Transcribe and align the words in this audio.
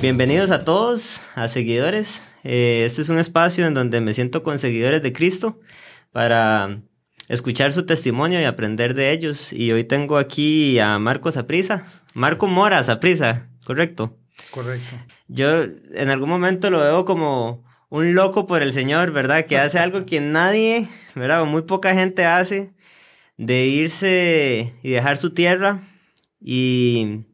Bienvenidos 0.00 0.50
a 0.50 0.64
todos, 0.64 1.20
a 1.34 1.48
seguidores. 1.48 2.22
Eh, 2.42 2.84
este 2.86 3.02
es 3.02 3.10
un 3.10 3.18
espacio 3.18 3.66
en 3.66 3.74
donde 3.74 4.00
me 4.00 4.14
siento 4.14 4.42
con 4.42 4.58
seguidores 4.58 5.02
de 5.02 5.12
Cristo 5.12 5.60
para 6.10 6.80
escuchar 7.28 7.74
su 7.74 7.84
testimonio 7.84 8.40
y 8.40 8.44
aprender 8.44 8.94
de 8.94 9.10
ellos. 9.10 9.52
Y 9.52 9.72
hoy 9.72 9.84
tengo 9.84 10.16
aquí 10.16 10.78
a 10.78 10.98
Marco 10.98 11.30
Saprisa, 11.30 11.84
Marco 12.14 12.46
Mora 12.46 12.82
Saprisa, 12.82 13.50
¿correcto? 13.66 14.16
Correcto. 14.52 14.96
Yo 15.28 15.64
en 15.64 16.08
algún 16.08 16.30
momento 16.30 16.70
lo 16.70 16.80
veo 16.80 17.04
como 17.04 17.62
un 17.90 18.14
loco 18.14 18.46
por 18.46 18.62
el 18.62 18.72
Señor, 18.72 19.10
¿verdad? 19.10 19.44
Que 19.44 19.58
hace 19.58 19.78
algo 19.78 20.06
que 20.06 20.22
nadie, 20.22 20.88
¿verdad? 21.14 21.42
O 21.42 21.46
muy 21.46 21.62
poca 21.62 21.92
gente 21.92 22.24
hace, 22.24 22.72
de 23.36 23.66
irse 23.66 24.72
y 24.82 24.92
dejar 24.92 25.18
su 25.18 25.34
tierra 25.34 25.82
y 26.40 27.26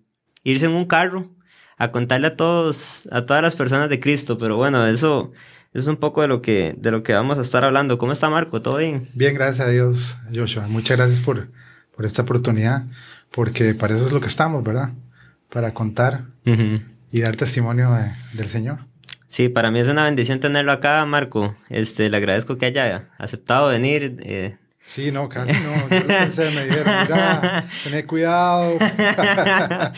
irse 0.43 0.67
en 0.67 0.73
un 0.73 0.87
carro 0.87 1.36
a 1.77 1.93
contarle 1.93 2.29
a 2.29 2.37
todos, 2.37 3.09
a 3.11 3.27
todas 3.27 3.43
las 3.43 3.55
personas 3.55 3.89
de 3.91 4.01
Cristo. 4.01 4.39
Pero 4.39 4.57
bueno, 4.57 4.87
eso 4.87 5.33
es 5.73 5.87
un 5.87 5.97
poco 5.97 6.23
de 6.23 6.29
lo 6.29 6.43
que, 6.43 6.75
de 6.79 6.91
lo 6.91 7.03
que 7.03 7.13
vamos 7.13 7.39
a 7.39 7.43
estar 7.43 7.65
hablando. 7.65 7.99
¿Cómo 7.99 8.13
está 8.13 8.31
Marco? 8.31 8.63
¿Todo 8.63 8.79
bien? 8.79 9.09
Bien, 9.15 9.35
gracias 9.35 9.67
a 9.67 9.71
Dios, 9.71 10.19
Joshua. 10.35 10.67
Muchas 10.69 10.97
gracias 10.97 11.21
por, 11.21 11.49
por 11.95 12.05
esta 12.05 12.23
oportunidad, 12.23 12.85
porque 13.31 13.75
para 13.75 13.95
eso 13.95 14.07
es 14.07 14.13
lo 14.13 14.21
que 14.21 14.29
estamos, 14.29 14.63
¿verdad? 14.65 14.93
Para 15.51 15.75
contar 15.75 16.25
y 17.11 17.21
dar 17.21 17.37
testimonio 17.37 17.91
del 18.33 18.49
Señor. 18.49 18.81
Sí, 19.29 19.49
para 19.49 19.71
mí 19.71 19.81
es 19.81 19.89
una 19.89 20.05
bendición 20.05 20.41
tenerlo 20.41 20.73
acá, 20.73 21.05
Marco. 21.05 21.57
Este, 21.69 22.09
le 22.09 22.17
agradezco 22.17 22.57
que 22.57 22.67
haya 22.67 23.11
aceptado 23.19 23.69
venir. 23.69 24.17
Eh, 24.21 24.57
Sí, 24.87 25.11
no, 25.11 25.29
casi 25.29 25.53
no. 25.53 25.89
Yo 25.91 26.07
pensé, 26.07 26.51
me 26.53 26.65
dijeron, 26.65 26.95
mira, 27.03 27.65
tened 27.83 28.07
cuidado. 28.07 28.79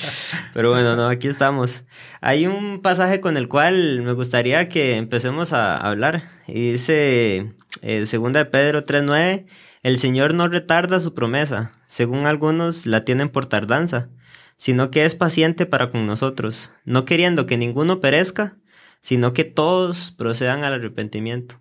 Pero 0.55 0.71
bueno, 0.71 0.97
no, 0.97 1.09
aquí 1.09 1.29
estamos. 1.29 1.85
Hay 2.21 2.47
un 2.47 2.81
pasaje 2.81 3.21
con 3.21 3.37
el 3.37 3.49
cual 3.49 4.03
me 4.03 4.13
gustaría 4.13 4.69
que 4.69 4.97
empecemos 4.97 5.53
a 5.53 5.77
hablar. 5.77 6.25
Y 6.47 6.73
dice, 6.73 7.53
eh, 7.83 8.07
segunda 8.07 8.41
de 8.41 8.47
Pedro 8.47 8.87
3.9, 8.87 9.45
el 9.83 9.99
Señor 9.99 10.35
no 10.35 10.49
retarda 10.49 11.01
su 11.01 11.15
promesa, 11.15 11.73
según 11.87 12.27
algunos 12.27 12.87
la 12.87 13.05
tienen 13.05 13.29
por 13.29 13.47
tardanza, 13.47 14.09
sino 14.57 14.91
que 14.91 15.05
es 15.05 15.15
paciente 15.15 15.67
para 15.67 15.91
con 15.91 16.07
nosotros, 16.07 16.73
no 16.85 17.05
queriendo 17.05 17.47
que 17.47 17.59
ninguno 17.59 18.01
perezca, 18.01 18.57
sino 19.01 19.33
que 19.33 19.45
todos 19.45 20.11
procedan 20.11 20.65
al 20.65 20.75
arrepentimiento. 20.75 21.61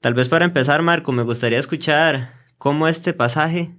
Tal 0.00 0.14
vez 0.14 0.28
para 0.28 0.44
empezar, 0.44 0.82
Marco, 0.82 1.10
me 1.10 1.24
gustaría 1.24 1.58
escuchar 1.58 2.35
cómo 2.58 2.88
este 2.88 3.12
pasaje 3.12 3.74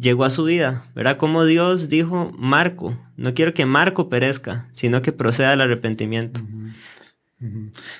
llegó 0.00 0.24
a 0.24 0.30
su 0.30 0.44
vida, 0.44 0.90
¿verdad? 0.94 1.16
Cómo 1.16 1.44
Dios 1.44 1.88
dijo, 1.88 2.32
Marco, 2.36 2.98
no 3.16 3.34
quiero 3.34 3.54
que 3.54 3.66
Marco 3.66 4.08
perezca, 4.08 4.68
sino 4.72 5.02
que 5.02 5.12
proceda 5.12 5.52
al 5.52 5.60
arrepentimiento. 5.60 6.40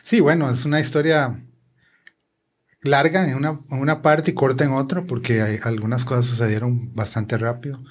Sí, 0.02 0.20
bueno, 0.20 0.50
es 0.50 0.64
una 0.64 0.80
historia 0.80 1.42
larga 2.82 3.28
en 3.28 3.36
una, 3.36 4.02
parte 4.02 4.30
y 4.30 4.34
corta 4.34 4.64
en 4.64 4.72
otra, 4.72 5.04
porque 5.04 5.60
algunas 5.62 6.04
cosas 6.04 6.26
sucedieron 6.26 6.94
bastante 6.94 7.36
rápido. 7.36 7.82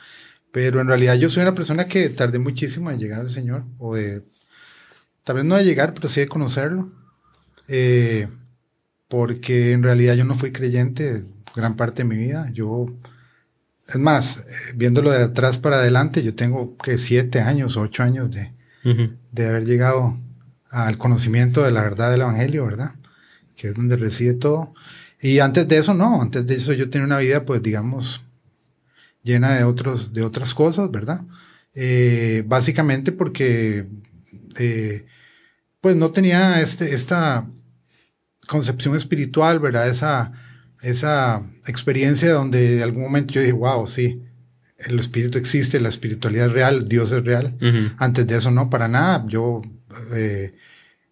Pero 0.51 0.81
en 0.81 0.87
realidad 0.87 1.15
yo 1.15 1.29
soy 1.29 1.43
una 1.43 1.53
persona 1.53 1.87
que 1.87 2.09
tardé 2.09 2.39
muchísimo 2.39 2.89
en 2.89 2.99
llegar 2.99 3.21
al 3.21 3.29
Señor, 3.29 3.65
o 3.77 3.95
de, 3.95 4.23
tal 5.23 5.37
vez 5.37 5.45
no 5.45 5.55
de 5.55 5.65
llegar, 5.65 5.93
pero 5.93 6.07
sí 6.07 6.21
de 6.21 6.27
conocerlo. 6.27 6.91
Eh, 7.67 8.27
porque 9.08 9.73
en 9.73 9.83
realidad 9.83 10.15
yo 10.15 10.23
no 10.23 10.35
fui 10.35 10.52
creyente 10.52 11.23
gran 11.59 11.75
parte 11.75 12.03
de 12.03 12.09
mi 12.09 12.17
vida. 12.17 12.49
Yo, 12.52 12.87
es 13.87 13.97
más, 13.97 14.37
eh, 14.37 14.43
viéndolo 14.75 15.11
de 15.11 15.23
atrás 15.23 15.58
para 15.59 15.77
adelante, 15.77 16.23
yo 16.23 16.36
tengo 16.36 16.77
que 16.77 16.97
siete 16.97 17.42
años, 17.42 17.77
ocho 17.77 18.03
años 18.03 18.31
de, 18.31 18.52
de 19.31 19.47
haber 19.47 19.65
llegado 19.65 20.17
al 20.70 20.97
conocimiento 20.97 21.64
de 21.64 21.71
la 21.71 21.81
verdad 21.81 22.11
del 22.11 22.21
Evangelio, 22.21 22.65
¿verdad? 22.65 22.93
Que 23.55 23.70
es 23.70 23.73
donde 23.73 23.97
reside 23.97 24.33
todo. 24.33 24.73
Y 25.21 25.39
antes 25.39 25.67
de 25.67 25.77
eso, 25.77 25.93
no, 25.93 26.21
antes 26.21 26.45
de 26.45 26.55
eso 26.55 26.73
yo 26.73 26.89
tenía 26.89 27.05
una 27.05 27.17
vida, 27.17 27.45
pues 27.45 27.61
digamos, 27.61 28.21
llena 29.23 29.55
de, 29.55 29.64
otros, 29.64 30.14
de 30.14 30.23
otras 30.23 30.53
cosas, 30.53 30.89
¿verdad? 30.91 31.21
Eh, 31.73 32.43
básicamente 32.47 33.11
porque, 33.11 33.87
eh, 34.58 35.05
pues 35.81 35.95
no 35.95 36.11
tenía 36.11 36.61
este, 36.61 36.93
esta 36.95 37.47
concepción 38.47 38.95
espiritual, 38.95 39.59
¿verdad? 39.59 39.89
Esa, 39.89 40.31
esa 40.81 41.43
experiencia 41.65 42.31
donde 42.31 42.77
en 42.77 42.83
algún 42.83 43.03
momento 43.03 43.33
yo 43.33 43.41
dije, 43.41 43.53
wow, 43.53 43.85
sí, 43.85 44.21
el 44.77 44.99
espíritu 44.99 45.37
existe, 45.37 45.79
la 45.79 45.89
espiritualidad 45.89 46.47
es 46.47 46.53
real, 46.53 46.85
Dios 46.85 47.11
es 47.11 47.23
real. 47.23 47.55
Antes 47.97 48.25
de 48.27 48.37
eso, 48.37 48.49
no, 48.49 48.69
para 48.69 48.87
nada. 48.87 49.25
Yo 49.27 49.61
eh, 50.13 50.53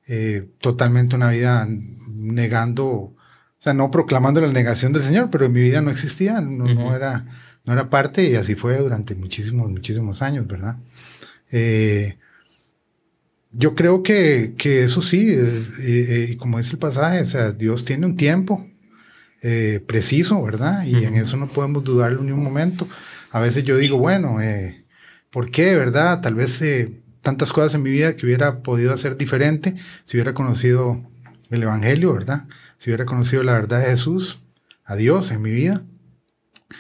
eh, 0.08 0.48
totalmente 0.62 1.16
una 1.16 1.30
vida 1.32 1.68
negando, 2.08 2.86
o 2.86 3.16
sea, 3.60 3.74
no 3.74 3.92
proclamando 3.92 4.40
la 4.40 4.52
negación 4.52 4.94
del 4.94 5.04
Señor, 5.04 5.30
pero 5.30 5.46
en 5.46 5.54
mi 5.54 5.62
vida 5.62 5.82
no 5.82 5.92
existía, 5.92 6.40
no, 6.40 6.96
era, 6.96 7.26
no 7.66 7.74
era 7.74 7.90
parte 7.90 8.30
y 8.30 8.36
así 8.36 8.56
fue 8.56 8.78
durante 8.78 9.16
muchísimos, 9.16 9.70
muchísimos 9.70 10.22
años, 10.22 10.48
¿verdad? 10.48 10.78
Eh, 11.52 12.18
yo 13.52 13.76
creo 13.76 14.04
que, 14.04 14.54
que 14.58 14.84
eso 14.84 15.02
sí, 15.02 15.36
y 15.86 16.36
como 16.36 16.58
dice 16.58 16.74
el 16.74 16.80
pasaje, 16.80 17.22
o 17.22 17.26
sea, 17.26 17.52
Dios 17.52 17.84
tiene 17.84 18.06
un 18.06 18.16
tiempo, 18.16 18.66
eh, 19.42 19.84
preciso, 19.86 20.42
¿verdad? 20.44 20.84
Y 20.86 21.04
en 21.04 21.16
eso 21.16 21.38
no 21.38 21.48
podemos 21.48 21.84
dudarlo 21.84 22.24
ni 22.24 22.32
un 22.32 22.44
momento. 22.44 22.88
A 23.32 23.40
veces 23.40 23.64
yo 23.64 23.78
digo, 23.78 23.98
bueno, 23.98 24.42
eh, 24.42 24.86
¿por 25.30 25.52
qué, 25.52 25.76
verdad? 25.76 26.22
Tal 26.22 26.36
vez 26.36 26.62
eh, 26.62 27.02
tantas 27.22 27.52
cosas 27.52 27.76
en 27.76 27.84
mi 27.84 27.90
vida 27.90 28.16
que 28.16 28.26
hubiera 28.26 28.62
podido 28.62 28.94
hacer 28.94 29.18
diferente 29.18 29.76
si 30.06 30.18
hubiera 30.18 30.34
conocido 30.34 31.04
el 31.50 31.64
Evangelio, 31.64 32.14
¿verdad? 32.14 32.46
Si 32.78 32.90
hubiera 32.90 33.06
conocido 33.06 33.44
la 33.44 33.54
verdad 33.54 33.80
de 33.80 33.88
Jesús, 33.88 34.40
a 34.86 34.96
Dios 34.96 35.32
en 35.32 35.42
mi 35.42 35.52
vida 35.52 35.84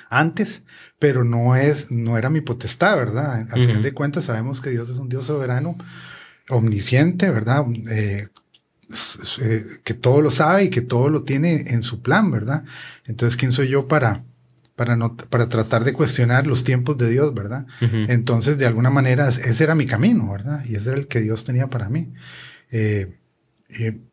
antes, 0.09 0.63
pero 0.99 1.23
no 1.23 1.55
es, 1.55 1.91
no 1.91 2.17
era 2.17 2.29
mi 2.29 2.41
potestad, 2.41 2.95
¿verdad? 2.97 3.47
Al 3.51 3.65
final 3.65 3.83
de 3.83 3.93
cuentas 3.93 4.25
sabemos 4.25 4.61
que 4.61 4.69
Dios 4.69 4.89
es 4.89 4.97
un 4.97 5.09
Dios 5.09 5.27
soberano, 5.27 5.77
omnisciente, 6.49 7.29
¿verdad? 7.29 7.65
Eh, 7.89 8.27
eh, 8.27 8.27
que 9.83 9.93
todo 9.93 10.21
lo 10.21 10.31
sabe 10.31 10.65
y 10.65 10.69
que 10.69 10.81
todo 10.81 11.09
lo 11.09 11.23
tiene 11.23 11.65
en 11.67 11.83
su 11.83 12.01
plan, 12.01 12.31
¿verdad? 12.31 12.63
Entonces, 13.05 13.35
¿quién 13.37 13.51
soy 13.51 13.67
yo 13.67 13.87
para, 13.87 14.23
para, 14.75 14.95
no, 14.95 15.17
para 15.17 15.49
tratar 15.49 15.83
de 15.83 15.93
cuestionar 15.93 16.47
los 16.47 16.63
tiempos 16.63 16.97
de 16.97 17.09
Dios, 17.09 17.33
¿verdad? 17.33 17.65
Entonces, 17.81 18.57
de 18.57 18.65
alguna 18.65 18.89
manera, 18.89 19.27
ese 19.27 19.63
era 19.63 19.75
mi 19.75 19.85
camino, 19.85 20.31
¿verdad? 20.31 20.63
Y 20.65 20.75
ese 20.75 20.89
era 20.89 20.97
el 20.97 21.07
que 21.07 21.19
Dios 21.19 21.43
tenía 21.43 21.67
para 21.67 21.89
mí. 21.89 22.13
Eh, 22.71 23.17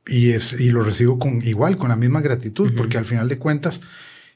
y, 0.06 0.30
es, 0.30 0.58
y 0.60 0.70
lo 0.70 0.82
recibo 0.82 1.18
con 1.18 1.42
igual, 1.42 1.76
con 1.76 1.90
la 1.90 1.96
misma 1.96 2.20
gratitud, 2.20 2.72
porque 2.76 2.98
al 2.98 3.06
final 3.06 3.28
de 3.28 3.38
cuentas, 3.38 3.80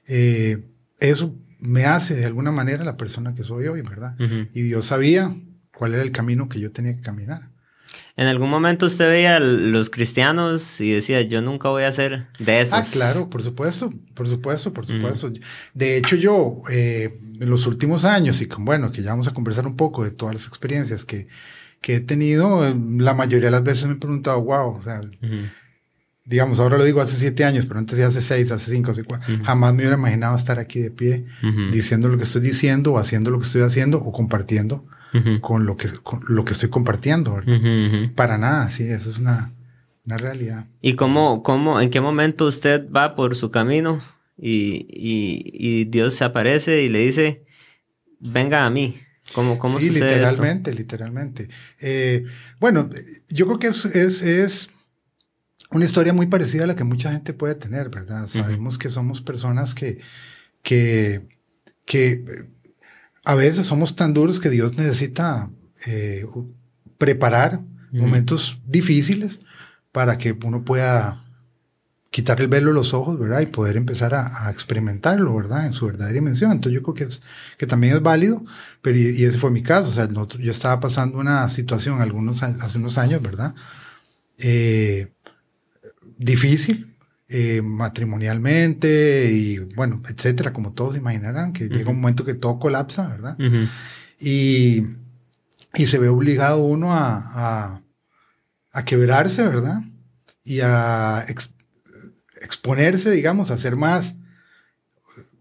eh, 0.06 0.64
eso 1.00 1.34
me 1.58 1.86
hace 1.86 2.14
de 2.14 2.26
alguna 2.26 2.52
manera 2.52 2.84
la 2.84 2.96
persona 2.96 3.34
que 3.34 3.42
soy 3.42 3.66
hoy, 3.66 3.82
¿verdad? 3.82 4.16
Y 4.52 4.62
Dios 4.62 4.86
sabía 4.86 5.34
cuál 5.74 5.94
era 5.94 6.02
el 6.02 6.12
camino 6.12 6.48
que 6.48 6.60
yo 6.60 6.70
tenía 6.70 6.94
que 6.94 7.02
caminar. 7.02 7.50
¿En 8.18 8.26
algún 8.26 8.50
momento 8.50 8.86
usted 8.86 9.08
veía 9.08 9.36
a 9.36 9.40
los 9.40 9.90
cristianos 9.90 10.80
y 10.80 10.90
decía, 10.90 11.22
yo 11.22 11.40
nunca 11.40 11.68
voy 11.68 11.84
a 11.84 11.92
ser 11.92 12.26
de 12.40 12.62
esos? 12.62 12.74
Ah, 12.74 12.84
claro, 12.92 13.30
por 13.30 13.44
supuesto, 13.44 13.92
por 14.14 14.26
supuesto, 14.26 14.72
por 14.72 14.86
supuesto. 14.86 15.30
De 15.72 15.96
hecho, 15.96 16.16
yo, 16.16 16.62
eh, 16.68 17.16
en 17.40 17.48
los 17.48 17.68
últimos 17.68 18.04
años, 18.04 18.40
y 18.40 18.46
con, 18.46 18.64
bueno, 18.64 18.90
que 18.90 19.02
ya 19.02 19.10
vamos 19.10 19.28
a 19.28 19.32
conversar 19.32 19.68
un 19.68 19.76
poco 19.76 20.02
de 20.02 20.10
todas 20.10 20.34
las 20.34 20.48
experiencias 20.48 21.04
que, 21.04 21.28
que 21.80 21.94
he 21.94 22.00
tenido, 22.00 22.60
la 22.96 23.14
mayoría 23.14 23.46
de 23.46 23.52
las 23.52 23.62
veces 23.62 23.86
me 23.86 23.92
he 23.92 23.98
preguntado, 23.98 24.42
wow, 24.42 24.74
o 24.74 24.82
sea, 24.82 25.00
digamos, 26.24 26.58
ahora 26.58 26.76
lo 26.76 26.82
digo 26.82 27.00
hace 27.00 27.16
siete 27.16 27.44
años, 27.44 27.66
pero 27.66 27.78
antes 27.78 27.96
de 27.96 28.02
hace 28.02 28.20
seis, 28.20 28.50
hace 28.50 28.72
cinco, 28.72 28.90
hace 28.90 29.04
cuatro, 29.04 29.32
jamás 29.44 29.74
me 29.74 29.82
hubiera 29.82 29.96
imaginado 29.96 30.34
estar 30.34 30.58
aquí 30.58 30.80
de 30.80 30.90
pie, 30.90 31.26
diciendo 31.70 32.08
lo 32.08 32.16
que 32.16 32.24
estoy 32.24 32.40
diciendo, 32.40 32.94
o 32.94 32.98
haciendo 32.98 33.30
lo 33.30 33.38
que 33.38 33.46
estoy 33.46 33.62
haciendo, 33.62 33.98
o 33.98 34.10
compartiendo 34.10 34.84
con, 35.40 35.66
lo 35.66 35.76
que, 35.76 35.88
lo 36.28 36.44
que 36.44 36.52
estoy 36.52 36.68
compartiendo. 36.68 37.40
Para 38.14 38.38
nada, 38.38 38.68
sí, 38.68 38.84
eso 38.84 39.10
es 39.10 39.18
una, 39.18 39.52
una 40.06 40.16
realidad. 40.16 40.66
¿Y 40.80 40.94
cómo, 40.94 41.42
cómo, 41.42 41.80
en 41.80 41.90
qué 41.90 42.00
momento 42.00 42.46
usted 42.46 42.90
va 42.90 43.14
por 43.14 43.36
su 43.36 43.50
camino 43.50 44.02
y, 44.36 44.86
y, 44.90 45.84
Dios 45.86 46.14
se 46.14 46.24
aparece 46.24 46.82
y 46.82 46.88
le 46.88 47.00
dice, 47.00 47.44
venga 48.20 48.64
a 48.64 48.70
mí? 48.70 48.98
¿Cómo, 49.34 49.58
cómo 49.58 49.78
sí, 49.78 49.90
literalmente, 49.90 50.72
literalmente. 50.72 51.48
Eh, 51.80 52.24
bueno, 52.60 52.88
yo 53.28 53.46
creo 53.46 53.58
que 53.58 53.66
es, 53.66 53.84
es, 53.84 54.22
es, 54.22 54.70
una 55.70 55.84
historia 55.84 56.14
muy 56.14 56.26
parecida 56.26 56.64
a 56.64 56.66
la 56.66 56.76
que 56.76 56.84
mucha 56.84 57.12
gente 57.12 57.34
puede 57.34 57.54
tener, 57.54 57.90
¿verdad? 57.90 58.26
Sabemos 58.26 58.78
que 58.78 58.88
somos 58.88 59.20
personas 59.20 59.74
que, 59.74 59.98
que, 60.62 61.28
que 61.84 62.48
a 63.28 63.34
veces 63.34 63.66
somos 63.66 63.94
tan 63.94 64.14
duros 64.14 64.40
que 64.40 64.48
Dios 64.48 64.78
necesita 64.78 65.50
eh, 65.86 66.24
preparar 66.96 67.60
momentos 67.92 68.58
difíciles 68.66 69.40
para 69.92 70.16
que 70.16 70.34
uno 70.44 70.64
pueda 70.64 71.26
quitar 72.08 72.40
el 72.40 72.48
velo 72.48 72.68
de 72.68 72.74
los 72.74 72.94
ojos, 72.94 73.18
¿verdad? 73.18 73.42
Y 73.42 73.46
poder 73.46 73.76
empezar 73.76 74.14
a, 74.14 74.50
experimentarlo, 74.50 75.36
¿verdad? 75.36 75.66
En 75.66 75.74
su 75.74 75.84
verdadera 75.84 76.14
dimensión. 76.14 76.52
Entonces 76.52 76.80
yo 76.80 76.82
creo 76.82 76.94
que, 76.94 77.04
es, 77.04 77.20
que 77.58 77.66
también 77.66 77.96
es 77.96 78.02
válido, 78.02 78.42
pero 78.80 78.96
y, 78.96 79.22
ese 79.22 79.36
fue 79.36 79.50
mi 79.50 79.62
caso. 79.62 79.90
O 79.90 79.92
sea, 79.92 80.08
yo 80.08 80.50
estaba 80.50 80.80
pasando 80.80 81.18
una 81.18 81.46
situación 81.50 82.00
algunos, 82.00 82.42
hace 82.42 82.78
unos 82.78 82.96
años, 82.96 83.20
¿verdad? 83.20 83.54
Eh, 84.38 85.12
difícil, 86.16 86.96
eh, 87.28 87.60
matrimonialmente 87.62 89.30
y 89.30 89.58
bueno, 89.74 90.02
etcétera, 90.08 90.52
como 90.52 90.72
todos 90.72 90.96
imaginarán, 90.96 91.52
que 91.52 91.68
llega 91.68 91.90
un 91.90 92.00
momento 92.00 92.24
que 92.24 92.34
todo 92.34 92.58
colapsa, 92.58 93.08
¿verdad? 93.08 93.36
y, 94.18 94.82
y, 95.74 95.86
se 95.86 95.98
ve 95.98 96.08
obligado 96.08 96.58
uno 96.58 96.94
a, 96.94 97.18
a, 97.34 97.82
a 98.72 98.84
quebrarse, 98.84 99.46
¿verdad? 99.46 99.82
Y 100.42 100.60
a 100.60 101.26
exponerse, 102.40 103.10
digamos, 103.10 103.50
a 103.50 103.58
ser 103.58 103.76
más, 103.76 104.14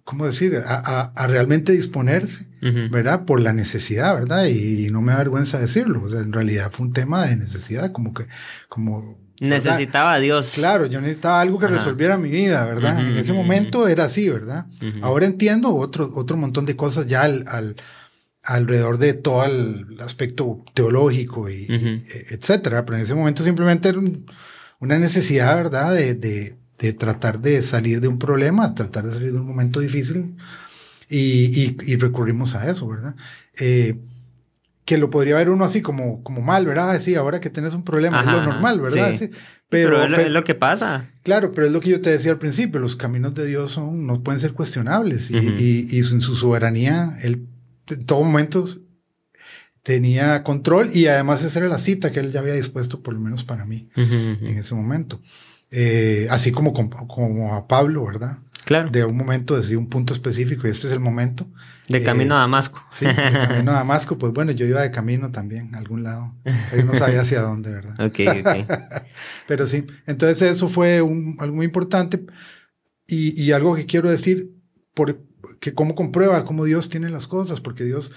¿cómo 0.03 0.25
decir? 0.25 0.57
A, 0.65 1.11
a, 1.15 1.27
realmente 1.27 1.71
disponerse, 1.71 2.47
¿verdad? 2.91 3.25
Por 3.25 3.39
la 3.39 3.53
necesidad, 3.53 4.13
¿verdad? 4.13 4.47
Y, 4.47 4.89
no 4.89 5.01
me 5.01 5.13
da 5.13 5.19
vergüenza 5.19 5.59
decirlo. 5.59 6.01
O 6.03 6.09
sea, 6.09 6.21
en 6.21 6.33
realidad 6.33 6.71
fue 6.71 6.87
un 6.87 6.93
tema 6.93 7.25
de 7.25 7.35
necesidad, 7.35 7.91
como 7.91 8.13
que, 8.13 8.27
como... 8.69 9.25
Necesitaba 9.39 10.13
a 10.13 10.19
Dios. 10.19 10.53
Claro, 10.55 10.85
yo 10.85 10.99
necesitaba 10.99 11.41
algo 11.41 11.59
que 11.59 11.67
resolviera 11.67 12.17
mi 12.17 12.29
vida, 12.29 12.65
¿verdad? 12.65 12.99
en 12.99 13.17
ese 13.17 13.33
momento 13.33 13.87
era 13.87 14.05
así, 14.05 14.29
¿verdad? 14.29 14.65
Ahora 15.01 15.25
entiendo 15.25 15.75
otro, 15.75 16.11
otro 16.15 16.37
montón 16.37 16.65
de 16.65 16.75
cosas 16.75 17.07
ya 17.07 17.23
al, 17.23 17.45
al 17.47 17.75
alrededor 18.43 18.97
de 18.97 19.13
todo 19.13 19.45
el 19.45 19.97
aspecto 19.99 20.63
teológico 20.73 21.49
y, 21.49 21.67
etcétera. 22.29 22.85
Pero 22.85 22.97
en 22.97 23.03
ese 23.03 23.15
momento 23.15 23.43
simplemente 23.43 23.89
era 23.89 23.99
una 24.79 24.97
necesidad, 24.97 25.55
¿verdad? 25.55 25.93
De, 25.93 26.15
de, 26.15 26.57
de 26.79 26.93
tratar 26.93 27.39
de 27.39 27.61
salir 27.61 28.01
de 28.01 28.07
un 28.07 28.17
problema, 28.17 28.73
tratar 28.73 29.05
de 29.05 29.11
salir 29.11 29.31
de 29.33 29.39
un 29.39 29.47
momento 29.47 29.79
difícil 29.79 30.37
y, 31.09 31.75
y, 31.91 31.95
recurrimos 31.97 32.55
a 32.55 32.69
eso, 32.69 32.87
¿verdad? 32.87 33.15
Eh, 33.59 33.99
que 34.87 34.97
lo 34.97 35.09
podría 35.09 35.35
ver 35.35 35.49
uno 35.49 35.65
así 35.65 35.81
como, 35.81 36.23
como 36.23 36.41
mal, 36.41 36.65
¿verdad? 36.65 36.97
Sí, 37.01 37.15
ahora 37.15 37.41
que 37.41 37.49
tienes 37.49 37.73
un 37.73 37.83
problema 37.83 38.21
es 38.21 38.25
lo 38.25 38.41
normal, 38.41 38.79
¿verdad? 38.79 39.13
Sí. 39.19 39.29
Pero, 39.67 40.01
es, 40.01 40.31
lo, 40.31 40.45
que 40.45 40.55
pasa. 40.55 41.11
Claro, 41.23 41.51
pero 41.51 41.67
es 41.67 41.73
lo 41.73 41.81
que 41.81 41.89
yo 41.89 41.99
te 41.99 42.09
decía 42.09 42.31
al 42.31 42.37
principio, 42.37 42.79
los 42.79 42.95
caminos 42.95 43.35
de 43.35 43.45
Dios 43.45 43.71
son, 43.71 44.07
no 44.07 44.23
pueden 44.23 44.39
ser 44.39 44.53
cuestionables 44.53 45.29
y, 45.29 45.35
y, 45.35 45.87
y, 45.89 45.99
en 45.99 46.21
su 46.21 46.37
soberanía, 46.37 47.17
Él 47.21 47.49
en 47.89 48.05
todo 48.05 48.23
momento 48.23 48.65
tenía 49.83 50.41
control 50.43 50.89
y 50.93 51.07
además 51.07 51.43
esa 51.43 51.59
era 51.59 51.67
la 51.67 51.79
cita 51.79 52.13
que 52.13 52.21
Él 52.21 52.31
ya 52.31 52.39
había 52.39 52.53
dispuesto, 52.53 53.03
por 53.03 53.13
lo 53.13 53.19
menos 53.19 53.43
para 53.43 53.65
mí, 53.65 53.89
en 53.97 54.57
ese 54.57 54.73
momento. 54.73 55.19
Eh, 55.69 56.27
así 56.29 56.53
como, 56.53 56.71
como 56.71 57.55
a 57.55 57.67
Pablo, 57.67 58.05
¿verdad? 58.05 58.37
Claro. 58.67 58.89
De 58.91 59.05
un 59.05 59.15
momento, 59.15 59.55
desde 59.55 59.77
un 59.77 59.87
punto 59.87 60.11
específico, 60.11 60.67
y 60.67 60.71
este 60.71 60.87
es 60.87 60.93
el 60.93 60.99
momento. 60.99 61.47
De 61.87 62.03
camino 62.03 62.35
a 62.35 62.39
Damasco. 62.39 62.83
Sí, 62.91 63.05
de 63.05 63.15
camino 63.15 63.71
a 63.71 63.75
Damasco, 63.75 64.17
pues 64.17 64.33
bueno, 64.33 64.51
yo 64.51 64.65
iba 64.65 64.81
de 64.81 64.91
camino 64.91 65.31
también, 65.31 65.73
a 65.73 65.77
algún 65.77 66.03
lado. 66.03 66.35
Yo 66.75 66.83
no 66.83 66.93
sabía 66.93 67.21
hacia 67.21 67.39
dónde, 67.39 67.73
¿verdad? 67.73 67.95
ok, 68.05 68.19
ok. 68.41 68.71
Pero 69.47 69.67
sí, 69.67 69.85
entonces 70.05 70.41
eso 70.41 70.67
fue 70.67 71.01
un, 71.01 71.37
algo 71.39 71.55
muy 71.55 71.65
importante. 71.65 72.25
Y, 73.07 73.41
y, 73.41 73.53
algo 73.53 73.73
que 73.73 73.85
quiero 73.85 74.09
decir, 74.09 74.51
por, 74.93 75.17
que 75.61 75.73
cómo 75.73 75.95
comprueba 75.95 76.43
cómo 76.43 76.65
Dios 76.65 76.89
tiene 76.89 77.09
las 77.09 77.25
cosas, 77.25 77.61
porque 77.61 77.85
Dios 77.85 78.11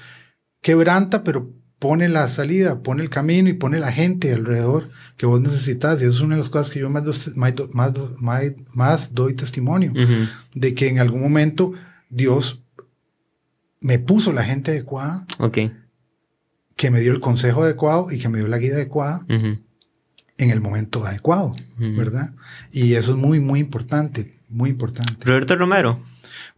quebranta, 0.61 1.23
pero 1.23 1.55
pone 1.81 2.11
la 2.11 2.29
salida, 2.29 2.83
pone 2.83 3.03
el 3.03 3.09
camino 3.09 3.49
y 3.49 3.55
pone 3.55 3.81
la 3.81 3.91
gente 3.91 4.33
alrededor 4.33 4.91
que 5.17 5.27
vos 5.27 5.41
necesitas. 5.41 6.01
Y 6.01 6.05
eso 6.05 6.13
es 6.13 6.21
una 6.21 6.37
de 6.37 6.43
las 6.43 6.51
cosas 6.51 6.71
que 6.71 6.79
yo 6.79 6.91
más, 6.91 7.35
más, 7.35 7.93
más, 8.73 9.15
doy 9.15 9.35
testimonio, 9.35 9.93
de 10.55 10.75
que 10.75 10.89
en 10.89 11.01
algún 11.01 11.23
momento 11.23 11.73
Dios 12.11 12.61
me 13.81 13.99
puso 13.99 14.33
la 14.33 14.45
gente 14.45 14.73
adecuada, 14.73 15.27
okay. 15.39 15.73
que 16.77 16.91
me 16.91 17.01
dio 17.01 17.13
el 17.13 17.21
consejo 17.21 17.63
adecuado 17.63 18.13
y 18.13 18.19
que 18.19 18.29
me 18.29 18.39
dio 18.39 18.47
la 18.47 18.59
guía 18.59 18.75
adecuada 18.75 19.25
en 19.29 20.51
el 20.51 20.61
momento 20.61 21.05
adecuado, 21.07 21.55
¿verdad? 21.79 22.35
Y 22.71 22.93
eso 22.93 23.13
es 23.13 23.19
muy, 23.19 23.41
muy 23.41 23.59
importante, 23.59 24.39
muy 24.51 24.69
importante. 24.69 25.15
Roberto 25.25 25.57
Romero. 25.57 26.03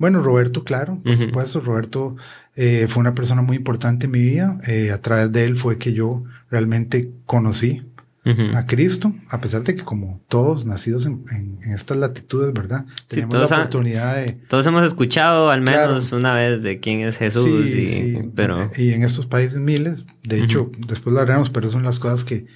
Bueno, 0.03 0.21
Roberto, 0.21 0.65
claro, 0.65 1.01
por 1.05 1.17
supuesto, 1.17 1.61
Roberto 1.61 2.17
eh, 2.57 2.89
fue 2.89 3.03
una 3.03 3.15
persona 3.15 3.41
muy 3.41 3.57
importante 3.57 4.07
en 4.07 4.11
mi 4.11 4.21
vida. 4.21 4.59
Eh, 4.67 4.91
a 4.91 5.01
través 5.01 5.31
de 5.31 5.45
él 5.45 5.57
fue 5.57 5.79
que 5.79 5.93
yo 5.93 6.25
realmente 6.51 7.13
conocí 7.25 7.85
a 8.25 8.67
Cristo, 8.67 9.15
a 9.29 9.41
pesar 9.41 9.63
de 9.63 9.77
que 9.77 9.85
como 9.85 10.21
todos 10.27 10.67
nacidos 10.67 11.07
en, 11.07 11.61
estas 11.73 11.99
latitudes, 11.99 12.53
¿verdad? 12.53 12.85
Tenemos 13.07 13.49
la 13.49 13.59
oportunidad 13.59 14.17
de... 14.17 14.33
Todos 14.33 14.67
hemos 14.67 14.83
escuchado 14.83 15.53
al 15.53 15.61
menos 15.61 16.11
una 16.11 16.35
vez 16.35 16.65
de 16.65 16.81
quién 16.81 17.03
es 17.03 17.17
Jesús, 17.17 17.65
y, 17.69 18.29
pero... 18.35 18.73
Y 18.77 18.95
en 18.95 19.05
estos 19.05 19.29
países 19.29 19.59
miles, 19.59 20.07
de 20.25 20.43
hecho, 20.43 20.73
después 20.89 21.15
lo 21.15 21.21
haremos, 21.21 21.49
pero 21.49 21.71
son 21.71 21.85
las 21.85 22.01
cosas 22.01 22.25
que, 22.25 22.47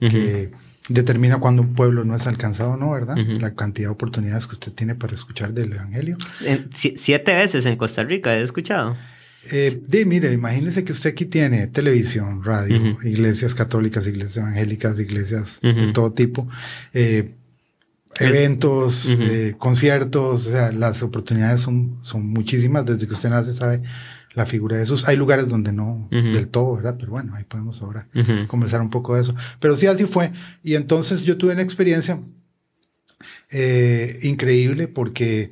que 0.00 0.50
determina 0.88 1.38
cuando 1.38 1.62
un 1.62 1.74
pueblo 1.74 2.04
no 2.04 2.14
es 2.14 2.26
alcanzado 2.26 2.76
no, 2.76 2.92
¿verdad? 2.92 3.16
La 3.16 3.54
cantidad 3.54 3.88
de 3.88 3.92
oportunidades 3.92 4.46
que 4.46 4.52
usted 4.52 4.72
tiene 4.72 4.94
para 4.94 5.14
escuchar 5.14 5.52
del 5.52 5.72
Evangelio. 5.72 6.16
siete 6.72 7.34
veces 7.34 7.66
en 7.66 7.76
Costa 7.76 8.02
Rica 8.02 8.34
he 8.34 8.42
escuchado. 8.42 8.96
Eh, 9.52 9.80
de, 9.86 10.04
mire, 10.06 10.32
imagínese 10.32 10.84
que 10.84 10.92
usted 10.92 11.10
aquí 11.10 11.24
tiene 11.26 11.68
televisión, 11.68 12.42
radio, 12.42 12.98
iglesias 13.02 13.54
católicas, 13.54 14.06
iglesias 14.06 14.38
evangélicas, 14.38 14.98
iglesias 14.98 15.60
de 15.62 15.92
todo 15.92 16.12
tipo, 16.12 16.48
eh, 16.92 17.34
eventos, 18.18 19.14
eh, 19.18 19.54
conciertos, 19.56 20.48
o 20.48 20.50
sea, 20.50 20.72
las 20.72 21.02
oportunidades 21.02 21.60
son, 21.60 21.98
son 22.02 22.26
muchísimas. 22.26 22.84
Desde 22.86 23.06
que 23.06 23.14
usted 23.14 23.30
nace 23.30 23.52
sabe 23.52 23.82
la 24.36 24.46
figura 24.46 24.76
de 24.76 24.82
Jesús. 24.82 25.08
Hay 25.08 25.16
lugares 25.16 25.48
donde 25.48 25.72
no 25.72 26.08
del 26.10 26.48
todo, 26.48 26.76
¿verdad? 26.76 26.96
Pero 26.98 27.12
bueno, 27.12 27.34
ahí 27.34 27.44
podemos 27.44 27.82
ahora 27.82 28.06
conversar 28.46 28.80
un 28.82 28.90
poco 28.90 29.16
de 29.16 29.22
eso. 29.22 29.34
Pero 29.58 29.76
sí, 29.76 29.86
así 29.86 30.04
fue. 30.04 30.30
Y 30.62 30.74
entonces 30.74 31.22
yo 31.22 31.36
tuve 31.36 31.54
una 31.54 31.62
experiencia 31.62 32.20
eh, 33.50 34.18
increíble 34.22 34.88
porque, 34.88 35.50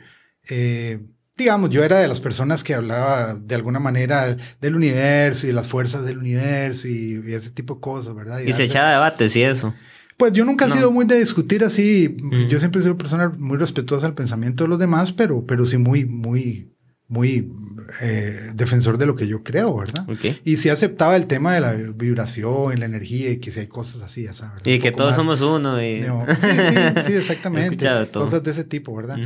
eh, 0.51 1.01
digamos, 1.37 1.71
yo 1.71 1.83
era 1.83 1.99
de 1.99 2.09
las 2.09 2.21
personas 2.21 2.63
que 2.63 2.75
hablaba 2.75 3.35
de 3.35 3.55
alguna 3.55 3.81
manera 3.81 4.37
del 4.61 4.77
universo 4.77 5.47
y 5.47 5.49
de 5.49 5.55
las 5.55 5.67
fuerzas 5.67 6.05
del 6.05 6.19
universo 6.19 6.87
y, 6.87 7.23
ese 7.27 7.51
tipo 7.51 7.77
de 7.77 7.81
cosas, 7.81 8.15
¿verdad? 8.15 8.41
Y, 8.41 8.53
se 8.53 8.65
echaba 8.65 8.93
debates 8.93 9.35
y 9.35 9.43
eso. 9.43 9.75
Pues 10.19 10.35
yo 10.35 10.45
nunca 10.45 10.67
he 10.67 10.71
sido 10.71 10.93
muy 10.93 11.07
de 11.07 11.19
discutir 11.19 11.65
así. 11.65 12.17
Yo 12.51 12.59
siempre 12.59 12.81
he 12.81 12.83
sido 12.83 12.93
una 12.93 12.99
persona 12.99 13.33
muy 13.39 13.57
respetuosa 13.57 14.07
al 14.07 14.15
pensamiento 14.15 14.65
de 14.65 14.69
los 14.69 14.79
demás, 14.79 15.13
pero, 15.13 15.45
pero 15.47 15.65
sí 15.65 15.79
muy, 15.79 16.05
muy, 16.05 16.74
muy 17.07 17.53
eh, 18.01 18.53
defensor 18.55 18.97
de 18.97 19.07
lo 19.07 19.15
que 19.15 19.27
yo 19.27 19.43
creo, 19.43 19.77
¿verdad? 19.77 20.07
Y 20.43 20.57
sí 20.57 20.71
aceptaba 20.71 21.17
el 21.17 21.27
tema 21.27 21.55
de 21.55 21.61
la 21.61 21.73
vibración, 21.73 22.79
la 22.81 22.87
energía 22.87 23.31
y 23.31 23.37
que 23.39 23.51
si 23.51 23.61
hay 23.61 23.67
cosas 23.67 24.03
así, 24.03 24.27
¿sabes? 24.33 24.63
Y 24.65 24.79
que 24.79 24.91
todos 24.91 25.15
somos 25.15 25.41
uno. 25.43 25.83
Y... 25.83 26.03
sí, 26.41 26.49
sí, 26.49 27.03
sí, 27.07 27.13
exactamente. 27.13 27.87
cosas 28.13 28.43
de 28.43 28.51
ese 28.51 28.65
tipo, 28.65 28.95
¿verdad? 28.97 29.19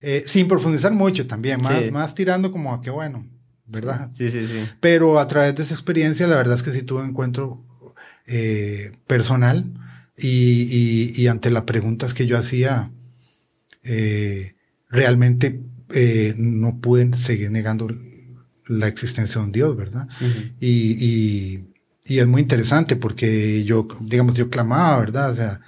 Eh, 0.00 0.24
sin 0.26 0.48
profundizar 0.48 0.92
mucho 0.92 1.26
también, 1.26 1.60
más, 1.60 1.90
más 1.92 2.14
tirando 2.14 2.50
como 2.50 2.72
a 2.72 2.80
que 2.80 2.90
bueno, 2.90 3.28
¿verdad? 3.66 4.10
Sí, 4.12 4.30
sí, 4.30 4.46
sí. 4.46 4.64
Pero 4.80 5.18
a 5.18 5.28
través 5.28 5.54
de 5.54 5.62
esa 5.62 5.74
experiencia, 5.74 6.26
la 6.26 6.36
verdad 6.36 6.54
es 6.54 6.62
que 6.62 6.72
sí 6.72 6.82
tuve 6.82 7.02
un 7.02 7.10
encuentro 7.10 7.64
eh, 8.26 8.92
personal 9.06 9.74
y, 10.16 11.12
y, 11.20 11.26
ante 11.26 11.50
las 11.50 11.64
preguntas 11.64 12.14
que 12.14 12.26
yo 12.26 12.38
hacía, 12.38 12.90
realmente 14.88 15.60
eh, 15.90 16.34
no 16.36 16.80
pueden 16.80 17.14
seguir 17.14 17.50
negando 17.50 17.88
la 18.66 18.88
existencia 18.88 19.40
de 19.40 19.46
un 19.46 19.52
Dios, 19.52 19.76
¿verdad? 19.76 20.08
y, 20.60 21.68
es 22.08 22.26
muy 22.26 22.40
interesante 22.40 22.94
porque 22.94 23.64
yo, 23.64 23.88
digamos, 24.00 24.34
yo 24.34 24.48
clamaba, 24.48 25.00
¿verdad? 25.00 25.32
O 25.32 25.34
sea, 25.34 25.60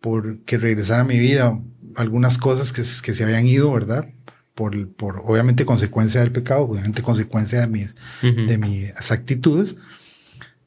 por 0.00 0.40
que 0.40 0.56
regresara 0.56 1.02
a 1.02 1.04
mi 1.04 1.18
vida 1.18 1.58
algunas 1.96 2.38
cosas 2.38 2.72
que, 2.72 2.82
que 3.02 3.14
se 3.14 3.24
habían 3.24 3.46
ido, 3.46 3.70
¿verdad? 3.70 4.08
Por, 4.54 4.90
por, 4.94 5.22
obviamente, 5.24 5.66
consecuencia 5.66 6.20
del 6.20 6.32
pecado, 6.32 6.62
obviamente, 6.62 7.02
consecuencia 7.02 7.60
de 7.60 7.66
mis, 7.66 7.94
de 8.22 8.58
mis 8.58 9.10
actitudes. 9.10 9.76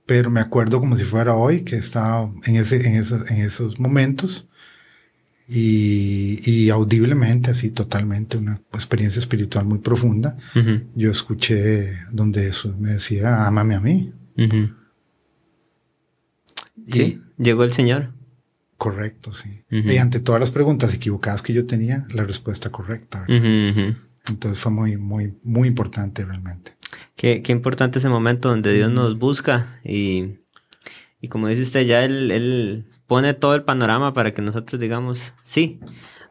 Pero 0.06 0.30
me 0.30 0.42
acuerdo 0.42 0.80
como 0.80 0.96
si 0.96 1.04
fuera 1.04 1.34
hoy 1.34 1.64
que 1.64 1.76
estaba 1.76 2.32
en, 2.44 2.56
ese, 2.56 2.88
en, 2.88 2.96
esos, 2.96 3.30
en 3.32 3.38
esos 3.38 3.80
momentos 3.80 4.48
y, 5.48 6.70
audiblemente, 6.70 7.52
así 7.52 7.70
totalmente, 7.70 8.38
una 8.38 8.62
experiencia 8.74 9.20
espiritual 9.20 9.66
muy 9.66 9.80
profunda. 9.80 10.38
Yo 10.96 11.12
escuché 11.12 12.00
donde 12.12 12.48
eso 12.48 12.76
me 12.80 12.94
decía, 12.94 13.46
amame 13.46 13.76
a 13.76 13.80
mí. 13.80 14.12
Sí, 16.88 17.22
llegó 17.38 17.64
el 17.64 17.74
Señor. 17.74 18.14
Correcto, 18.78 19.32
sí. 19.34 19.64
Y 19.70 19.98
ante 19.98 20.20
todas 20.20 20.40
las 20.40 20.52
preguntas 20.52 20.94
equivocadas 20.94 21.42
que 21.42 21.54
yo 21.54 21.66
tenía, 21.66 22.08
la 22.12 22.24
respuesta 22.24 22.72
correcta. 22.72 23.26
Entonces 23.28 24.60
fue 24.60 24.72
muy, 24.72 24.98
muy, 24.98 25.34
muy 25.44 25.68
importante 25.68 26.26
realmente. 26.26 26.74
Qué, 27.16 27.42
qué 27.42 27.52
importante 27.52 28.00
ese 28.00 28.10
momento 28.10 28.50
donde 28.50 28.74
Dios 28.74 28.92
nos 28.92 29.18
busca 29.18 29.80
y, 29.84 30.40
y 31.22 31.28
como 31.28 31.48
dice 31.48 31.62
usted, 31.62 31.86
ya 31.86 32.04
él, 32.04 32.32
él 32.32 32.86
pone 33.08 33.34
todo 33.34 33.56
el 33.56 33.64
panorama 33.64 34.14
para 34.14 34.34
que 34.34 34.42
nosotros 34.42 34.80
digamos, 34.80 35.34
sí, 35.44 35.80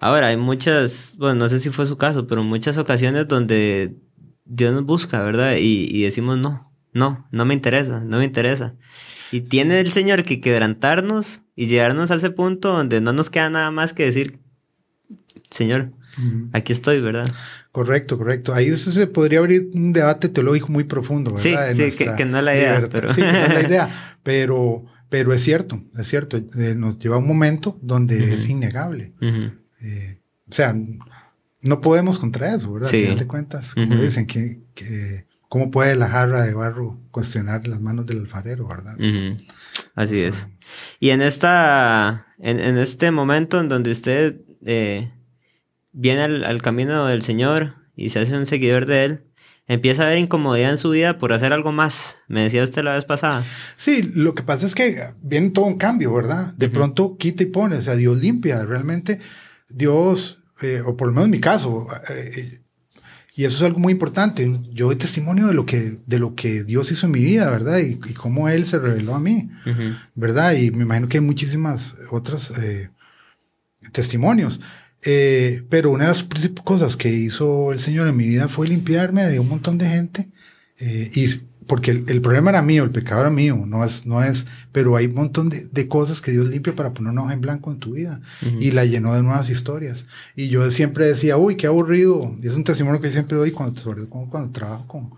Ahora, 0.01 0.27
hay 0.27 0.37
muchas, 0.37 1.17
bueno, 1.17 1.37
no 1.37 1.49
sé 1.49 1.59
si 1.61 1.71
fue 1.71 1.87
su 1.87 1.97
caso, 1.97 2.27
pero 2.27 2.43
muchas 2.45 2.77
ocasiones 2.77 3.27
donde 3.27 3.97
Dios 4.45 4.75
nos 4.75 4.85
busca, 4.85 5.23
¿verdad? 5.23 5.57
Y, 5.57 5.89
y 5.91 6.03
decimos 6.03 6.37
no, 6.37 6.71
no, 6.93 7.27
no 7.31 7.45
me 7.47 7.55
interesa, 7.55 8.01
no 8.01 8.19
me 8.19 8.25
interesa. 8.25 8.75
Y 9.33 9.41
tiene 9.41 9.81
el 9.81 9.93
Señor 9.93 10.25
que 10.25 10.41
quebrantarnos 10.41 11.41
y 11.57 11.69
llegarnos 11.69 12.11
a 12.11 12.17
ese 12.17 12.31
punto 12.31 12.73
donde 12.73 13.01
no 13.01 13.15
nos 13.15 13.31
queda 13.31 13.49
nada 13.49 13.71
más 13.71 13.95
que 13.95 14.05
decir, 14.05 14.41
Señor, 15.51 15.93
aquí 16.53 16.73
estoy, 16.73 17.01
¿verdad? 17.01 17.27
Correcto, 17.73 18.19
correcto. 18.19 18.53
Ahí 18.53 18.73
se 18.75 19.07
podría 19.07 19.39
abrir 19.39 19.71
un 19.73 19.93
debate 19.93 20.29
teológico 20.29 20.69
muy 20.69 20.85
profundo, 20.85 21.33
¿verdad? 21.33 21.73
Sí, 21.75 21.91
sí 21.91 21.97
que, 22.17 22.25
no 22.27 22.39
es 22.39 22.45
la 22.45 22.55
idea. 22.55 22.85
Pero... 22.91 23.13
Sí, 23.13 23.23
no 23.23 23.29
es 23.29 23.55
la 23.55 23.63
idea, 23.69 24.17
pero, 24.23 24.85
pero 25.15 25.33
es 25.33 25.45
cierto, 25.45 25.81
es 25.97 26.09
cierto. 26.09 26.39
Eh, 26.39 26.75
nos 26.77 26.99
lleva 26.99 27.15
a 27.15 27.19
un 27.21 27.29
momento 27.29 27.79
donde 27.81 28.35
es 28.35 28.51
innegable. 28.51 29.13
Eh, 29.81 30.19
o 30.51 30.53
sea, 30.53 30.75
no 31.63 31.81
podemos 31.81 32.19
contra 32.19 32.53
eso, 32.53 32.73
¿verdad? 32.73 32.89
Sí. 32.89 33.07
te 33.17 33.25
cuentas, 33.25 33.75
como 33.75 33.95
dicen, 33.95 34.27
que, 34.27 34.63
que 34.75 35.25
¿Cómo 35.49 35.71
puede 35.71 35.95
la 35.95 36.09
jarra 36.09 36.43
de 36.43 36.53
barro 36.53 36.99
cuestionar 37.13 37.69
las 37.69 37.81
manos 37.81 38.07
del 38.07 38.19
alfarero, 38.19 38.67
verdad? 38.67 38.97
Así 39.95 40.19
es. 40.19 40.49
Y 40.99 41.11
en 41.11 41.23
esta, 41.23 42.27
en, 42.41 42.59
este 42.77 43.13
momento 43.13 43.61
en 43.61 43.69
donde 43.69 43.93
usted 43.93 44.41
eh, 44.67 45.13
viene 45.93 46.23
al, 46.23 46.61
camino 46.61 47.07
del 47.07 47.23
Señor 47.23 47.77
y 47.95 48.09
se 48.09 48.19
hace 48.19 48.37
un 48.37 48.47
seguidor 48.47 48.87
de 48.87 49.05
Él, 49.05 49.25
empieza 49.67 50.03
a 50.03 50.07
haber 50.07 50.19
incomodidad 50.19 50.71
en 50.71 50.79
su 50.79 50.91
vida 50.91 51.19
por 51.19 51.33
hacer 51.33 51.53
algo 51.53 51.73
más. 51.73 52.19
Me 52.29 52.43
decía 52.43 52.65
usted 52.65 52.83
la 52.83 52.95
vez 52.95 53.05
pasada. 53.05 53.45
Sí, 53.77 54.11
lo 54.15 54.35
que 54.35 54.43
pasa 54.43 54.67
es 54.67 54.75
que 54.75 54.97
viene 55.23 55.51
todo 55.51 55.65
un 55.65 55.79
cambio, 55.79 56.13
¿verdad? 56.13 56.55
De 56.55 56.69
pronto 56.69 57.17
quita 57.17 57.43
y 57.43 57.47
pone, 57.47 57.77
o 57.77 57.83
sea, 57.83 57.97
Dios 57.97 58.21
limpia. 58.21 58.65
Realmente 58.65 59.21
Dios, 59.69 60.41
eh, 60.63 60.83
o 60.85 60.97
por 60.97 61.09
lo 61.09 61.15
menos 61.15 61.27
en 61.27 61.31
mi 61.31 61.41
caso, 61.41 61.87
eh, 62.11 62.61
y 63.37 63.45
eso 63.45 63.57
es 63.57 63.63
algo 63.65 63.81
muy 63.81 63.93
importante. 63.93 64.61
Yo 64.73 64.87
doy 64.87 64.97
testimonio 64.97 65.49
de 65.49 65.55
lo 65.55 65.67
que, 65.67 65.99
de 66.07 66.19
lo 66.21 66.37
que 66.37 66.63
Dios 66.63 66.93
hizo 66.93 67.07
en 67.07 67.13
mi 67.13 67.25
vida, 67.25 67.51
¿verdad? 67.51 67.79
Y, 67.79 67.97
cómo 68.15 68.49
Él 68.49 68.65
se 68.65 68.79
reveló 68.79 69.17
a 69.17 69.21
mí, 69.21 69.51
¿verdad? 70.15 70.53
Y 70.53 70.71
me 70.71 70.85
imagino 70.85 71.09
que 71.09 71.19
hay 71.19 71.25
muchísimas 71.25 71.97
otras 72.13 72.53
eh, 72.59 72.91
testimonios. 73.91 74.61
Eh, 75.05 75.63
pero 75.69 75.91
una 75.91 76.05
de 76.05 76.09
las 76.11 76.23
principales 76.23 76.65
cosas 76.65 76.97
que 76.97 77.11
hizo 77.11 77.73
el 77.73 77.79
Señor 77.79 78.09
en 78.09 78.17
mi 78.17 78.27
vida 78.27 78.49
fue 78.49 78.67
limpiarme 78.67 79.25
de 79.25 79.39
un 79.39 79.49
montón 79.49 79.79
de 79.79 79.89
gente. 79.89 80.31
Eh, 80.79 81.11
y 81.15 81.27
porque 81.67 81.91
el, 81.93 82.21
problema 82.21 82.51
era 82.51 82.63
mío, 82.63 82.85
el 82.85 82.91
pecado 82.91 83.23
era 83.23 83.31
mío, 83.31 83.65
no 83.67 83.85
es, 83.85 84.05
no 84.07 84.23
es, 84.23 84.47
pero 84.71 84.97
hay 84.97 85.07
un 85.07 85.15
montón 85.15 85.49
de, 85.49 85.89
cosas 85.89 86.21
que 86.21 86.31
Dios 86.31 86.47
limpia 86.47 86.75
para 86.75 86.93
poner 86.93 87.13
una 87.13 87.23
hoja 87.23 87.33
en 87.33 87.41
blanco 87.41 87.71
en 87.71 87.79
tu 87.79 87.93
vida 87.93 88.21
y 88.61 88.73
la 88.73 88.85
llenó 88.85 89.15
de 89.15 89.23
nuevas 89.23 89.49
historias. 89.49 90.07
Y 90.37 90.49
yo 90.49 90.71
siempre 90.71 91.07
decía, 91.07 91.39
uy, 91.39 91.57
qué 91.57 91.67
aburrido. 91.67 92.35
Y 92.43 92.49
es 92.49 92.55
un 92.55 92.65
testimonio 92.65 93.01
que 93.01 93.11
siempre 93.11 93.39
doy 93.39 93.51
cuando, 93.51 93.81
sobre 93.81 94.05
todo 94.05 94.29
cuando 94.29 94.53
trabajo 94.53 94.87
con, 94.87 95.11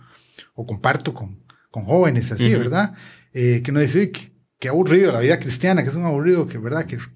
o 0.54 0.66
comparto 0.66 1.12
con, 1.14 1.40
con 1.70 1.84
jóvenes 1.84 2.30
así, 2.30 2.54
¿verdad? 2.54 2.94
Eh, 3.32 3.62
que 3.64 3.72
no 3.72 3.80
dice, 3.80 4.12
qué, 4.12 4.30
qué, 4.60 4.68
aburrido 4.68 5.10
la 5.10 5.20
vida 5.20 5.40
cristiana, 5.40 5.82
que 5.82 5.88
es 5.88 5.96
un 5.96 6.04
aburrido, 6.04 6.46
que 6.46 6.58
verdad, 6.58 6.86
que 6.86 6.96
es, 6.96 7.10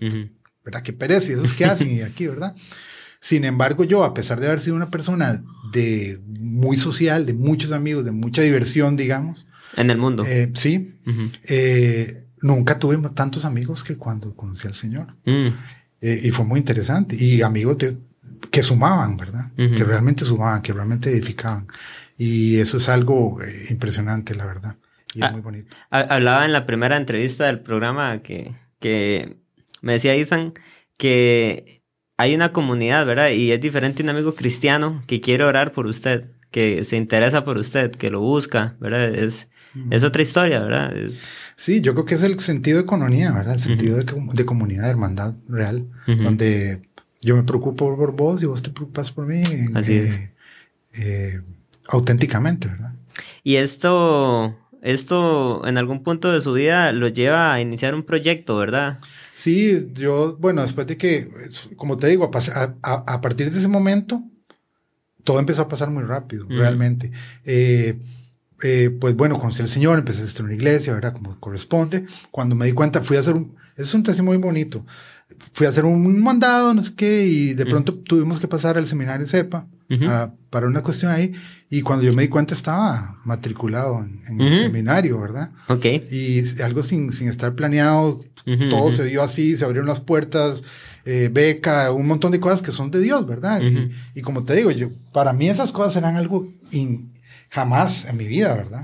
verdad, 0.70 0.82
que 0.82 0.92
perece, 0.92 1.34
eso 1.34 1.44
es 1.44 1.52
que 1.52 1.64
hacen 1.64 2.02
aquí, 2.04 2.26
¿verdad? 2.26 2.54
Sin 3.20 3.44
embargo, 3.44 3.84
yo, 3.84 4.02
a 4.02 4.14
pesar 4.14 4.40
de 4.40 4.46
haber 4.46 4.60
sido 4.60 4.76
una 4.76 4.88
persona 4.88 5.44
de 5.72 6.18
muy 6.26 6.78
social, 6.78 7.26
de 7.26 7.34
muchos 7.34 7.70
amigos, 7.70 8.04
de 8.04 8.12
mucha 8.12 8.40
diversión, 8.40 8.96
digamos. 8.96 9.46
En 9.76 9.90
el 9.90 9.98
mundo. 9.98 10.24
Eh, 10.26 10.50
sí. 10.54 10.98
Eh, 11.44 12.24
nunca 12.40 12.78
tuve 12.78 12.96
tantos 13.10 13.44
amigos 13.44 13.84
que 13.84 13.96
cuando 13.96 14.34
conocí 14.34 14.66
al 14.66 14.74
Señor. 14.74 15.14
Mm. 15.26 15.48
Eh, 16.00 16.20
y 16.24 16.30
fue 16.30 16.46
muy 16.46 16.58
interesante. 16.58 17.14
Y 17.22 17.42
amigos 17.42 17.76
que 18.50 18.62
sumaban, 18.62 19.18
¿verdad? 19.18 19.52
Que 19.54 19.84
realmente 19.84 20.24
sumaban, 20.24 20.62
que 20.62 20.72
realmente 20.72 21.10
edificaban. 21.10 21.66
Y 22.16 22.56
eso 22.56 22.78
es 22.78 22.88
algo 22.88 23.38
impresionante, 23.68 24.34
la 24.34 24.46
verdad. 24.46 24.76
Y 25.14 25.18
es 25.18 25.24
ah, 25.24 25.32
muy 25.32 25.42
bonito. 25.42 25.76
Hablaba 25.90 26.46
en 26.46 26.52
la 26.52 26.66
primera 26.66 26.96
entrevista 26.96 27.46
del 27.46 27.60
programa 27.60 28.22
que, 28.22 28.54
que 28.78 29.39
me 29.80 29.94
decía 29.94 30.14
Ethan 30.14 30.54
que 30.96 31.82
hay 32.16 32.34
una 32.34 32.52
comunidad, 32.52 33.06
¿verdad? 33.06 33.30
Y 33.30 33.52
es 33.52 33.60
diferente 33.60 34.02
un 34.02 34.10
amigo 34.10 34.34
cristiano 34.34 35.02
que 35.06 35.20
quiere 35.20 35.44
orar 35.44 35.72
por 35.72 35.86
usted, 35.86 36.26
que 36.50 36.84
se 36.84 36.96
interesa 36.96 37.44
por 37.44 37.56
usted, 37.56 37.92
que 37.92 38.10
lo 38.10 38.20
busca, 38.20 38.76
¿verdad? 38.78 39.14
Es, 39.14 39.48
es 39.90 40.04
otra 40.04 40.20
historia, 40.20 40.60
¿verdad? 40.60 40.92
Sí, 41.56 41.80
yo 41.80 41.94
creo 41.94 42.04
que 42.04 42.16
es 42.16 42.22
el 42.22 42.38
sentido 42.40 42.76
de 42.76 42.84
economía, 42.84 43.32
¿verdad? 43.32 43.54
El 43.54 43.60
sentido 43.60 43.96
de, 43.96 44.44
comunidad, 44.44 44.84
de 44.84 44.90
hermandad 44.90 45.34
real, 45.48 45.86
donde 46.06 46.82
yo 47.22 47.36
me 47.36 47.42
preocupo 47.42 47.96
por 47.96 48.12
vos 48.12 48.42
y 48.42 48.46
vos 48.46 48.62
te 48.62 48.70
preocupas 48.70 49.12
por 49.12 49.26
mí. 49.26 49.42
Así 49.74 49.94
es. 49.94 50.16
Eh, 50.16 50.32
eh, 50.94 51.40
auténticamente, 51.88 52.68
¿verdad? 52.68 52.92
Y 53.42 53.56
esto, 53.56 54.58
esto 54.82 55.66
en 55.66 55.78
algún 55.78 56.02
punto 56.02 56.32
de 56.32 56.40
su 56.40 56.52
vida 56.52 56.92
lo 56.92 57.08
lleva 57.08 57.52
a 57.52 57.60
iniciar 57.60 57.94
un 57.94 58.02
proyecto, 58.02 58.56
¿verdad? 58.56 58.98
Sí, 59.34 59.90
yo, 59.94 60.36
bueno, 60.38 60.62
después 60.62 60.86
de 60.86 60.96
que, 60.96 61.28
como 61.76 61.96
te 61.96 62.08
digo, 62.08 62.30
a, 62.32 62.74
a, 62.82 63.20
partir 63.20 63.50
de 63.50 63.58
ese 63.58 63.68
momento, 63.68 64.22
todo 65.24 65.38
empezó 65.38 65.62
a 65.62 65.68
pasar 65.68 65.90
muy 65.90 66.02
rápido, 66.02 66.46
realmente. 66.48 67.10
Eh, 67.44 67.98
eh, 68.62 68.90
pues 68.90 69.16
bueno, 69.16 69.38
conocí 69.38 69.62
al 69.62 69.68
Señor, 69.68 69.98
empecé 69.98 70.22
a 70.22 70.24
estar 70.24 70.40
en 70.40 70.46
una 70.46 70.54
iglesia, 70.54 70.92
¿verdad? 70.92 71.12
Como 71.12 71.38
corresponde. 71.40 72.06
Cuando 72.30 72.54
me 72.54 72.66
di 72.66 72.72
cuenta, 72.72 73.00
fui 73.00 73.16
a 73.16 73.20
hacer 73.20 73.34
un, 73.34 73.56
es 73.76 73.94
un 73.94 74.02
testimonio 74.02 74.40
muy 74.40 74.48
bonito. 74.48 74.84
Fui 75.52 75.66
a 75.66 75.70
hacer 75.70 75.84
un 75.84 76.22
mandado, 76.22 76.74
no 76.74 76.82
sé 76.82 76.94
qué, 76.94 77.26
y 77.26 77.54
de 77.54 77.66
pronto 77.66 77.94
tuvimos 77.94 78.40
que 78.40 78.48
pasar 78.48 78.76
al 78.76 78.86
seminario 78.86 79.26
CEPA 79.26 79.66
para 80.50 80.66
una 80.66 80.82
cuestión 80.82 81.12
ahí. 81.12 81.32
Y 81.68 81.82
cuando 81.82 82.04
yo 82.04 82.12
me 82.12 82.22
di 82.22 82.28
cuenta, 82.28 82.54
estaba 82.54 83.18
matriculado 83.24 84.04
en, 84.28 84.40
el 84.40 84.58
seminario, 84.58 85.20
¿verdad? 85.20 85.50
Ok. 85.68 85.84
Y 86.10 86.42
algo 86.62 86.82
sin, 86.82 87.12
sin 87.12 87.28
estar 87.28 87.54
planeado, 87.54 88.24
todo 88.68 88.90
se 88.90 89.04
dio 89.04 89.22
así, 89.22 89.56
se 89.56 89.64
abrieron 89.64 89.88
las 89.88 90.00
puertas, 90.00 90.62
eh, 91.04 91.30
beca, 91.32 91.92
un 91.92 92.06
montón 92.06 92.32
de 92.32 92.40
cosas 92.40 92.62
que 92.62 92.72
son 92.72 92.90
de 92.90 93.00
Dios, 93.00 93.26
¿verdad? 93.26 93.60
y, 94.14 94.20
como 94.22 94.44
te 94.44 94.54
digo, 94.54 94.70
yo, 94.70 94.90
para 95.12 95.32
mí 95.32 95.48
esas 95.48 95.72
cosas 95.72 95.96
eran 95.96 96.16
algo 96.16 96.52
jamás 97.48 98.04
en 98.06 98.16
mi 98.16 98.26
vida, 98.26 98.54
¿verdad? 98.54 98.82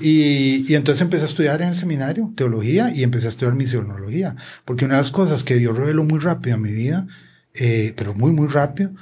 y, 0.00 0.70
y, 0.70 0.74
entonces 0.74 1.02
empecé 1.02 1.24
a 1.24 1.28
estudiar 1.28 1.60
en 1.62 1.68
el 1.68 1.74
seminario 1.74 2.32
teología 2.36 2.92
y 2.94 3.02
empecé 3.02 3.26
a 3.26 3.30
estudiar 3.30 3.54
misionología, 3.54 4.36
porque 4.64 4.84
una 4.84 4.94
de 4.94 5.02
las 5.02 5.10
cosas 5.10 5.44
que 5.44 5.56
Dios 5.56 5.76
reveló 5.76 6.04
muy 6.04 6.18
rápido 6.20 6.56
en 6.56 6.62
mi 6.62 6.72
vida, 6.72 7.06
eh, 7.54 7.92
pero 7.96 8.14
muy, 8.14 8.32
muy 8.32 8.48
rápido, 8.48 8.92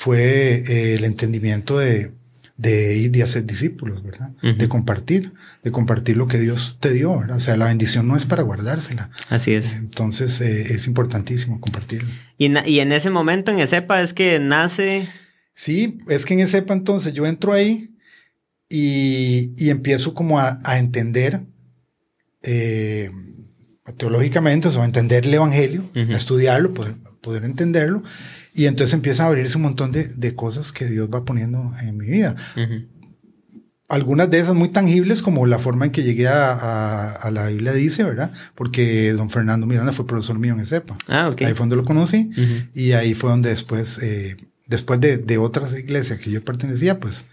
fue 0.00 0.64
eh, 0.66 0.94
el 0.94 1.04
entendimiento 1.04 1.78
de, 1.78 2.12
de 2.56 2.96
ir 2.96 3.14
y 3.14 3.20
hacer 3.20 3.44
discípulos, 3.44 4.02
¿verdad? 4.02 4.30
De 4.40 4.66
compartir, 4.66 5.34
de 5.62 5.70
compartir 5.70 6.16
lo 6.16 6.26
que 6.26 6.38
Dios 6.38 6.78
te 6.80 6.90
dio, 6.90 7.18
¿verdad? 7.18 7.36
O 7.36 7.40
sea, 7.40 7.58
la 7.58 7.66
bendición 7.66 8.08
no 8.08 8.16
es 8.16 8.24
para 8.24 8.42
guardársela. 8.42 9.10
Así 9.28 9.52
es. 9.52 9.74
Entonces 9.74 10.40
eh, 10.40 10.72
es 10.72 10.86
importantísimo 10.86 11.60
compartirlo. 11.60 12.08
Y, 12.38 12.50
y, 12.66 12.80
en 12.80 12.92
ese 12.92 13.10
momento, 13.10 13.50
en 13.50 13.58
ESEPA, 13.58 14.00
es 14.00 14.14
que 14.14 14.38
nace... 14.38 15.06
Sí, 15.52 15.98
es 16.08 16.24
que 16.24 16.32
en 16.32 16.40
ESEPA 16.40 16.72
entonces 16.72 17.12
yo 17.12 17.26
entro 17.26 17.52
ahí 17.52 17.94
y, 18.70 19.52
y 19.62 19.68
empiezo 19.68 20.14
como 20.14 20.40
a, 20.40 20.62
a 20.64 20.78
entender 20.78 21.42
eh, 22.42 23.10
teológicamente, 23.98 24.68
o 24.68 24.70
sea, 24.70 24.86
entender 24.86 25.26
el 25.26 25.34
Evangelio, 25.34 25.84
a 25.94 26.16
estudiarlo, 26.16 26.72
poder, 26.72 26.94
poder 27.20 27.44
entenderlo. 27.44 28.02
Y 28.54 28.66
entonces 28.66 28.94
empieza 28.94 29.24
a 29.24 29.26
abrirse 29.28 29.56
un 29.56 29.62
montón 29.62 29.92
de, 29.92 30.04
de 30.04 30.34
cosas 30.34 30.72
que 30.72 30.86
Dios 30.86 31.08
va 31.12 31.24
poniendo 31.24 31.72
en 31.82 31.96
mi 31.96 32.06
vida. 32.06 32.36
Algunas 33.88 34.30
de 34.30 34.38
esas 34.38 34.54
muy 34.54 34.68
tangibles, 34.68 35.20
como 35.20 35.46
la 35.46 35.58
forma 35.58 35.84
en 35.84 35.90
que 35.90 36.04
llegué 36.04 36.28
a, 36.28 37.10
a, 37.10 37.30
la 37.32 37.48
Biblia 37.48 37.72
dice, 37.72 38.04
¿verdad? 38.04 38.32
Porque 38.54 39.12
don 39.12 39.30
Fernando 39.30 39.66
Miranda 39.66 39.92
fue 39.92 40.06
profesor 40.06 40.38
mío 40.38 40.54
en 40.54 40.60
ESEPA. 40.60 40.96
Ah, 41.08 41.28
ok. 41.28 41.42
Ahí 41.42 41.54
fue 41.54 41.64
donde 41.64 41.76
lo 41.76 41.84
conocí. 41.84 42.30
Y 42.72 42.92
ahí 42.92 43.14
fue 43.14 43.30
donde 43.30 43.50
después, 43.50 44.00
eh, 44.00 44.36
después 44.68 45.00
de, 45.00 45.18
de, 45.18 45.38
otras 45.38 45.76
iglesias 45.76 46.20
que 46.20 46.30
yo 46.30 46.44
pertenecía, 46.44 47.00
pues 47.00 47.26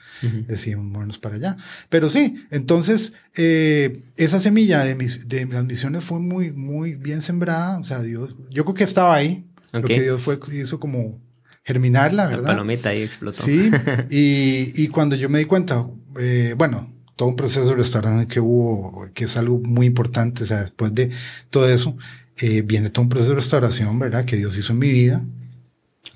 decidimos 0.48 0.86
movernos 0.86 1.20
para 1.20 1.36
allá. 1.36 1.58
Pero 1.90 2.10
sí, 2.10 2.44
entonces 2.50 3.14
eh, 3.36 4.02
esa 4.16 4.40
semilla 4.40 4.84
de, 4.84 4.96
mis, 4.96 5.30
de 5.30 5.46
las 5.46 5.64
misiones 5.64 6.04
fue 6.04 6.20
muy, 6.20 6.52
muy 6.52 6.96
bien 6.96 7.22
sembrada. 7.22 7.78
O 7.78 7.84
sea, 7.84 8.02
Dios, 8.02 8.36
yo 8.50 8.64
creo 8.66 8.76
que 8.76 8.84
estaba 8.84 9.16
ahí. 9.16 9.47
Lo 9.72 9.84
que 9.84 10.02
Dios 10.02 10.22
fue, 10.22 10.40
hizo 10.54 10.80
como 10.80 11.20
germinarla, 11.64 12.28
¿verdad? 12.28 12.44
La 12.44 12.50
palomita 12.50 12.90
ahí 12.90 13.02
explotó. 13.02 13.44
Sí, 13.44 13.70
y, 14.10 14.82
y 14.82 14.88
cuando 14.88 15.16
yo 15.16 15.30
me 15.30 15.40
di 15.40 15.46
cuenta, 15.46 15.86
eh, 16.20 16.56
bueno, 16.58 16.94
todo 17.18 17.30
un 17.30 17.36
proceso 17.36 17.68
de 17.68 17.76
restaurante 17.76 18.34
que 18.34 18.40
hubo, 18.40 19.10
que 19.14 19.26
es 19.26 19.36
algo 19.36 19.60
muy 19.60 19.88
importante, 19.88 20.44
o 20.44 20.46
sea, 20.46 20.62
después 20.62 20.94
de 20.96 21.10
todo 21.50 21.68
eso, 21.68 21.98
eh, 22.38 22.62
viene 22.62 22.90
todo 22.90 23.04
un 23.04 23.10
proceso 23.10 23.32
de 23.32 23.38
restauración, 23.38 24.00
¿verdad? 24.00 24.24
Que 24.24 24.38
Dios 24.38 24.58
hizo 24.58 24.74
en 24.74 24.80
mi 24.80 24.90
vida, 24.90 25.26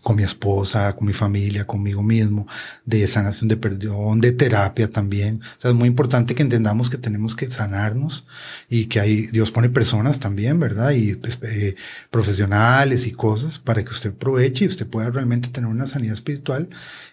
con 0.02 0.16
mi 0.16 0.24
esposa, 0.24 0.96
con 0.96 1.08
mi 1.08 1.14
familia, 1.14 1.66
conmigo 1.66 2.02
mismo, 2.02 2.48
de 2.86 3.08
sanación 3.08 3.48
de 3.48 3.58
perdón, 3.58 4.20
de 4.20 4.32
terapia 4.32 4.92
también. 4.92 5.42
O 5.58 5.62
sea, 5.62 5.72
es 5.72 5.78
muy 5.78 5.88
importante 5.88 6.34
que 6.34 6.42
entendamos 6.42 6.90
que 6.90 6.98
tenemos 6.98 7.36
que 7.36 7.50
sanarnos 7.50 8.26
y 8.70 8.86
que 8.86 9.00
hay, 9.00 9.28
Dios 9.28 9.52
pone 9.52 9.70
personas 9.70 10.20
también, 10.20 10.60
¿verdad? 10.60 10.92
Y 10.92 11.16
pues, 11.16 11.38
eh, 11.44 11.76
profesionales 12.10 13.06
y 13.06 13.12
cosas 13.12 13.60
para 13.60 13.84
que 13.84 13.90
usted 13.90 14.12
aproveche 14.12 14.66
y 14.66 14.68
usted 14.68 14.88
pueda 14.88 15.10
realmente 15.12 15.50
tener 15.50 15.70
una 15.70 15.88
sanidad 15.88 16.14
espiritual 16.14 16.70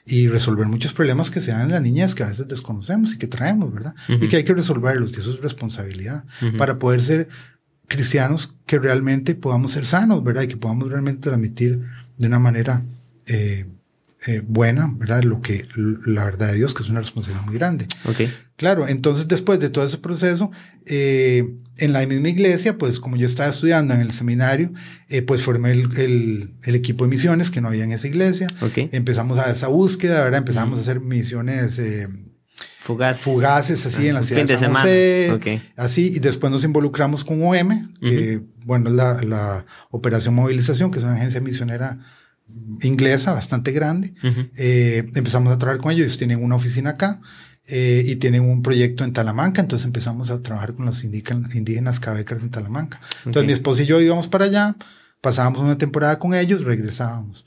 y 0.07 0.29
resolver 0.29 0.67
muchos 0.67 0.95
problemas 0.95 1.31
que 1.31 1.41
se 1.41 1.51
dan 1.51 1.63
en 1.63 1.73
la 1.73 1.81
niñez 1.81 2.15
que 2.15 2.23
a 2.23 2.29
veces 2.29 2.49
desconocemos 2.49 3.13
y 3.13 3.19
que 3.19 3.27
traemos, 3.27 3.73
¿verdad? 3.73 3.95
Y 4.09 4.29
que 4.29 4.37
hay 4.37 4.45
que 4.45 4.55
resolverlos 4.55 5.13
y 5.13 5.21
eso 5.21 5.33
es 5.33 5.41
responsabilidad 5.41 6.25
para 6.57 6.79
poder 6.79 7.03
ser 7.03 7.29
cristianos 7.87 8.53
que 8.67 8.79
realmente 8.79 9.35
podamos 9.35 9.73
ser 9.73 9.85
sanos, 9.85 10.23
¿verdad? 10.23 10.43
Y 10.43 10.49
que 10.49 10.57
podamos 10.57 10.89
realmente 10.89 11.29
transmitir 11.29 11.83
de 12.19 12.27
una 12.27 12.39
manera 12.39 12.83
eh, 13.27 13.67
eh, 14.27 14.43
buena, 14.47 14.93
¿verdad? 14.97 15.23
Lo 15.23 15.41
que, 15.41 15.67
la 15.77 16.25
verdad 16.25 16.49
de 16.49 16.57
Dios, 16.57 16.75
que 16.75 16.83
es 16.83 16.89
una 16.89 16.99
responsabilidad 16.99 17.47
muy 17.47 17.55
grande. 17.55 17.87
Okay. 18.05 18.31
Claro, 18.57 18.89
entonces 18.89 19.29
después 19.29 19.61
de 19.61 19.71
todo 19.71 19.87
ese 19.87 19.99
proceso, 19.99 20.51
eh, 20.87 21.55
en 21.77 21.93
la 21.93 22.05
misma 22.05 22.29
iglesia, 22.29 22.77
pues 22.77 22.99
como 22.99 23.17
yo 23.17 23.27
estaba 23.27 23.49
estudiando 23.49 23.95
en 23.95 24.01
el 24.01 24.11
seminario, 24.11 24.73
eh, 25.09 25.23
pues 25.23 25.43
formé 25.43 25.71
el, 25.71 25.97
el, 25.97 26.55
el, 26.65 26.75
equipo 26.75 27.05
de 27.05 27.11
misiones 27.11 27.51
que 27.51 27.61
no 27.61 27.69
había 27.69 27.85
en 27.85 27.93
esa 27.93 28.09
iglesia. 28.09 28.49
Okay. 28.61 28.89
Empezamos 28.91 29.39
a 29.39 29.51
esa 29.53 29.69
búsqueda, 29.69 30.23
¿verdad? 30.25 30.39
Empezamos 30.39 30.81
a 30.81 30.83
hacer 30.83 31.01
misiones 31.01 31.79
eh, 31.79 32.09
Fugaces. 32.89 33.23
Fugaces, 33.23 33.85
así, 33.85 34.07
ah, 34.07 34.09
en 34.09 34.15
la 34.15 34.23
ciudad 34.23 34.47
de, 34.47 34.57
San 34.57 34.73
José, 34.73 35.31
okay. 35.35 35.61
así, 35.77 36.07
y 36.07 36.21
después 36.21 36.51
nos 36.51 36.65
involucramos 36.65 37.23
con 37.23 37.43
OM, 37.43 37.93
que, 38.01 38.39
uh 38.39 38.41
-huh. 38.41 38.47
bueno, 38.65 38.89
es 38.89 38.97
la, 38.97 39.23
la, 39.25 39.67
Operación 39.91 40.35
Movilización, 40.35 40.91
que 40.91 40.99
es 40.99 41.05
una 41.05 41.13
agencia 41.13 41.39
misionera 41.43 41.99
inglesa 42.81 43.35
bastante 43.35 43.73
grande. 43.73 44.15
Uh 44.23 44.29
-huh. 44.29 44.51
eh, 44.57 45.11
empezamos 45.15 45.53
a 45.53 45.59
trabajar 45.59 45.83
con 45.83 45.93
ellos, 45.93 46.07
ellos 46.07 46.17
tienen 46.17 46.43
una 46.43 46.55
oficina 46.55 46.91
acá, 46.91 47.21
eh, 47.67 48.05
y 48.07 48.17
tienen 48.17 48.41
un 48.41 48.63
proyecto 48.63 49.05
en 49.05 49.13
Talamanca, 49.13 49.61
entonces 49.61 49.85
empezamos 49.85 50.31
a 50.31 50.41
trabajar 50.41 50.73
con 50.73 50.87
los 50.87 51.05
indígenas 51.05 52.01
cabecas 52.01 52.41
en 52.41 52.49
Talamanca. 52.49 53.01
Entonces 53.27 53.37
okay. 53.37 53.47
mi 53.49 53.53
esposo 53.53 53.83
y 53.83 53.87
yo 53.87 54.01
íbamos 54.01 54.29
para 54.29 54.47
allá, 54.47 54.77
pasábamos 55.21 55.61
una 55.61 55.77
temporada 55.77 56.19
con 56.19 56.33
ellos, 56.33 56.65
regresábamos. 56.65 57.45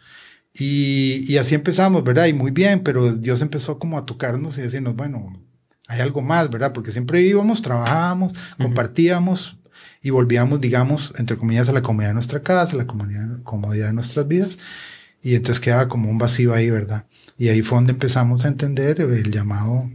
Y, 0.53 1.25
y, 1.31 1.37
así 1.37 1.55
empezamos, 1.55 2.03
¿verdad? 2.03 2.25
Y 2.25 2.33
muy 2.33 2.51
bien, 2.51 2.81
pero 2.81 3.13
Dios 3.13 3.41
empezó 3.41 3.79
como 3.79 3.97
a 3.97 4.05
tocarnos 4.05 4.57
y 4.57 4.61
decirnos, 4.61 4.95
bueno, 4.95 5.41
hay 5.87 6.01
algo 6.01 6.21
más, 6.21 6.49
¿verdad? 6.49 6.73
Porque 6.73 6.91
siempre 6.91 7.21
íbamos, 7.21 7.61
trabajábamos, 7.61 8.33
uh 8.33 8.35
-huh. 8.35 8.57
compartíamos 8.63 9.57
y 10.01 10.09
volvíamos, 10.09 10.59
digamos, 10.59 11.13
entre 11.17 11.37
comillas, 11.37 11.69
a 11.69 11.73
la 11.73 11.81
comodidad 11.81 12.09
de 12.09 12.15
nuestra 12.15 12.41
casa, 12.41 12.75
a 12.75 12.77
la 12.77 12.87
comodidad, 12.87 13.41
comodidad 13.43 13.87
de 13.87 13.93
nuestras 13.93 14.27
vidas. 14.27 14.57
Y 15.21 15.35
entonces 15.35 15.59
quedaba 15.59 15.87
como 15.87 16.09
un 16.09 16.17
vacío 16.17 16.53
ahí, 16.53 16.69
¿verdad? 16.69 17.05
Y 17.37 17.49
ahí 17.49 17.61
fue 17.61 17.77
donde 17.77 17.93
empezamos 17.93 18.43
a 18.43 18.47
entender 18.47 18.99
el 19.01 19.31
llamado 19.31 19.89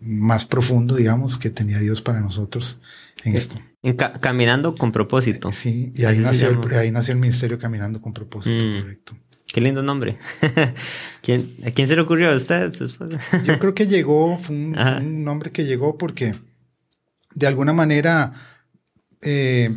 más 0.00 0.44
profundo, 0.44 0.94
digamos, 0.94 1.36
que 1.36 1.50
tenía 1.50 1.78
Dios 1.78 2.00
para 2.00 2.20
nosotros 2.20 2.80
en 3.24 3.36
esto. 3.36 3.60
En 3.82 3.96
ca 3.96 4.12
caminando 4.12 4.74
con 4.74 4.92
propósito. 4.92 5.50
Sí, 5.50 5.92
y 5.94 6.04
ahí 6.04 6.18
nació, 6.18 6.50
el, 6.50 6.74
ahí 6.78 6.90
nació 6.90 7.12
el 7.12 7.20
ministerio 7.20 7.58
Caminando 7.58 8.00
con 8.00 8.12
propósito, 8.12 8.64
mm. 8.64 8.80
correcto. 8.80 9.16
Qué 9.52 9.60
lindo 9.60 9.82
nombre. 9.82 10.18
¿Quién, 11.22 11.56
¿A 11.66 11.70
quién 11.70 11.88
se 11.88 11.96
le 11.96 12.02
ocurrió 12.02 12.30
a 12.30 12.36
usted? 12.36 12.72
Yo 13.44 13.58
creo 13.58 13.74
que 13.74 13.86
llegó, 13.86 14.38
fue 14.38 14.54
un, 14.54 14.78
un, 14.78 15.24
nombre 15.24 15.50
que 15.50 15.64
llegó 15.64 15.98
porque 15.98 16.34
de 17.34 17.46
alguna 17.46 17.72
manera, 17.72 18.32
eh, 19.22 19.70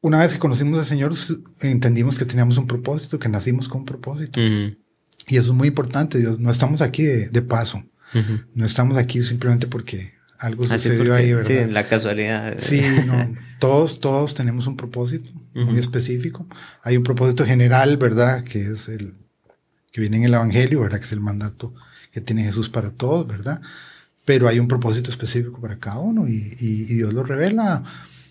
una 0.00 0.18
vez 0.18 0.32
que 0.32 0.38
conocimos 0.38 0.78
al 0.78 0.84
Señor, 0.84 1.12
entendimos 1.60 2.18
que 2.18 2.24
teníamos 2.24 2.56
un 2.58 2.66
propósito, 2.66 3.18
que 3.18 3.28
nacimos 3.28 3.68
con 3.68 3.80
un 3.80 3.86
propósito. 3.86 4.40
Y 4.40 5.36
eso 5.36 5.52
es 5.52 5.56
muy 5.56 5.68
importante, 5.68 6.18
Dios. 6.18 6.38
No 6.40 6.50
estamos 6.50 6.82
aquí 6.82 7.02
de, 7.02 7.28
de 7.28 7.42
paso. 7.42 7.84
Uh 8.14 8.18
-huh. 8.18 8.46
No 8.54 8.64
estamos 8.64 8.96
aquí 8.96 9.22
simplemente 9.22 9.66
porque 9.66 10.14
algo 10.42 10.64
Así 10.64 10.88
sucedió 10.88 10.98
porque, 10.98 11.12
ahí, 11.12 11.32
¿verdad? 11.32 11.66
Sí, 11.66 11.72
la 11.72 11.84
casualidad. 11.84 12.56
Sí, 12.58 12.82
no. 13.06 13.34
todos, 13.58 14.00
todos 14.00 14.34
tenemos 14.34 14.66
un 14.66 14.76
propósito 14.76 15.30
uh 15.54 15.60
-huh. 15.60 15.64
muy 15.66 15.78
específico. 15.78 16.46
Hay 16.82 16.96
un 16.96 17.04
propósito 17.04 17.44
general, 17.46 17.96
¿verdad? 17.96 18.44
Que 18.44 18.60
es 18.62 18.88
el 18.88 19.14
que 19.92 20.00
viene 20.00 20.16
en 20.18 20.24
el 20.24 20.34
Evangelio, 20.34 20.80
¿verdad? 20.80 20.98
Que 20.98 21.04
es 21.06 21.12
el 21.12 21.20
mandato 21.20 21.74
que 22.12 22.20
tiene 22.20 22.42
Jesús 22.42 22.68
para 22.68 22.90
todos, 22.90 23.26
¿verdad? 23.26 23.60
Pero 24.24 24.48
hay 24.48 24.58
un 24.58 24.68
propósito 24.68 25.10
específico 25.10 25.60
para 25.60 25.78
cada 25.78 25.98
uno 25.98 26.28
y, 26.28 26.56
y, 26.60 26.82
y 26.82 26.94
Dios 26.96 27.12
lo 27.12 27.22
revela 27.22 27.82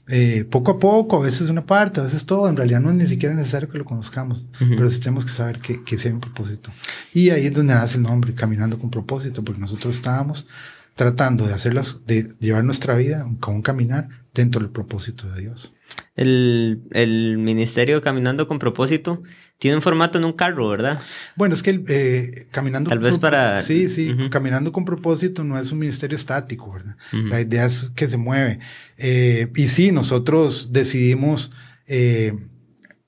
eh, 0.08 0.46
poco 0.50 0.72
a 0.72 0.80
poco, 0.80 1.18
a 1.18 1.22
veces 1.22 1.50
una 1.50 1.66
parte, 1.66 2.02
a 2.02 2.04
veces 2.04 2.26
todo. 2.26 2.50
En 2.50 2.58
realidad 2.58 2.82
no 2.82 2.90
es 2.90 2.96
ni 2.96 3.06
siquiera 3.06 3.34
necesario 3.34 3.70
que 3.70 3.78
lo 3.78 3.86
conozcamos, 3.86 4.46
uh 4.60 4.64
-huh. 4.66 4.76
pero 4.76 4.90
sí 4.90 5.00
tenemos 5.00 5.24
que 5.26 5.32
saber 5.32 5.60
que, 5.60 5.84
que 5.84 5.98
sí 5.98 6.10
hay 6.10 6.14
un 6.14 6.20
propósito. 6.20 6.72
Y 7.14 7.30
ahí 7.30 7.46
es 7.46 7.54
donde 7.54 7.74
nace 7.74 7.98
el 7.98 8.04
nombre, 8.04 8.34
Caminando 8.34 8.78
con 8.78 8.90
propósito, 8.90 9.44
porque 9.44 9.62
nosotros 9.62 9.96
estábamos 9.96 10.48
tratando 10.96 11.48
de 11.48 11.54
hacerlas, 11.54 12.06
de 12.06 12.28
llevar 12.40 12.64
nuestra 12.64 12.96
vida 12.96 13.26
con 13.40 13.56
un 13.56 13.62
caminar 13.62 14.10
dentro 14.34 14.62
del 14.62 14.70
propósito 14.70 15.30
de 15.30 15.42
Dios. 15.42 15.74
El, 16.16 16.84
el 16.92 17.38
ministerio 17.38 18.02
Caminando 18.02 18.48
con 18.48 18.60
propósito 18.60 19.24
tiene 19.58 19.76
un 19.76 19.82
formato 19.82 20.18
en 20.18 20.26
un 20.26 20.34
carro, 20.34 20.70
¿verdad? 20.70 21.02
Bueno, 21.36 21.54
es 21.54 21.64
que 21.64 21.70
el, 21.72 21.86
eh, 21.88 22.48
caminando 22.52 22.90
tal 22.90 23.00
vez 23.00 23.18
para 23.18 23.62
sí, 23.62 23.90
sí, 23.90 24.12
uh 24.12 24.16
-huh. 24.16 24.30
caminando 24.30 24.72
con 24.72 24.86
propósito 24.86 25.44
no 25.44 25.58
es 25.58 25.72
un 25.72 25.80
ministerio 25.80 26.16
estático, 26.16 26.72
¿verdad? 26.72 26.96
Uh 27.14 27.18
-huh. 27.18 27.30
La 27.30 27.42
idea 27.42 27.66
es 27.66 27.92
que 27.96 28.08
se 28.08 28.18
mueve. 28.18 28.60
Eh, 28.98 29.52
y 29.56 29.68
sí, 29.68 29.92
nosotros 29.92 30.72
decidimos 30.72 31.52
eh, 31.88 32.34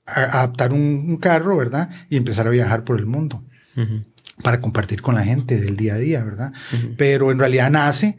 adaptar 0.06 0.72
un, 0.72 1.04
un, 1.08 1.16
carro, 1.16 1.56
¿verdad? 1.56 1.90
Y 2.08 2.16
empezar 2.16 2.46
a 2.46 2.50
viajar 2.50 2.84
por 2.84 2.98
el 2.98 3.06
mundo. 3.06 3.44
Uh 3.76 3.80
-huh 3.80 4.13
para 4.42 4.60
compartir 4.60 5.00
con 5.02 5.14
la 5.14 5.24
gente 5.24 5.60
del 5.60 5.76
día 5.76 5.94
a 5.94 5.98
día, 5.98 6.24
¿verdad? 6.24 6.52
Uh 6.72 6.76
-huh. 6.76 6.94
Pero 6.96 7.30
en 7.30 7.38
realidad 7.38 7.70
nace 7.70 8.16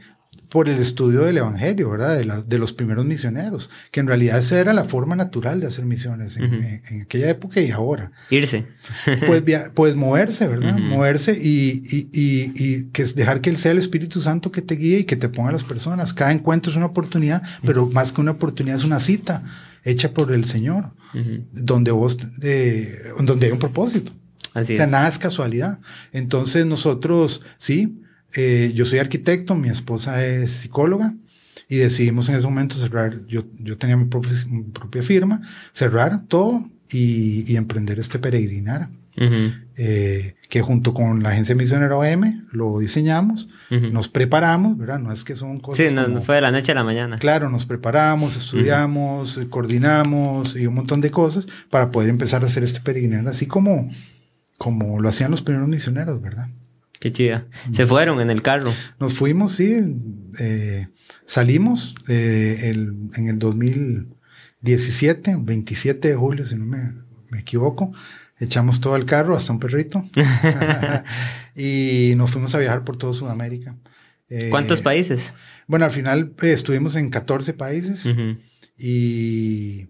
por 0.49 0.69
el 0.69 0.77
estudio 0.79 1.21
del 1.25 1.37
Evangelio, 1.37 1.89
¿verdad? 1.89 2.17
De, 2.17 2.23
la, 2.23 2.41
de, 2.41 2.57
los 2.57 2.71
primeros 2.71 3.03
misioneros, 3.03 3.69
que 3.91 3.99
en 3.99 4.07
realidad 4.07 4.37
esa 4.39 4.57
era 4.57 4.71
la 4.71 4.85
forma 4.85 5.15
natural 5.15 5.59
de 5.59 5.67
hacer 5.67 5.85
misiones 5.85 6.37
en, 6.37 6.43
uh 6.43 6.47
-huh. 6.47 6.65
en, 6.65 6.81
en 6.95 7.01
aquella 7.01 7.29
época 7.29 7.59
y 7.59 7.71
ahora. 7.71 8.11
Irse. 8.29 8.65
pues, 9.27 9.43
pues 9.73 9.95
moverse, 9.97 10.47
¿verdad? 10.47 10.75
Uh 10.75 10.79
-huh. 10.79 10.89
Moverse 10.89 11.33
y, 11.33 11.81
y, 11.91 12.09
y, 12.13 12.53
y, 12.55 12.85
que 12.91 13.03
dejar 13.03 13.41
que 13.41 13.53
sea 13.57 13.71
el 13.71 13.79
Espíritu 13.79 14.21
Santo 14.21 14.49
que 14.51 14.61
te 14.61 14.75
guíe 14.75 14.99
y 14.99 15.03
que 15.03 15.17
te 15.17 15.27
ponga 15.27 15.49
a 15.49 15.51
las 15.51 15.65
personas. 15.65 16.13
Cada 16.13 16.31
encuentro 16.31 16.71
es 16.71 16.77
una 16.77 16.85
oportunidad, 16.85 17.41
pero 17.65 17.87
más 17.87 18.13
que 18.13 18.21
una 18.21 18.31
oportunidad 18.31 18.77
es 18.77 18.85
una 18.85 18.99
cita 18.99 19.43
hecha 19.83 20.13
por 20.13 20.31
el 20.31 20.45
Señor, 20.45 20.93
donde 21.51 21.91
vos, 21.91 22.17
eh, 22.41 22.95
donde 23.19 23.47
hay 23.47 23.51
un 23.51 23.59
propósito. 23.59 24.11
Así 24.55 24.73
o 24.73 24.77
sea, 24.77 24.85
es. 24.85 24.91
nada 24.91 25.07
es 25.07 25.19
casualidad. 25.19 25.79
Entonces 26.11 26.65
nosotros, 26.65 27.43
sí, 27.57 28.01
eh, 28.35 28.71
yo 28.73 28.85
soy 28.85 28.97
arquitecto, 28.99 29.53
mi 29.53 29.69
esposa 29.69 30.25
es 30.25 30.51
psicóloga 30.51 31.13
y 31.69 31.77
decidimos 31.77 32.27
en 32.29 32.35
ese 32.35 32.45
momento 32.45 32.75
cerrar, 32.75 33.25
yo, 33.27 33.43
yo 33.59 33.77
tenía 33.77 33.97
mi, 33.97 34.05
propia, 34.05 34.31
mi 34.49 34.63
propia 34.63 35.03
firma, 35.03 35.41
cerrar 35.73 36.25
todo 36.27 36.67
y, 36.89 37.51
y 37.51 37.57
emprender 37.57 37.99
este 37.99 38.17
peregrinar. 38.17 38.89
Uh 39.17 39.23
-huh. 39.23 39.53
eh, 39.77 40.35
que 40.49 40.59
junto 40.59 40.93
con 40.93 41.23
la 41.23 41.29
agencia 41.29 41.55
misionera 41.55 41.95
OM 41.95 42.47
lo 42.51 42.79
diseñamos, 42.79 43.47
uh 43.71 43.75
-huh. 43.75 43.91
nos 43.91 44.09
preparamos, 44.09 44.77
¿verdad? 44.77 44.99
No 44.99 45.09
es 45.09 45.23
que 45.23 45.37
son 45.37 45.61
cosas. 45.61 45.87
Sí, 45.87 45.93
no, 45.93 46.03
como, 46.03 46.21
fue 46.21 46.35
de 46.35 46.41
la 46.41 46.51
noche 46.51 46.73
a 46.73 46.75
la 46.75 46.83
mañana. 46.83 47.17
Claro, 47.17 47.49
nos 47.49 47.65
preparamos, 47.65 48.35
estudiamos, 48.35 49.37
uh 49.37 49.43
-huh. 49.43 49.49
coordinamos 49.49 50.57
y 50.57 50.67
un 50.67 50.75
montón 50.75 50.99
de 50.99 51.11
cosas 51.11 51.47
para 51.69 51.91
poder 51.91 52.09
empezar 52.09 52.43
a 52.43 52.47
hacer 52.47 52.63
este 52.63 52.81
peregrinar, 52.81 53.25
así 53.29 53.45
como, 53.45 53.89
como 54.57 54.99
lo 54.99 55.09
hacían 55.09 55.31
los 55.31 55.41
primeros 55.41 55.67
misioneros, 55.67 56.21
¿verdad? 56.21 56.49
Qué 56.99 57.11
chida. 57.11 57.47
Se 57.71 57.85
fueron 57.85 58.19
en 58.19 58.29
el 58.29 58.41
carro. 58.41 58.73
Nos 58.99 59.13
fuimos, 59.13 59.53
sí. 59.53 59.95
Eh, 60.39 60.87
salimos 61.25 61.95
eh, 62.07 62.71
el, 62.71 63.11
en 63.15 63.27
el 63.27 63.37
2017, 63.37 65.37
27 65.39 66.07
de 66.07 66.15
julio, 66.15 66.45
si 66.45 66.55
no 66.55 66.65
me, 66.65 66.93
me 67.29 67.39
equivoco. 67.39 67.93
Echamos 68.39 68.81
todo 68.81 68.95
el 68.95 69.05
carro, 69.05 69.35
hasta 69.35 69.53
un 69.53 69.59
perrito. 69.59 70.03
y 71.55 72.13
nos 72.15 72.31
fuimos 72.31 72.55
a 72.55 72.59
viajar 72.59 72.83
por 72.83 72.97
toda 72.97 73.13
Sudamérica. 73.13 73.75
Eh, 74.29 74.47
¿Cuántos 74.49 74.81
países? 74.81 75.33
Bueno, 75.67 75.85
al 75.85 75.91
final 75.91 76.33
eh, 76.41 76.51
estuvimos 76.51 76.95
en 76.95 77.09
14 77.09 77.53
países. 77.53 78.05
Uh 78.05 78.09
-huh. 78.09 78.39
Y, 78.77 79.89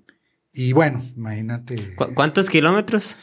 y 0.53 0.73
bueno, 0.73 1.03
imagínate. 1.15 1.95
¿Cu 1.95 2.13
¿Cuántos 2.13 2.49
kilómetros? 2.49 3.17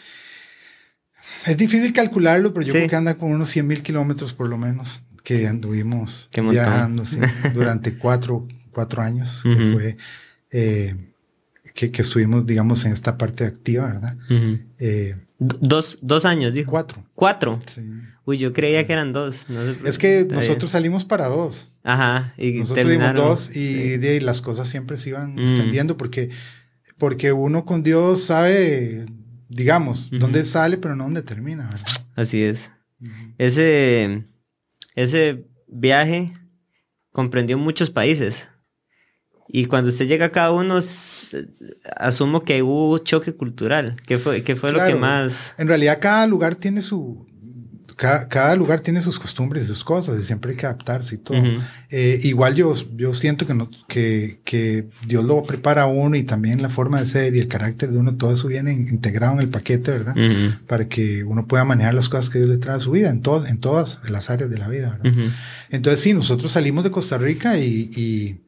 Es 1.47 1.57
difícil 1.57 1.93
calcularlo, 1.93 2.53
pero 2.53 2.67
yo 2.67 2.73
sí. 2.73 2.79
creo 2.79 2.91
que 2.91 2.97
anda 2.97 3.15
con 3.17 3.31
unos 3.31 3.49
100 3.51 3.67
mil 3.67 3.83
kilómetros 3.83 4.33
por 4.33 4.49
lo 4.49 4.59
menos 4.59 5.03
que 5.23 5.47
anduvimos 5.47 6.29
viajando 6.51 7.05
sí, 7.05 7.19
durante 7.55 7.97
cuatro, 7.97 8.47
cuatro 8.73 9.03
años, 9.03 9.45
uh 9.45 9.49
-huh. 9.49 9.57
que 9.57 9.73
fue 9.73 9.97
eh, 10.51 10.97
que, 11.75 11.91
que, 11.91 12.03
estuvimos, 12.03 12.45
digamos, 12.45 12.85
en 12.85 12.93
esta 12.93 13.17
parte 13.17 13.45
activa, 13.45 13.87
¿verdad? 13.87 14.17
Uh 14.29 14.33
-huh. 14.33 14.63
eh, 14.79 15.17
dos, 15.39 15.99
dos 16.03 16.25
años, 16.25 16.53
dijo. 16.53 16.71
Cuatro. 16.71 17.05
¿Cuatro? 17.15 17.61
Sí. 17.67 17.83
Uy, 18.25 18.39
yo 18.39 18.53
creía 18.53 18.85
que 18.85 18.93
eran 18.93 19.13
dos. 19.13 19.47
No 19.49 19.61
sé, 19.63 19.77
es 19.85 19.99
que 19.99 20.27
nosotros 20.31 20.71
salimos 20.71 21.05
para 21.05 21.27
dos. 21.27 21.71
Ajá. 21.83 22.35
Y 22.39 22.53
nosotros 22.61 22.89
dimos 22.89 23.15
dos 23.15 23.57
y 23.57 23.73
sí. 23.73 23.97
de 23.97 24.11
ahí 24.11 24.21
las 24.21 24.41
cosas 24.41 24.69
siempre 24.69 24.97
se 24.97 25.09
iban 25.09 25.35
mm. 25.35 25.41
extendiendo 25.41 25.97
porque, 25.97 26.31
porque 26.99 27.33
uno 27.33 27.65
con 27.65 27.83
Dios 27.83 28.25
sabe 28.25 29.07
digamos, 29.53 30.09
dónde 30.11 30.45
sale, 30.45 30.79
pero 30.79 30.97
no 30.97 31.05
dónde 31.05 31.23
termina, 31.23 31.67
¿verdad? 31.67 31.93
Así 32.15 32.43
es. 32.43 32.73
Ese, 33.39 34.25
ese 34.95 35.47
viaje 35.69 36.33
comprendió 37.11 37.59
muchos 37.59 37.91
países. 37.91 38.49
Y 39.49 39.67
cuando 39.67 39.91
usted 39.91 40.07
llega 40.07 40.27
a 40.27 40.33
cada 40.33 40.53
uno, 40.53 40.79
asumo 41.97 42.43
que 42.43 42.63
hubo 42.63 42.99
choque 42.99 43.37
cultural. 43.37 43.97
¿Qué 44.07 44.19
fue, 44.19 44.43
qué 44.43 44.57
fue 44.57 44.73
lo 44.73 44.85
que 44.87 44.95
más...? 44.95 45.55
En 45.59 45.69
realidad 45.69 45.99
cada 46.01 46.27
lugar 46.27 46.55
tiene 46.55 46.81
su, 46.81 47.27
cada, 47.97 48.55
lugar 48.57 48.81
tiene 48.81 49.01
sus 49.01 49.19
costumbres 49.19 49.65
y 49.65 49.67
sus 49.67 49.85
cosas 49.85 50.21
y 50.21 50.25
siempre 50.25 50.53
hay 50.53 50.57
que 50.57 50.67
adaptarse 50.67 51.17
y 51.17 51.19
todo. 51.19 51.43
Eh, 51.91 52.21
igual 52.23 52.55
yo, 52.55 52.75
yo 52.97 53.15
siento 53.15 53.47
que, 53.47 53.55
no, 53.55 53.71
que, 53.89 54.41
que, 54.45 54.89
Dios 55.07 55.25
lo 55.25 55.43
prepara 55.43 55.83
a 55.83 55.87
uno 55.87 56.17
y 56.17 56.23
también 56.23 56.63
la 56.63 56.69
forma 56.69 57.01
de 57.01 57.07
ser 57.07 57.37
y 57.37 57.39
el 57.39 57.49
carácter 57.49 57.91
de 57.91 57.99
uno, 57.99 58.17
todo 58.17 58.33
eso 58.33 58.49
viene 58.49 58.73
integrado 58.73 59.35
en 59.35 59.41
el 59.41 59.49
paquete, 59.49 59.91
¿verdad? 59.91 60.15
Para 60.67 60.89
que 60.89 61.25
uno 61.25 61.47
pueda 61.47 61.65
manejar 61.65 61.95
las 61.95 62.09
cosas 62.09 62.31
que 62.31 62.39
Dios 62.39 62.51
le 62.51 62.59
trae 62.59 62.77
a 62.77 62.81
su 62.81 62.93
vida 62.93 63.11
en, 63.11 63.23
todas 63.23 63.51
en 63.51 63.59
todas 63.59 64.01
las 64.09 64.31
áreas 64.31 64.51
de 64.51 64.59
la 64.59 64.69
vida, 64.69 64.99
¿verdad? 65.03 65.31
Entonces 65.71 66.01
sí, 66.01 66.15
nosotros 66.15 66.53
salimos 66.53 66.85
de 66.85 66.91
Costa 66.91 67.19
Rica 67.19 67.59
y, 67.59 67.91
y, 67.97 68.41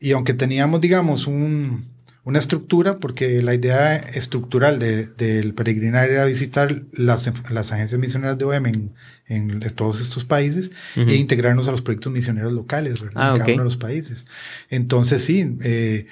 y 0.00 0.12
aunque 0.12 0.34
teníamos, 0.34 0.80
digamos, 0.80 1.26
un 1.26 1.95
una 2.26 2.40
estructura, 2.40 2.98
porque 2.98 3.40
la 3.40 3.54
idea 3.54 3.94
estructural 3.94 4.80
del 4.80 5.54
peregrinar 5.54 6.10
era 6.10 6.24
visitar 6.24 6.82
las, 6.92 7.32
las 7.50 7.70
agencias 7.70 8.00
misioneras 8.00 8.36
de 8.36 8.44
OEM 8.44 8.66
en, 8.66 8.94
en 9.28 9.60
todos 9.76 10.00
estos 10.00 10.24
países 10.24 10.72
e 10.96 11.14
integrarnos 11.14 11.68
a 11.68 11.70
los 11.70 11.82
proyectos 11.82 12.12
misioneros 12.12 12.52
locales, 12.52 13.00
¿verdad? 13.00 13.22
Ah, 13.28 13.30
en 13.30 13.38
cada 13.38 13.52
uno 13.52 13.62
de 13.62 13.66
los 13.66 13.76
países. 13.76 14.26
Entonces, 14.70 15.22
sí, 15.22 15.56
eh, 15.62 16.08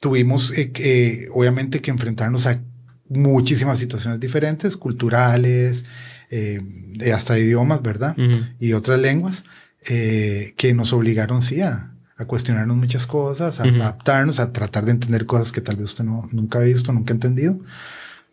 tuvimos 0.00 0.52
eh, 0.54 1.28
obviamente 1.32 1.80
que 1.80 1.90
enfrentarnos 1.90 2.46
a 2.46 2.60
muchísimas 3.08 3.78
situaciones 3.78 4.20
diferentes, 4.20 4.76
culturales, 4.76 5.86
eh, 6.28 6.60
hasta 7.10 7.38
idiomas, 7.38 7.80
¿verdad? 7.80 8.14
Y 8.60 8.74
otras 8.74 9.00
lenguas, 9.00 9.44
que 9.82 10.74
nos 10.74 10.92
obligaron, 10.92 11.40
sí, 11.40 11.62
a, 11.62 11.93
a 12.24 12.26
cuestionarnos 12.26 12.76
muchas 12.76 13.06
cosas, 13.06 13.60
a 13.60 13.64
adaptarnos, 13.64 14.40
a 14.40 14.52
tratar 14.52 14.84
de 14.84 14.92
entender 14.92 15.26
cosas 15.26 15.52
que 15.52 15.60
tal 15.60 15.76
vez 15.76 15.86
usted 15.86 16.04
no, 16.04 16.26
nunca 16.32 16.58
ha 16.58 16.62
visto, 16.62 16.92
nunca 16.92 17.12
ha 17.12 17.16
entendido. 17.16 17.58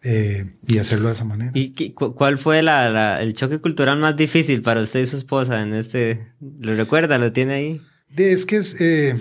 Eh, 0.04 0.56
y 0.67 0.80
hacerlo 0.80 1.10
de 1.10 1.13
esa 1.13 1.25
manera. 1.25 1.51
¿Y 1.54 1.91
cuál 1.93 2.39
fue 2.39 2.63
la, 2.63 3.21
el 3.21 3.36
choque 3.36 3.60
cultural 3.60 3.99
más 3.99 4.17
difícil 4.17 4.63
para 4.63 4.82
usted 4.82 5.01
y 5.01 5.06
su 5.06 5.17
esposa 5.17 5.62
en 5.62 5.75
este? 5.75 6.34
¿Lo 6.39 6.75
recuerda? 6.75 7.19
¿Lo 7.19 7.32
tiene 7.32 7.54
ahí? 7.54 7.82
es 8.17 8.45
que 8.47 8.58
es, 8.58 8.82
eh, 8.82 9.15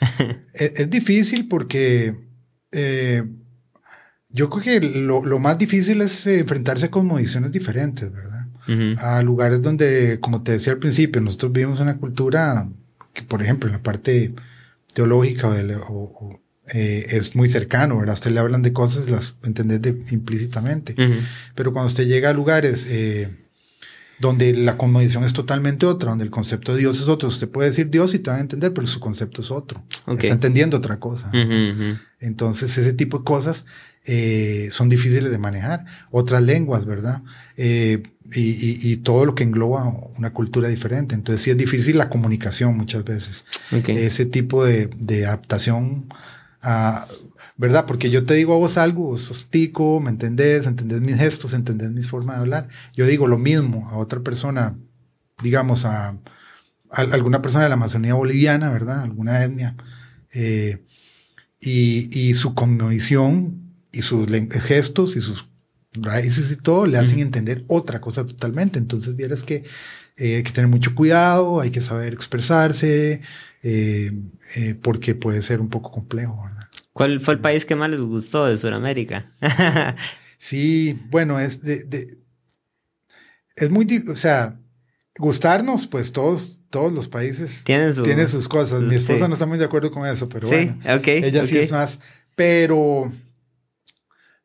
es, 0.52 0.90
difícil 0.90 1.48
porque 1.48 2.14
eh, 2.72 3.24
yo 4.28 4.50
creo 4.50 4.62
que 4.62 4.86
lo, 4.86 5.24
lo, 5.24 5.38
más 5.38 5.56
difícil 5.56 6.02
es 6.02 6.26
enfrentarse 6.26 6.90
con 6.90 7.08
condiciones 7.08 7.50
diferentes, 7.50 8.12
¿verdad? 8.12 8.46
A 8.98 9.20
lugares 9.22 9.62
donde, 9.62 10.20
como 10.20 10.42
te 10.42 10.52
decía 10.52 10.74
al 10.74 10.78
principio, 10.78 11.20
nosotros 11.20 11.50
vivimos 11.50 11.80
una 11.80 11.96
cultura 11.96 12.68
que 13.12 13.22
por 13.22 13.42
ejemplo 13.42 13.68
en 13.68 13.74
la 13.74 13.82
parte 13.82 14.34
teológica 14.94 15.48
o, 15.88 16.40
eh, 16.72 17.06
es 17.10 17.34
muy 17.34 17.48
cercano, 17.48 17.98
¿verdad? 17.98 18.14
usted 18.14 18.30
le 18.30 18.40
hablan 18.40 18.62
de 18.62 18.72
cosas, 18.72 19.08
las 19.08 19.34
entendés 19.42 19.94
implícitamente. 20.12 20.94
Pero 21.54 21.72
cuando 21.72 21.88
usted 21.88 22.06
llega 22.06 22.30
a 22.30 22.32
lugares 22.32 22.86
eh, 22.88 23.28
donde 24.20 24.54
la 24.54 24.76
condición 24.76 25.24
es 25.24 25.32
totalmente 25.32 25.86
otra, 25.86 26.10
donde 26.10 26.24
el 26.24 26.30
concepto 26.30 26.72
de 26.72 26.80
Dios 26.80 27.00
es 27.00 27.08
otro, 27.08 27.28
usted 27.28 27.48
puede 27.48 27.70
decir 27.70 27.88
Dios 27.90 28.14
y 28.14 28.18
te 28.18 28.30
van 28.30 28.38
a 28.38 28.42
entender, 28.42 28.72
pero 28.74 28.86
su 28.86 29.00
concepto 29.00 29.40
es 29.40 29.50
otro. 29.50 29.82
Está 30.06 30.34
entendiendo 30.34 30.76
otra 30.76 31.00
cosa. 31.00 31.30
Entonces, 32.20 32.76
ese 32.76 32.92
tipo 32.92 33.18
de 33.18 33.24
cosas 33.24 33.64
eh, 34.04 34.68
son 34.72 34.90
difíciles 34.90 35.30
de 35.30 35.38
manejar. 35.38 35.86
Otras 36.10 36.42
lenguas, 36.42 36.84
¿verdad? 36.84 37.22
Eh, 37.56 38.02
y, 38.32 38.96
todo 38.98 39.24
lo 39.24 39.34
que 39.34 39.44
engloba 39.44 39.92
una 40.18 40.32
cultura 40.32 40.68
diferente. 40.68 41.14
Entonces 41.14 41.42
sí 41.42 41.50
es 41.50 41.56
difícil 41.56 41.98
la 41.98 42.08
comunicación 42.08 42.76
muchas 42.76 43.04
veces. 43.04 43.44
Ese 43.86 44.26
tipo 44.26 44.64
de, 44.64 44.90
adaptación 45.26 46.08
¿verdad? 47.56 47.84
Porque 47.86 48.08
yo 48.08 48.24
te 48.24 48.34
digo 48.34 48.54
a 48.54 48.58
vos 48.58 48.78
algo, 48.78 49.04
vos 49.04 49.20
sos 49.20 49.50
tico, 49.50 50.00
me 50.00 50.08
entendés, 50.10 50.66
entendés 50.66 51.02
mis 51.02 51.16
gestos, 51.16 51.52
entendés 51.52 51.90
mis 51.90 52.08
formas 52.08 52.36
de 52.36 52.40
hablar. 52.40 52.68
Yo 52.94 53.06
digo 53.06 53.26
lo 53.26 53.36
mismo 53.36 53.88
a 53.90 53.98
otra 53.98 54.20
persona, 54.20 54.78
digamos 55.42 55.84
a, 55.84 56.16
alguna 56.90 57.42
persona 57.42 57.64
de 57.64 57.68
la 57.68 57.74
Amazonía 57.74 58.14
boliviana, 58.14 58.70
¿verdad? 58.70 59.02
Alguna 59.02 59.44
etnia. 59.44 59.76
Eh, 60.32 60.82
y, 61.60 62.18
y 62.18 62.34
su 62.34 62.54
cognición 62.54 63.60
y 63.92 64.02
sus 64.02 64.26
gestos 64.62 65.16
y 65.16 65.20
sus 65.20 65.49
raíces 65.92 66.52
y 66.52 66.56
todo 66.56 66.86
le 66.86 66.98
hacen 66.98 67.18
entender 67.18 67.64
otra 67.66 68.00
cosa 68.00 68.24
totalmente. 68.26 68.78
Entonces, 68.78 69.16
vieras 69.16 69.44
que 69.44 69.64
eh, 70.16 70.36
hay 70.36 70.42
que 70.42 70.52
tener 70.52 70.68
mucho 70.68 70.94
cuidado, 70.94 71.60
hay 71.60 71.70
que 71.70 71.80
saber 71.80 72.12
expresarse, 72.12 73.20
eh, 73.62 74.12
eh, 74.56 74.74
porque 74.80 75.14
puede 75.14 75.42
ser 75.42 75.60
un 75.60 75.68
poco 75.68 75.90
complejo, 75.90 76.42
¿verdad? 76.44 76.68
¿Cuál 76.92 77.20
fue 77.20 77.34
el 77.34 77.40
país 77.40 77.64
que 77.64 77.76
más 77.76 77.90
les 77.90 78.00
gustó 78.00 78.46
de 78.46 78.56
Sudamérica? 78.56 79.30
sí, 80.38 80.98
bueno, 81.10 81.40
es 81.40 81.62
de, 81.62 82.18
es 83.56 83.70
muy, 83.70 84.04
o 84.08 84.16
sea, 84.16 84.60
gustarnos, 85.16 85.86
pues 85.86 86.12
todos, 86.12 86.58
todos 86.70 86.92
los 86.92 87.08
países 87.08 87.62
tienen, 87.64 87.94
sus 88.28 88.48
cosas. 88.48 88.82
Mi 88.82 88.96
esposa 88.96 89.28
no 89.28 89.34
está 89.34 89.46
muy 89.46 89.58
de 89.58 89.64
acuerdo 89.64 89.90
con 89.90 90.06
eso, 90.06 90.28
pero 90.28 90.48
bueno, 90.48 90.78
ella 90.84 91.46
sí 91.46 91.58
es 91.58 91.70
más, 91.70 92.00
pero 92.34 93.12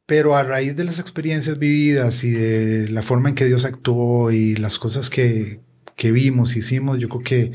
pero 0.06 0.36
a 0.36 0.44
raíz 0.44 0.76
de 0.76 0.84
las 0.84 1.00
experiencias 1.00 1.58
vividas 1.58 2.24
y 2.24 2.32
de 2.32 2.90
la 2.90 3.02
forma 3.02 3.30
en 3.30 3.36
que 3.36 3.46
Dios 3.46 3.66
actuó 3.66 4.32
y 4.32 4.56
las 4.56 4.78
cosas 4.80 5.10
que, 5.10 5.62
que 5.96 6.12
vimos, 6.12 6.56
hicimos, 6.56 7.00
yo 7.00 7.10
creo 7.10 7.24
que, 7.24 7.52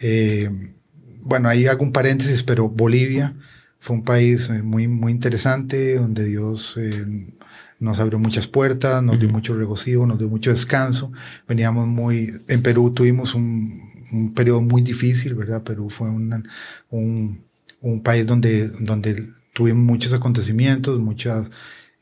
eh, 0.00 0.50
bueno, 1.22 1.48
ahí 1.48 1.66
hago 1.66 1.82
un 1.82 1.92
paréntesis, 1.92 2.42
pero 2.42 2.68
Bolivia 2.68 3.34
fue 3.78 3.96
un 3.96 4.04
país 4.04 4.50
eh, 4.50 4.62
muy, 4.62 4.88
muy 4.88 5.12
interesante, 5.12 5.96
donde 5.96 6.24
Dios 6.24 6.74
eh, 6.76 7.32
nos 7.78 7.98
abrió 7.98 8.18
muchas 8.18 8.46
puertas, 8.46 9.02
nos 9.02 9.18
dio 9.18 9.28
mucho 9.30 9.56
regocijo, 9.56 10.06
nos 10.06 10.18
dio 10.18 10.28
mucho 10.28 10.50
descanso. 10.50 11.12
Veníamos 11.48 11.86
muy, 11.86 12.30
en 12.48 12.62
Perú 12.62 12.92
tuvimos 12.92 13.34
un, 13.34 13.82
un 14.12 14.34
periodo 14.34 14.60
muy 14.60 14.82
difícil, 14.82 15.34
¿verdad? 15.34 15.62
Perú 15.62 15.88
fue 15.90 16.08
un, 16.10 16.44
un 17.80 18.02
país 18.02 18.26
donde, 18.26 18.68
donde 18.68 19.28
tuvimos 19.52 19.84
muchos 19.84 20.12
acontecimientos, 20.12 21.00
muchas 21.00 21.48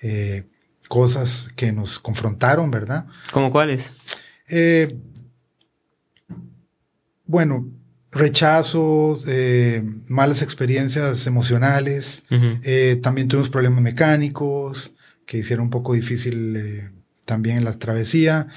eh, 0.06 0.44
cosas 0.86 1.48
que 1.56 1.72
nos 1.72 1.98
confrontaron, 1.98 2.70
¿verdad? 2.70 3.06
¿Cómo 3.32 3.50
cuáles? 3.50 3.94
Eh, 4.50 4.98
bueno, 7.24 7.66
rechazo, 8.12 9.18
eh, 9.26 9.82
malas 10.06 10.42
experiencias 10.42 11.26
emocionales, 11.26 12.24
también 13.00 13.28
tuvimos 13.28 13.48
problemas 13.48 13.80
mecánicos 13.80 14.92
que 15.24 15.38
hicieron 15.38 15.64
un 15.64 15.70
poco 15.70 15.94
difícil 15.94 16.92
también 17.24 17.64
la 17.64 17.72
travesía, 17.78 18.48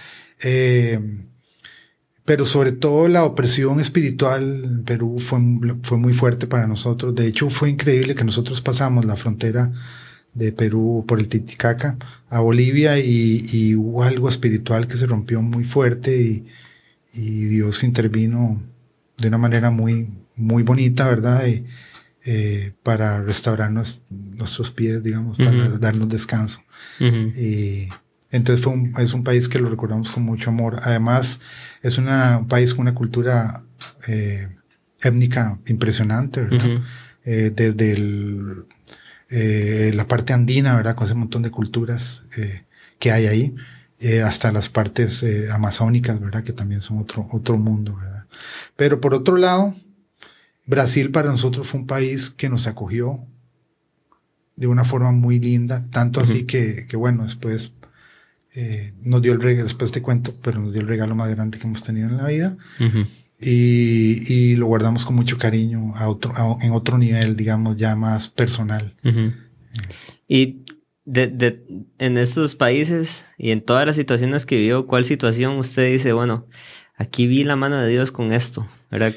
pero 2.26 2.44
sobre 2.44 2.74
todo 2.74 3.08
la 3.08 3.24
opresión 3.24 3.80
espiritual 3.80 4.66
en 4.66 4.84
Perú 4.84 5.18
fue, 5.20 5.40
fue 5.82 5.98
muy 5.98 6.12
fuerte 6.12 6.46
para 6.46 6.68
nosotros. 6.68 7.16
De 7.16 7.26
hecho, 7.26 7.50
fue 7.50 7.70
increíble 7.70 8.16
que 8.16 8.26
nosotros 8.26 8.60
pasamos 8.60 9.06
la 9.06 9.16
frontera 9.16 9.72
de 10.38 10.52
Perú 10.52 11.04
por 11.08 11.20
el 11.20 11.28
Titicaca 11.28 11.98
a 12.30 12.40
Bolivia 12.40 13.00
y, 13.00 13.76
hubo 13.76 14.04
algo 14.04 14.30
espiritual 14.30 14.88
que 14.88 14.98
se 14.98 15.08
rompió 15.08 15.42
muy 15.42 15.64
fuerte 15.64 16.16
y, 16.16 16.46
Dios 17.14 17.84
intervino 17.84 18.62
de 19.18 19.28
una 19.30 19.40
manera 19.40 19.72
muy, 19.72 20.08
muy 20.36 20.62
bonita, 20.62 21.10
¿verdad? 21.10 21.42
Eh, 22.26 22.74
para 22.84 23.24
restaurar 23.24 23.72
nuestros 23.72 24.70
pies, 24.70 25.02
digamos, 25.02 25.38
para 25.38 25.80
darnos 25.80 26.10
descanso. 26.10 26.62
y 27.00 27.88
entonces 28.30 28.64
fue 28.64 28.74
un, 28.74 28.94
es 29.00 29.14
un 29.14 29.24
país 29.24 29.50
que 29.50 29.58
lo 29.58 29.70
recordamos 29.70 30.12
con 30.12 30.24
mucho 30.24 30.52
amor. 30.52 30.80
Además, 30.84 31.40
es 31.82 31.98
una, 31.98 32.38
un 32.38 32.48
país 32.48 32.74
con 32.74 32.82
una 32.82 32.94
cultura 32.94 33.64
eh, 34.08 34.50
étnica 35.02 35.58
impresionante, 35.66 36.44
¿verdad? 36.44 36.82
Eh, 37.24 37.52
desde 37.56 37.94
el 37.94 38.66
eh, 39.30 39.92
la 39.94 40.08
parte 40.08 40.34
andina, 40.34 40.76
¿verdad? 40.76 40.96
Con 40.96 41.06
ese 41.06 41.16
montón 41.16 41.42
de 41.42 41.52
culturas 41.52 42.24
eh, 42.38 42.64
que 43.00 43.12
hay 43.12 43.28
ahí, 43.28 43.56
eh, 44.00 44.22
hasta 44.22 44.52
las 44.52 44.70
partes 44.70 45.26
amazónicas, 45.52 46.20
¿verdad? 46.20 46.44
Que 46.44 46.54
también 46.54 46.82
son 46.82 47.00
otro, 47.00 47.28
otro 47.32 47.58
mundo, 47.58 47.96
¿verdad? 47.96 48.26
Pero 48.76 49.02
por 49.02 49.14
otro 49.14 49.38
lado, 49.38 49.76
Brasil 50.66 51.12
para 51.12 51.30
nosotros 51.30 51.68
fue 51.68 51.82
un 51.82 51.88
país 51.88 52.30
que 52.30 52.50
nos 52.50 52.68
acogió 52.68 53.26
de 54.56 54.68
una 54.68 54.84
forma 54.84 55.12
muy 55.12 55.40
linda, 55.40 55.86
tanto 55.92 56.20
así 56.20 56.46
que, 56.46 56.88
que, 56.88 56.98
bueno, 56.98 57.24
después 57.24 57.74
nos 59.04 59.22
dio 59.22 59.34
el 59.34 59.42
regalo, 59.42 59.64
después 59.66 59.92
te 59.92 60.02
cuento, 60.02 60.36
pero 60.42 60.60
nos 60.60 60.74
dio 60.74 60.82
el 60.82 60.88
regalo 60.88 61.14
más 61.14 61.30
grande 61.30 61.60
que 61.60 61.68
hemos 61.68 61.84
tenido 61.84 62.10
en 62.10 62.18
la 62.18 62.26
vida 62.26 62.58
y, 63.40 64.34
y, 64.34 64.56
lo 64.56 64.66
guardamos 64.66 65.06
con 65.06 65.16
mucho 65.16 65.38
cariño 65.38 65.96
a 65.96 66.10
otro, 66.10 66.34
en 66.62 66.72
otro 66.72 66.98
nivel, 66.98 67.36
digamos, 67.36 67.78
ya 67.78 67.96
más 67.96 68.30
personal. 68.30 68.96
Y 70.28 70.64
de, 71.06 71.28
de, 71.28 71.64
en 72.00 72.18
estos 72.18 72.56
países 72.56 73.26
y 73.38 73.52
en 73.52 73.62
todas 73.62 73.86
las 73.86 73.96
situaciones 73.96 74.46
que 74.46 74.58
vivió, 74.58 74.88
¿cuál 74.88 75.06
situación 75.06 75.58
usted 75.58 75.92
dice, 75.92 76.14
bueno, 76.14 76.48
aquí 76.96 77.28
vi 77.28 77.44
la 77.44 77.56
mano 77.56 77.80
de 77.82 77.88
Dios 77.90 78.12
con 78.12 78.34
esto? 78.34 78.68
¿verdad? 78.90 79.14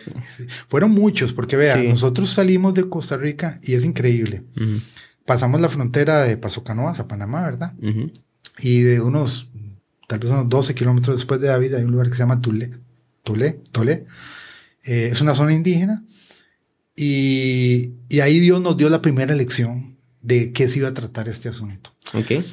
Fueron 0.66 0.90
muchos, 0.90 1.32
porque 1.32 1.56
vea, 1.56 1.76
nosotros 1.76 2.30
salimos 2.30 2.74
de 2.74 2.88
Costa 2.88 3.16
Rica 3.16 3.60
y 3.62 3.74
es 3.74 3.84
increíble. 3.84 4.44
Pasamos 5.24 5.60
la 5.60 5.68
frontera 5.68 6.24
de 6.24 6.36
Paso 6.36 6.64
Canoas 6.64 7.00
a 7.00 7.08
Panamá, 7.08 7.44
¿verdad? 7.44 7.74
Y 8.58 8.80
de 8.80 9.00
unos, 9.00 9.48
tal 10.08 10.18
vez 10.18 10.30
unos 10.30 10.48
12 10.48 10.74
kilómetros 10.74 11.16
después 11.16 11.40
de 11.40 11.48
David 11.48 11.74
hay 11.74 11.84
un 11.84 11.92
lugar 11.92 12.08
que 12.08 12.14
se 12.14 12.20
llama 12.20 12.40
Tule, 12.40 12.70
Tule, 13.24 13.60
Tole. 13.72 14.06
Eh, 14.84 15.08
es 15.12 15.20
una 15.20 15.34
zona 15.34 15.52
indígena. 15.54 16.04
Y, 16.96 17.94
y 18.08 18.20
ahí 18.20 18.40
Dios 18.40 18.60
nos 18.60 18.76
dio 18.76 18.90
la 18.90 19.00
primera 19.00 19.34
lección 19.34 19.98
de 20.22 20.52
qué 20.52 20.68
se 20.68 20.78
iba 20.78 20.88
a 20.88 20.94
tratar 20.94 21.28
este 21.28 21.48
asunto. 21.48 21.94
Ok. 22.14 22.44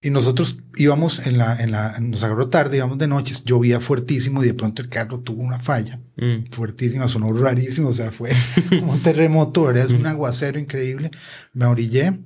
Y 0.00 0.10
nosotros 0.10 0.58
íbamos 0.76 1.26
en 1.26 1.38
la, 1.38 1.60
en 1.60 1.72
la, 1.72 1.98
nos 1.98 2.22
agarró 2.22 2.48
tarde, 2.48 2.76
íbamos 2.76 2.98
de 2.98 3.08
noches, 3.08 3.42
llovía 3.44 3.80
fuertísimo 3.80 4.44
y 4.44 4.46
de 4.46 4.54
pronto 4.54 4.80
el 4.80 4.88
carro 4.88 5.20
tuvo 5.20 5.42
una 5.42 5.58
falla 5.58 6.00
mm. 6.16 6.52
fuertísima, 6.52 7.08
sonó 7.08 7.32
rarísimo, 7.32 7.88
o 7.88 7.92
sea, 7.92 8.12
fue 8.12 8.30
como 8.68 8.92
un 8.94 9.02
terremoto, 9.02 9.64
¿verdad? 9.64 9.86
Es 9.86 9.92
un 9.92 10.06
aguacero 10.06 10.58
increíble. 10.60 11.10
Me 11.52 11.64
orillé. 11.64 12.16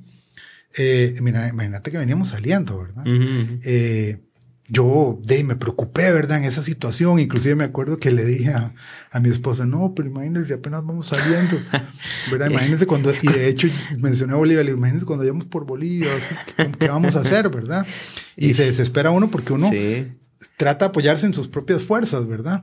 Eh, 0.77 1.15
mira, 1.23 1.49
imagínate 1.49 1.91
que 1.91 1.99
veníamos 1.99 2.29
saliendo, 2.29 2.79
¿verdad? 2.79 3.05
eh, 3.07 4.21
yo 4.73 5.21
de, 5.23 5.45
me 5.45 5.55
preocupé, 5.55 6.11
¿verdad? 6.13 6.39
En 6.39 6.45
esa 6.45 6.63
situación. 6.63 7.19
Inclusive 7.19 7.55
me 7.55 7.65
acuerdo 7.65 7.99
que 7.99 8.11
le 8.11 8.25
dije 8.25 8.51
a, 8.51 8.75
a 9.11 9.21
mi 9.21 9.29
esposa, 9.29 9.67
no, 9.67 9.95
pero 9.95 10.09
imagínense, 10.09 10.55
apenas 10.55 10.85
vamos 10.85 11.09
saliendo, 11.09 11.59
¿verdad? 12.31 12.49
Imagínense 12.51 12.87
cuando, 12.87 13.13
y 13.21 13.29
de 13.29 13.49
hecho 13.49 13.69
mencioné 13.99 14.33
a 14.33 14.37
Bolivia, 14.37 14.63
le 14.63 14.71
digo, 14.71 14.79
imagínense 14.79 15.05
cuando 15.05 15.25
vayamos 15.25 15.45
por 15.45 15.67
Bolivia, 15.67 16.09
¿qué 16.79 16.89
vamos 16.89 17.17
a 17.17 17.21
hacer, 17.21 17.51
verdad? 17.51 17.87
Y 18.35 18.55
se 18.55 18.65
desespera 18.65 19.11
uno 19.11 19.31
porque 19.31 19.53
uno 19.53 19.71
trata 20.57 20.87
de 20.87 20.89
apoyarse 20.89 21.27
en 21.27 21.35
sus 21.35 21.49
propias 21.49 21.83
fuerzas, 21.83 22.27
¿verdad? 22.27 22.63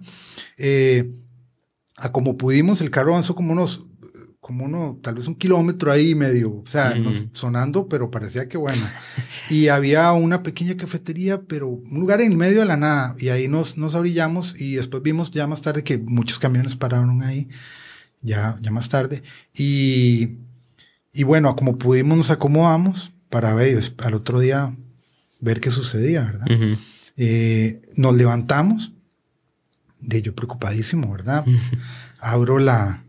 Eh, 0.57 1.13
a 1.95 2.11
como 2.11 2.37
pudimos, 2.37 2.81
el 2.81 2.89
carro 2.89 3.11
avanzó 3.11 3.35
como 3.35 3.51
unos 3.53 3.85
como 4.49 4.65
uno, 4.65 4.97
tal 4.99 5.13
vez 5.13 5.27
un 5.27 5.35
kilómetro 5.35 5.91
ahí 5.91 6.15
medio, 6.15 6.55
o 6.55 6.63
sea, 6.65 6.95
sonando, 7.33 7.87
pero 7.87 8.09
parecía 8.09 8.47
que 8.47 8.57
bueno. 8.57 8.81
y 9.47 9.67
había 9.67 10.11
una 10.11 10.41
pequeña 10.41 10.75
cafetería, 10.75 11.43
pero 11.43 11.67
un 11.67 11.99
lugar 11.99 12.19
en 12.19 12.35
medio 12.35 12.61
de 12.61 12.65
la 12.65 12.75
nada, 12.75 13.15
y 13.19 13.29
ahí 13.29 13.47
nos, 13.47 13.77
nos 13.77 13.93
abrillamos 13.93 14.59
y 14.59 14.73
después 14.73 15.03
vimos 15.03 15.29
ya 15.29 15.45
más 15.45 15.61
tarde 15.61 15.83
que 15.83 15.99
muchos 15.99 16.39
camiones 16.39 16.75
pararon 16.75 17.21
ahí, 17.21 17.47
ya, 18.23 18.55
ya 18.59 18.71
más 18.71 18.89
tarde, 18.89 19.21
y, 19.55 20.37
y 21.13 21.21
bueno, 21.21 21.55
como 21.55 21.77
pudimos 21.77 22.17
nos 22.17 22.31
acomodamos 22.31 23.11
para 23.29 23.53
ver, 23.53 23.79
al 23.99 24.15
otro 24.15 24.39
día 24.39 24.75
ver 25.39 25.61
qué 25.61 25.69
sucedía, 25.69 26.23
¿verdad? 26.23 26.47
Eh, 27.17 27.83
nos 27.95 28.15
levantamos, 28.15 28.93
de 29.99 30.23
yo 30.23 30.33
preocupadísimo, 30.33 31.11
¿verdad? 31.11 31.45
Abro 32.19 32.57
la, 32.57 33.03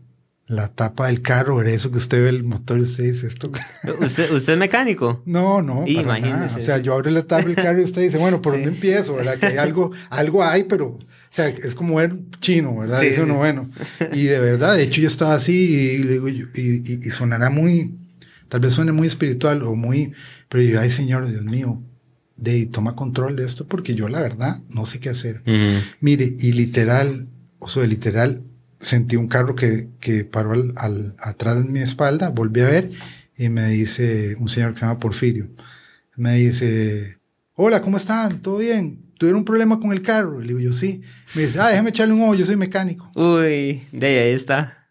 la 0.51 0.67
tapa 0.67 1.07
del 1.07 1.21
carro, 1.21 1.61
eso 1.63 1.91
que 1.91 1.97
usted 1.97 2.23
ve 2.23 2.29
el 2.29 2.43
motor 2.43 2.79
y 2.79 2.81
usted 2.81 3.05
dice 3.05 3.27
esto. 3.27 3.49
¿Usted, 4.01 4.31
usted 4.31 4.53
es 4.53 4.59
mecánico? 4.59 5.23
No, 5.25 5.61
no. 5.61 5.85
Imagínese. 5.87 6.55
O 6.57 6.59
sea, 6.59 6.77
yo 6.79 6.93
abro 6.93 7.09
la 7.09 7.23
tapa 7.23 7.43
del 7.43 7.55
carro 7.55 7.79
y 7.79 7.85
usted 7.85 8.01
dice, 8.01 8.17
bueno, 8.17 8.41
¿por 8.41 8.53
dónde 8.53 8.67
empiezo? 8.67 9.15
¿Verdad? 9.15 9.37
Que 9.37 9.45
hay 9.45 9.57
algo, 9.57 9.91
algo 10.09 10.43
hay, 10.43 10.63
pero, 10.65 10.87
o 10.87 10.99
sea, 11.29 11.47
es 11.47 11.73
como 11.73 11.95
ver 11.95 12.13
chino, 12.41 12.75
¿verdad? 12.75 12.99
Dice 13.01 13.23
uno, 13.23 13.35
bueno. 13.35 13.69
Y 14.11 14.23
de 14.23 14.39
verdad, 14.39 14.75
de 14.75 14.83
hecho, 14.83 14.99
yo 14.99 15.07
estaba 15.07 15.35
así 15.35 15.53
y, 15.53 16.03
le 16.03 16.13
digo, 16.13 16.27
y, 16.27 16.49
y, 16.53 17.09
sonará 17.11 17.49
muy, 17.49 17.95
tal 18.49 18.59
vez 18.59 18.73
suene 18.73 18.91
muy 18.91 19.07
espiritual 19.07 19.61
o 19.63 19.75
muy, 19.75 20.11
pero 20.49 20.63
yo, 20.63 20.81
ay, 20.81 20.89
Señor, 20.89 21.27
Dios 21.27 21.45
mío, 21.45 21.81
de 22.35 22.65
toma 22.65 22.95
control 22.95 23.37
de 23.37 23.45
esto 23.45 23.67
porque 23.67 23.93
yo, 23.93 24.09
la 24.09 24.19
verdad, 24.19 24.59
no 24.69 24.85
sé 24.85 24.99
qué 24.99 25.09
hacer. 25.09 25.43
Mire, 26.01 26.35
y 26.39 26.51
literal, 26.51 27.29
o 27.59 27.69
sea, 27.69 27.85
literal, 27.87 28.43
sentí 28.81 29.15
un 29.15 29.27
carro 29.27 29.55
que, 29.55 29.89
que 29.99 30.25
paró 30.25 30.53
al, 30.53 30.73
al, 30.75 31.15
atrás 31.19 31.63
de 31.63 31.69
mi 31.69 31.79
espalda, 31.79 32.29
volví 32.29 32.61
a 32.61 32.65
ver 32.65 32.91
y 33.37 33.49
me 33.49 33.69
dice 33.69 34.35
un 34.39 34.49
señor 34.49 34.73
que 34.73 34.79
se 34.79 34.85
llama 34.85 34.99
Porfirio, 34.99 35.47
me 36.15 36.35
dice, 36.35 37.17
hola, 37.55 37.81
¿cómo 37.81 37.97
están? 37.97 38.41
¿Todo 38.41 38.57
bien? 38.57 38.99
¿Tuvieron 39.17 39.39
un 39.39 39.45
problema 39.45 39.79
con 39.79 39.91
el 39.91 40.01
carro? 40.01 40.39
le 40.39 40.47
digo 40.47 40.59
yo, 40.59 40.73
sí. 40.73 41.01
Me 41.35 41.43
dice, 41.43 41.59
ah, 41.59 41.69
déjame 41.69 41.89
echarle 41.89 42.13
un 42.13 42.21
ojo, 42.21 42.35
yo 42.35 42.45
soy 42.45 42.55
mecánico. 42.55 43.09
Uy, 43.15 43.83
de 43.91 44.19
ahí 44.19 44.33
está. 44.33 44.89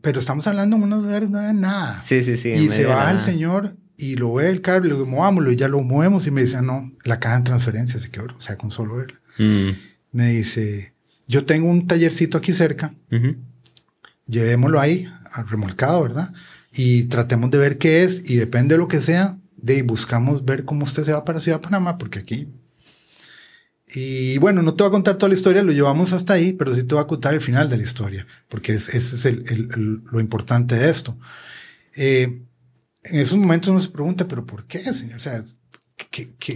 Pero 0.00 0.18
estamos 0.18 0.46
hablando 0.46 0.76
en 0.76 0.82
unos 0.82 1.02
lugares 1.02 1.28
no 1.30 1.38
hay 1.38 1.54
nada. 1.54 2.00
Sí, 2.02 2.22
sí, 2.22 2.36
sí. 2.36 2.50
Y 2.50 2.70
se 2.70 2.86
baja 2.86 3.10
el 3.10 3.20
señor 3.20 3.76
y 3.96 4.16
lo 4.16 4.34
ve 4.34 4.50
el 4.50 4.60
carro, 4.62 4.84
le 4.84 4.94
digo, 4.94 5.06
movámoslo, 5.06 5.52
y 5.52 5.56
ya 5.56 5.68
lo 5.68 5.80
movemos 5.82 6.26
y 6.26 6.30
me 6.30 6.40
dice, 6.40 6.56
ah, 6.56 6.62
no, 6.62 6.92
la 7.04 7.20
caja 7.20 7.38
de 7.38 7.44
transferencia 7.44 8.00
se 8.00 8.10
quebró, 8.10 8.36
o 8.36 8.40
sea, 8.40 8.56
con 8.56 8.70
solo 8.70 8.96
verla. 8.96 9.20
Mm. 9.38 9.70
Me 10.12 10.28
dice, 10.28 10.91
yo 11.32 11.46
tengo 11.46 11.68
un 11.68 11.86
tallercito 11.86 12.36
aquí 12.36 12.52
cerca, 12.52 12.94
llevémoslo 14.26 14.78
ahí, 14.78 15.08
al 15.32 15.48
remolcado, 15.48 16.02
¿verdad? 16.02 16.32
Y 16.74 17.04
tratemos 17.04 17.50
de 17.50 17.58
ver 17.58 17.78
qué 17.78 18.02
es 18.02 18.28
y 18.28 18.36
depende 18.36 18.74
de 18.74 18.78
lo 18.78 18.86
que 18.86 19.00
sea, 19.00 19.38
de 19.56 19.82
buscamos 19.82 20.44
ver 20.44 20.66
cómo 20.66 20.84
usted 20.84 21.04
se 21.04 21.12
va 21.12 21.24
para 21.24 21.40
Ciudad 21.40 21.58
de 21.58 21.64
Panamá, 21.64 21.96
porque 21.96 22.18
aquí... 22.18 22.48
Y 23.94 24.38
bueno, 24.38 24.62
no 24.62 24.74
te 24.74 24.82
voy 24.82 24.88
a 24.88 24.92
contar 24.92 25.16
toda 25.16 25.28
la 25.28 25.34
historia, 25.34 25.62
lo 25.62 25.72
llevamos 25.72 26.12
hasta 26.12 26.34
ahí, 26.34 26.52
pero 26.52 26.74
sí 26.74 26.82
te 26.82 26.94
voy 26.94 27.04
a 27.04 27.06
contar 27.06 27.34
el 27.34 27.42
final 27.42 27.68
de 27.68 27.76
la 27.76 27.82
historia, 27.82 28.26
porque 28.48 28.72
ese 28.72 28.96
es 28.96 29.26
lo 29.76 30.20
importante 30.20 30.76
de 30.76 30.88
esto. 30.88 31.18
Eh, 31.94 32.42
en 33.04 33.20
esos 33.20 33.38
momentos 33.38 33.70
uno 33.70 33.80
se 33.80 33.90
pregunta, 33.90 34.28
pero 34.28 34.46
¿por 34.46 34.66
qué, 34.66 34.80
señor? 34.92 35.16
O 35.16 35.20
sea, 35.20 35.44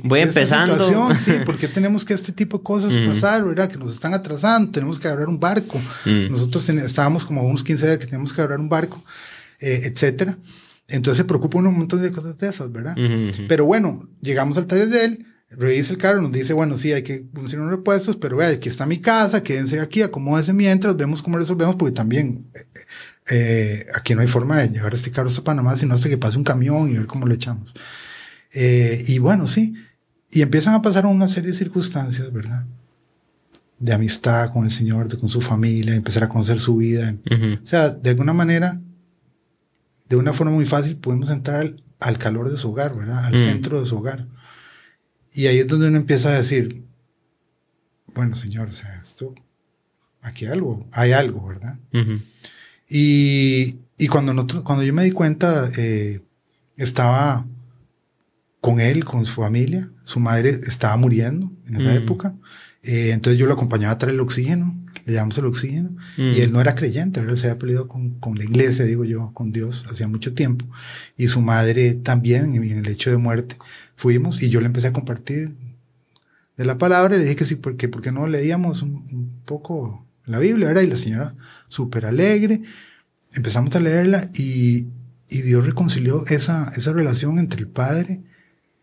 Voy 0.05 0.21
empezando. 0.21 1.15
sí, 1.17 1.33
porque 1.47 1.69
tenemos 1.69 2.05
que 2.05 2.15
este 2.15 2.33
tipo 2.33 2.59
de 2.59 2.65
cosas 2.65 2.97
mm. 2.97 3.07
pasar, 3.07 3.45
¿verdad? 3.45 3.71
Que 3.71 3.77
nos 3.77 3.93
están 3.93 4.15
atrasando, 4.15 4.71
tenemos 4.71 4.99
que 4.99 5.09
agarrar 5.09 5.29
un 5.29 5.41
barco. 5.41 5.81
Mm. 6.05 6.31
Nosotros 6.31 6.69
estábamos 6.69 7.25
como 7.25 7.43
unos 7.43 7.63
15 7.63 7.87
días 7.87 7.99
que 7.99 8.07
teníamos 8.07 8.33
que 8.33 8.41
agarrar 8.41 8.61
un 8.61 8.69
barco, 8.69 9.03
eh, 9.61 9.83
etcétera. 9.85 10.37
Entonces 10.89 11.19
se 11.19 11.25
preocupa 11.25 11.59
un 11.59 11.77
montón 11.77 12.01
de 12.03 12.13
cosas 12.13 12.39
de 12.39 12.49
esas, 12.49 12.71
¿verdad? 12.71 12.97
Pero 13.49 13.65
bueno, 13.65 14.09
llegamos 14.21 14.57
al 14.57 14.67
taller 14.67 14.89
de 14.89 15.05
él, 15.05 15.27
revisa 15.51 15.93
el 15.93 15.99
carro, 15.99 16.23
nos 16.23 16.33
dice, 16.33 16.53
bueno, 16.53 16.77
sí, 16.77 16.93
hay 16.93 17.03
que 17.03 17.25
funcionar 17.35 17.67
unos 17.67 17.79
repuestos, 17.79 18.17
pero 18.17 18.37
vea, 18.37 18.49
aquí 18.49 18.69
está 18.69 18.87
mi 18.87 19.01
casa, 19.01 19.43
quédense 19.43 19.81
aquí, 19.81 20.03
acomódense 20.03 20.53
mientras, 20.53 20.97
vemos 20.97 21.23
cómo 21.23 21.39
resolvemos, 21.39 21.75
porque 21.75 21.93
también 21.93 22.47
eh, 22.55 22.67
eh, 23.31 23.87
aquí 23.95 24.15
no 24.15 24.21
hay 24.21 24.29
forma 24.29 24.59
de 24.59 24.69
llevar 24.69 24.95
este 24.95 25.11
carro 25.11 25.29
hasta 25.29 25.43
Panamá, 25.43 25.77
sino 25.77 25.95
hasta 25.95 26.09
que 26.09 26.19
pase 26.19 26.39
un 26.39 26.45
camión 26.45 26.91
y 26.91 26.99
ver 26.99 27.07
cómo 27.07 27.27
lo 27.27 27.35
echamos. 27.35 27.75
Eh, 28.53 29.05
y 29.07 29.19
bueno, 29.19 29.47
sí. 29.47 29.75
Y 30.31 30.43
empiezan 30.43 30.75
a 30.75 30.83
pasar 30.83 31.07
una 31.07 31.29
serie 31.29 31.51
de 31.51 31.57
circunstancias, 31.57 32.33
¿verdad? 32.33 32.67
De 33.79 33.93
amistad 33.93 34.53
con 34.53 34.65
el 34.65 34.71
Señor, 34.71 35.09
de, 35.09 35.19
con 35.19 35.29
su 35.29 35.41
familia, 35.41 35.95
empezar 35.95 36.25
a 36.25 36.29
conocer 36.29 36.59
su 36.59 36.77
vida. 36.77 37.15
O 37.63 37.67
sea, 37.67 37.91
de 37.91 38.11
alguna 38.11 38.33
manera, 38.33 38.81
de 40.09 40.17
una 40.17 40.33
forma 40.33 40.53
muy 40.53 40.67
fácil, 40.67 40.97
podemos 40.97 41.31
entrar 41.31 41.75
al, 42.01 42.19
calor 42.19 42.51
de 42.51 42.57
su 42.57 42.71
hogar, 42.71 42.97
¿verdad? 42.97 43.25
Al 43.25 43.39
centro 43.39 43.81
de 43.81 43.87
su 43.87 43.97
hogar. 43.97 44.27
Y 45.33 45.47
ahí 45.47 45.59
es 45.59 45.67
donde 45.67 45.89
uno 45.89 45.99
empieza 45.99 46.31
a 46.31 46.33
decir, 46.33 46.85
bueno, 48.15 48.35
Señor, 48.35 48.69
o 48.69 48.73
sea, 48.73 48.99
esto, 48.99 49.35
aquí 50.23 50.47
hay 50.47 50.53
algo, 50.53 50.87
hay 50.93 51.13
algo, 51.13 51.47
¿verdad? 51.47 51.79
y, 52.89 53.79
y, 53.99 54.09
cuando, 54.09 54.47
cuando 54.65 54.83
yo 54.83 54.95
me 54.95 55.05
di 55.05 55.11
cuenta, 55.11 55.71
eh, 55.77 56.23
estaba 56.77 57.47
con 58.67 58.81
él, 58.81 59.05
con 59.05 59.25
su 59.27 59.35
familia. 59.35 59.89
Su 60.03 60.19
madre 60.19 60.51
estaba 60.51 60.97
muriendo 60.97 61.53
en 61.69 61.77
esa 61.77 61.93
mm. 61.93 61.99
época. 61.99 62.35
Eh, 62.83 63.13
entonces 63.13 63.39
yo 63.39 63.47
lo 63.47 63.53
acompañaba 63.53 63.93
a 63.93 63.99
traer 63.99 64.17
el 64.17 64.21
oxígeno, 64.21 64.77
le 65.05 65.13
llamamos 65.13 65.39
el 65.39 65.45
oxígeno, 65.45 65.91
y 66.17 66.23
mm. 66.23 66.41
él 66.43 66.53
no 66.53 66.61
era 66.61 66.75
creyente, 66.75 67.21
él 67.21 67.37
se 67.37 67.47
había 67.47 67.61
peleado 67.61 67.87
con, 67.87 68.19
con, 68.19 68.37
la 68.37 68.43
iglesia, 68.43 68.85
digo 68.85 69.05
yo, 69.05 69.31
con 69.35 69.53
Dios, 69.53 69.87
hacía 69.89 70.09
mucho 70.09 70.35
tiempo. 70.35 70.67
Y 71.17 71.29
su 71.29 71.41
madre 71.43 71.95
también, 71.95 72.57
en 72.57 72.79
el 72.79 72.89
hecho 72.89 73.09
de 73.09 73.19
muerte, 73.19 73.57
fuimos 73.95 74.43
y 74.43 74.51
yo 74.51 74.61
le 74.61 74.67
empecé 74.67 74.89
a 74.89 74.93
compartir 74.93 75.55
de 76.57 76.65
la 76.65 76.77
palabra, 76.77 77.17
le 77.17 77.23
dije 77.23 77.37
que 77.37 77.45
sí, 77.45 77.55
porque, 77.55 77.89
porque 77.89 78.11
no 78.11 78.27
leíamos 78.27 78.83
un, 78.83 79.31
poco 79.45 80.05
la 80.25 80.41
Biblia, 80.41 80.67
¿verdad? 80.67 80.83
Y 80.83 80.89
la 80.89 80.97
señora 80.97 81.37
súper 81.69 82.05
alegre, 82.05 82.63
empezamos 83.33 83.77
a 83.77 83.79
leerla 83.79 84.29
y, 84.35 84.89
y 85.29 85.43
Dios 85.43 85.65
reconcilió 85.65 86.27
esa, 86.27 86.73
esa 86.75 86.93
relación 86.93 87.39
entre 87.39 87.61
el 87.61 87.69
Padre 87.69 88.23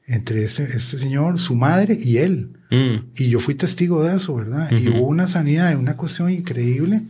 entre 0.07 0.43
este, 0.43 0.63
este 0.63 0.97
señor, 0.97 1.39
su 1.39 1.55
madre 1.55 1.97
y 2.01 2.17
él. 2.17 2.57
Mm. 2.69 3.11
Y 3.15 3.29
yo 3.29 3.39
fui 3.39 3.55
testigo 3.55 4.03
de 4.03 4.15
eso, 4.15 4.35
¿verdad? 4.35 4.69
Y 4.71 4.89
hubo 4.89 5.07
una 5.07 5.27
sanidad, 5.27 5.77
una 5.77 5.97
cuestión 5.97 6.29
increíble 6.29 7.03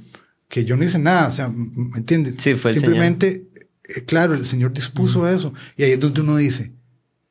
que 0.48 0.66
yo 0.66 0.78
no 0.78 0.84
hice 0.84 1.00
nada, 1.00 1.28
o 1.28 1.32
sea, 1.32 1.50
¿me 1.50 1.98
entiendes? 1.98 2.36
Sí, 2.38 2.54
fue 2.54 2.74
Simplemente, 2.74 3.48
eh, 3.84 4.04
claro, 4.06 4.36
el 4.36 4.46
Señor 4.46 4.72
dispuso 4.72 5.28
eso. 5.28 5.54
Y 5.78 5.84
ahí 5.84 5.92
es 5.92 6.00
donde 6.00 6.22
uno 6.22 6.36
dice, 6.36 6.74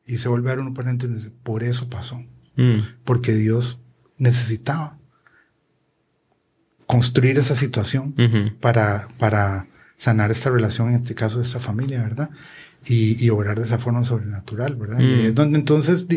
y 0.07 0.17
se 0.17 0.29
vuelve 0.29 0.51
a 0.51 0.55
uno 0.55 0.75
para 0.75 0.93
dice, 0.93 1.31
por 1.43 1.63
eso 1.63 1.89
pasó. 1.89 2.21
Mm. 2.57 2.81
Porque 3.05 3.33
Dios 3.33 3.81
necesitaba 4.19 4.99
construir 6.87 7.39
esa 7.39 7.55
situación 7.55 8.15
para, 8.61 9.09
para 9.19 9.67
sanar 10.03 10.33
esta 10.33 10.51
relación, 10.51 10.89
en 10.89 11.01
este 11.01 11.15
caso 11.15 11.39
de 11.39 11.45
esta 11.45 11.61
familia, 11.61 12.03
¿verdad? 12.03 12.31
Y, 12.85 13.25
y 13.25 13.31
obrar 13.31 13.57
de 13.61 13.65
esa 13.65 13.79
forma 13.79 14.03
sobrenatural, 14.03 14.75
¿verdad? 14.75 14.99
Y 14.99 15.27
es 15.27 15.35
donde 15.37 15.61
entonces 15.61 16.09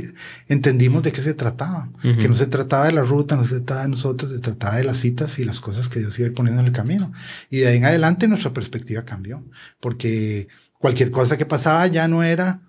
entendimos 0.47 1.03
de 1.03 1.11
qué 1.11 1.21
se 1.21 1.35
trataba, 1.35 1.91
que 2.01 2.27
no 2.27 2.33
se 2.33 2.47
trataba 2.47 2.87
de 2.87 2.93
la 2.93 3.03
ruta, 3.03 3.35
no 3.35 3.43
se 3.43 3.57
trataba 3.57 3.83
de 3.83 3.89
nosotros, 3.89 4.31
se 4.31 4.39
trataba 4.39 4.77
de 4.77 4.85
las 4.85 4.97
citas 4.97 5.37
y 5.37 5.45
las 5.45 5.59
cosas 5.59 5.87
que 5.87 5.99
Dios 5.99 6.17
iba 6.17 6.25
a 6.25 6.29
ir 6.29 6.33
poniendo 6.33 6.61
en 6.61 6.65
el 6.65 6.73
camino. 6.73 7.13
Y 7.51 7.57
de 7.57 7.67
ahí 7.67 7.77
en 7.77 7.85
adelante 7.85 8.27
nuestra 8.27 8.53
perspectiva 8.53 9.05
cambió, 9.05 9.45
porque 9.79 10.47
cualquier 10.79 11.11
cosa 11.11 11.37
que 11.37 11.45
pasaba 11.45 11.85
ya 11.85 12.07
no 12.07 12.23
era 12.23 12.61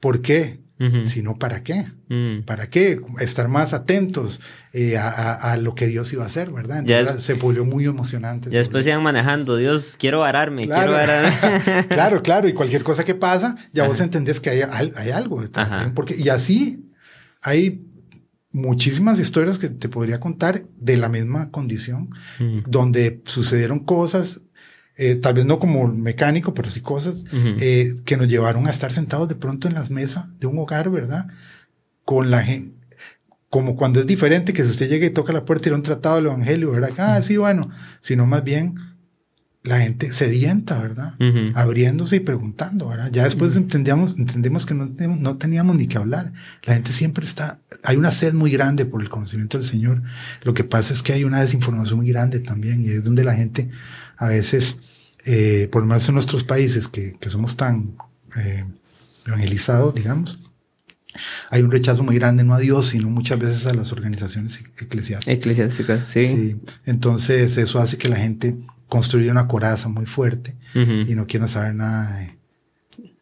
por 0.00 0.20
qué, 0.20 0.65
sino 1.04 1.36
para 1.36 1.62
qué. 1.62 1.86
Mm. 2.08 2.42
¿Para 2.44 2.68
qué? 2.68 3.00
Estar 3.20 3.48
más 3.48 3.72
atentos 3.72 4.40
eh, 4.72 4.98
a, 4.98 5.56
lo 5.56 5.74
que 5.74 5.86
Dios 5.86 6.12
iba 6.12 6.24
a 6.24 6.26
hacer, 6.26 6.50
¿verdad? 6.50 6.80
Entonces 6.80 7.22
se 7.22 7.34
volvió 7.34 7.64
muy 7.64 7.86
emocionante. 7.86 8.50
Ya 8.50 8.58
después 8.58 8.86
iban 8.86 9.02
manejando, 9.02 9.56
Dios, 9.56 9.96
quiero 9.98 10.20
vararme, 10.20 10.66
claro. 10.66 10.92
quiero 10.92 10.92
vararme. 10.92 11.86
claro, 11.88 12.22
claro, 12.22 12.48
y 12.48 12.52
cualquier 12.52 12.82
cosa 12.82 13.04
que 13.04 13.14
pasa, 13.14 13.56
ya 13.72 13.86
vos 13.86 14.00
entendés 14.00 14.40
que 14.40 14.50
hay, 14.50 14.62
hay 14.94 15.10
algo 15.10 15.40
detrás. 15.40 15.92
Porque, 15.94 16.14
y 16.16 16.28
así 16.28 16.86
hay 17.40 17.86
muchísimas 18.56 19.20
historias 19.20 19.58
que 19.58 19.68
te 19.68 19.88
podría 19.88 20.18
contar 20.18 20.62
de 20.78 20.96
la 20.96 21.08
misma 21.08 21.50
condición, 21.50 22.10
mm. 22.38 22.60
donde 22.66 23.20
sucedieron 23.24 23.80
cosas 23.80 24.42
eh, 24.96 25.16
tal 25.16 25.34
vez 25.34 25.44
no 25.44 25.58
como 25.58 25.88
mecánico, 25.88 26.54
pero 26.54 26.68
sí 26.68 26.80
cosas 26.80 27.24
eh, 27.60 27.94
que 28.04 28.16
nos 28.16 28.28
llevaron 28.28 28.66
a 28.66 28.70
estar 28.70 28.92
sentados 28.92 29.28
de 29.28 29.34
pronto 29.34 29.68
en 29.68 29.74
las 29.74 29.90
mesas 29.90 30.26
de 30.40 30.46
un 30.46 30.58
hogar, 30.58 30.90
¿verdad? 30.90 31.26
Con 32.04 32.30
la 32.30 32.42
gente, 32.42 32.76
como 33.50 33.76
cuando 33.76 34.00
es 34.00 34.06
diferente 34.06 34.52
que 34.52 34.64
si 34.64 34.70
usted 34.70 34.88
llega 34.88 35.06
y 35.06 35.10
toca 35.10 35.32
la 35.32 35.44
puerta 35.44 35.68
y 35.68 35.70
era 35.70 35.76
un 35.76 35.82
tratado 35.82 36.16
del 36.16 36.26
evangelio, 36.26 36.70
¿verdad? 36.70 36.90
Ah, 36.98 37.20
sí, 37.22 37.36
bueno, 37.36 37.70
sino 38.00 38.26
más 38.26 38.42
bien 38.42 38.74
la 39.66 39.80
gente 39.80 40.12
sedienta, 40.12 40.78
¿verdad? 40.78 41.14
Abriéndose 41.54 42.16
y 42.16 42.20
preguntando, 42.20 42.88
¿verdad? 42.88 43.10
Ya 43.10 43.24
después 43.24 43.56
entendíamos, 43.56 44.14
entendimos 44.16 44.64
que 44.64 44.74
no, 44.74 44.86
no 44.86 45.36
teníamos 45.38 45.76
ni 45.76 45.88
que 45.88 45.98
hablar. 45.98 46.32
La 46.62 46.74
gente 46.74 46.92
siempre 46.92 47.24
está, 47.24 47.58
hay 47.82 47.96
una 47.96 48.12
sed 48.12 48.32
muy 48.32 48.52
grande 48.52 48.86
por 48.86 49.02
el 49.02 49.08
conocimiento 49.08 49.58
del 49.58 49.66
Señor. 49.66 50.02
Lo 50.44 50.54
que 50.54 50.62
pasa 50.62 50.92
es 50.92 51.02
que 51.02 51.12
hay 51.12 51.24
una 51.24 51.40
desinformación 51.40 51.98
muy 51.98 52.08
grande 52.08 52.38
también 52.38 52.84
y 52.84 52.90
es 52.90 53.02
donde 53.02 53.24
la 53.24 53.34
gente 53.34 53.68
a 54.16 54.28
veces, 54.28 54.78
eh, 55.24 55.68
por 55.70 55.82
lo 55.82 55.88
menos 55.88 56.08
en 56.08 56.14
nuestros 56.14 56.44
países 56.44 56.88
que, 56.88 57.16
que 57.18 57.28
somos 57.28 57.56
tan 57.56 57.96
eh, 58.36 58.64
evangelizados, 59.26 59.94
digamos, 59.94 60.38
hay 61.50 61.62
un 61.62 61.70
rechazo 61.70 62.02
muy 62.02 62.16
grande 62.16 62.44
no 62.44 62.54
a 62.54 62.58
Dios, 62.58 62.88
sino 62.88 63.08
muchas 63.08 63.38
veces 63.38 63.66
a 63.66 63.74
las 63.74 63.92
organizaciones 63.92 64.62
eclesiásticas. 64.78 65.34
Eclesiásticas, 65.34 66.04
sí. 66.06 66.26
sí. 66.26 66.60
Entonces 66.84 67.56
eso 67.56 67.78
hace 67.78 67.96
que 67.96 68.08
la 68.08 68.16
gente 68.16 68.56
construya 68.88 69.32
una 69.32 69.48
coraza 69.48 69.88
muy 69.88 70.06
fuerte 70.06 70.54
y 70.74 71.14
no 71.14 71.26
quiera 71.26 71.46
saber 71.46 71.74
nada 71.74 72.18
de, 72.18 72.36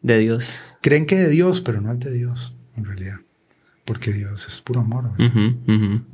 de 0.03 0.19
Dios. 0.19 0.77
Creen 0.81 1.07
que 1.07 1.17
de 1.17 1.29
Dios, 1.29 1.61
pero 1.61 1.81
no 1.81 1.93
es 1.93 2.01
de 2.01 2.13
Dios, 2.13 2.57
en 2.77 2.85
realidad. 2.85 3.19
Porque 3.85 4.13
Dios 4.13 4.47
es 4.47 4.61
puro 4.61 4.81
amor. 4.81 5.13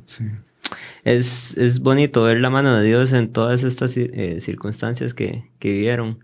Sí 0.05 0.25
es, 1.03 1.57
es 1.57 1.79
bonito 1.79 2.23
ver 2.23 2.39
la 2.41 2.49
mano 2.49 2.77
de 2.77 2.85
Dios 2.85 3.13
en 3.13 3.31
todas 3.31 3.63
estas 3.63 3.95
eh, 3.97 4.39
circunstancias 4.39 5.13
que, 5.13 5.49
que 5.59 5.71
vivieron. 5.71 6.23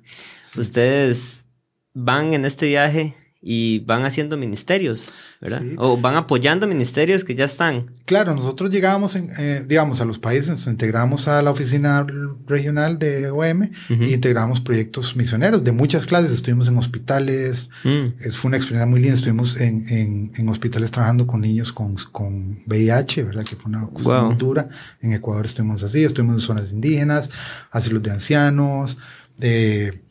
Ustedes 0.56 1.46
van 1.94 2.34
en 2.34 2.46
este 2.46 2.68
viaje 2.68 3.16
y 3.42 3.80
van 3.80 4.04
haciendo 4.04 4.36
ministerios, 4.36 5.14
¿verdad? 5.40 5.62
O 5.78 5.98
van 5.98 6.16
apoyando 6.16 6.68
ministerios 6.68 7.24
que 7.24 7.36
ya 7.36 7.46
están. 7.46 7.92
Claro, 8.06 8.36
nosotros 8.36 8.72
llegábamos, 8.72 9.16
en, 9.16 9.32
eh, 9.38 9.64
digamos, 9.68 10.02
a 10.02 10.06
los 10.06 10.18
países, 10.18 10.50
nos 10.50 10.68
integramos 10.68 11.28
a 11.28 11.42
la 11.42 11.52
oficina 11.52 12.06
regional 12.48 12.98
de 12.98 13.30
OM 13.30 13.70
y 13.90 14.14
integramos 14.14 14.60
proyectos 14.60 15.16
misioneros 15.16 15.64
de 15.64 15.72
muchas 15.72 16.06
clases. 16.06 16.32
Estuvimos 16.32 16.68
en 16.68 16.78
hospitales, 16.78 17.70
mm. 17.84 18.32
fue 18.32 18.50
una 18.50 18.58
experiencia 18.58 18.88
muy 18.88 19.02
linda. 19.02 19.16
Estuvimos 19.16 19.56
en, 19.58 19.88
en, 19.88 20.32
en 20.36 20.50
hospitales 20.50 20.90
trabajando 20.90 21.28
con 21.28 21.42
niños 21.42 21.72
con, 21.72 21.96
con, 22.12 22.64
VIH, 22.66 23.24
¿verdad? 23.24 23.44
Que 23.44 23.56
fue 23.56 23.70
una 23.70 23.88
cosa 23.88 24.24
muy 24.24 24.36
dura. 24.36 24.68
En 25.02 25.14
Ecuador 25.14 25.46
estuvimos 25.46 25.84
así, 25.84 26.04
estuvimos 26.04 26.36
en 26.36 26.42
zonas 26.42 26.72
indígenas, 26.72 27.30
asilos 27.72 28.02
de 28.02 28.12
ancianos, 28.12 28.98
eh, 29.42 30.02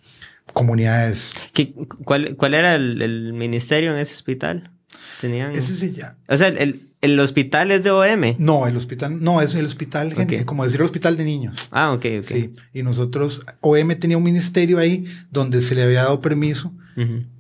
comunidades. 0.57 1.35
¿Qué, 1.53 1.75
cuál, 2.07 2.35
¿Cuál 2.37 2.55
era 2.55 2.77
el, 2.77 3.35
ministerio 3.35 3.93
en 3.93 3.99
ese 3.99 4.15
hospital? 4.15 4.71
Tenían... 5.21 5.53
Ese 5.53 5.75
sí 5.75 5.93
ya. 5.93 6.17
O 6.31 6.37
sea, 6.39 6.49
el, 6.49 6.81
el, 7.03 7.21
hospital 7.21 7.71
es 7.73 7.85
de 7.85 7.91
OM. 7.91 8.37
No, 8.39 8.67
el 8.67 8.75
hospital, 8.75 9.23
no, 9.23 9.43
es 9.43 9.55
el 9.55 9.67
hospital, 9.67 10.15
como 10.47 10.65
decir 10.65 10.81
el 10.81 10.87
hospital 10.87 11.19
de 11.19 11.25
niños. 11.25 11.69
Ah, 11.73 11.93
ok, 11.93 12.07
ok. 12.21 12.25
Sí, 12.25 12.55
y 12.73 12.83
nosotros, 12.83 13.45
OM 13.61 13.95
tenía 13.97 14.17
un 14.17 14.23
ministerio 14.23 14.79
ahí 14.79 15.05
donde 15.31 15.61
se 15.61 15.75
le 15.75 15.83
había 15.83 16.05
dado 16.05 16.23
permiso, 16.23 16.73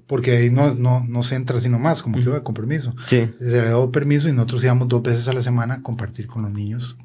porque 0.07 0.37
ahí 0.37 0.51
no, 0.51 0.75
no, 0.75 1.03
no 1.09 1.23
se 1.23 1.37
entra 1.37 1.59
sino 1.59 1.79
más, 1.79 2.03
como 2.03 2.17
que 2.17 2.25
iba 2.25 2.45
con 2.45 2.53
permiso. 2.53 2.95
Sí. 3.07 3.31
Se 3.39 3.45
le 3.47 3.61
había 3.61 3.71
dado 3.71 3.91
permiso 3.91 4.29
y 4.29 4.33
nosotros 4.33 4.63
íbamos 4.63 4.89
dos 4.89 5.03
veces 5.03 5.27
a 5.27 5.33
la 5.33 5.41
semana 5.41 5.77
a 5.77 5.83
compartir 5.83 6.27
con 6.27 6.43
los 6.43 6.53
niños. 6.53 6.99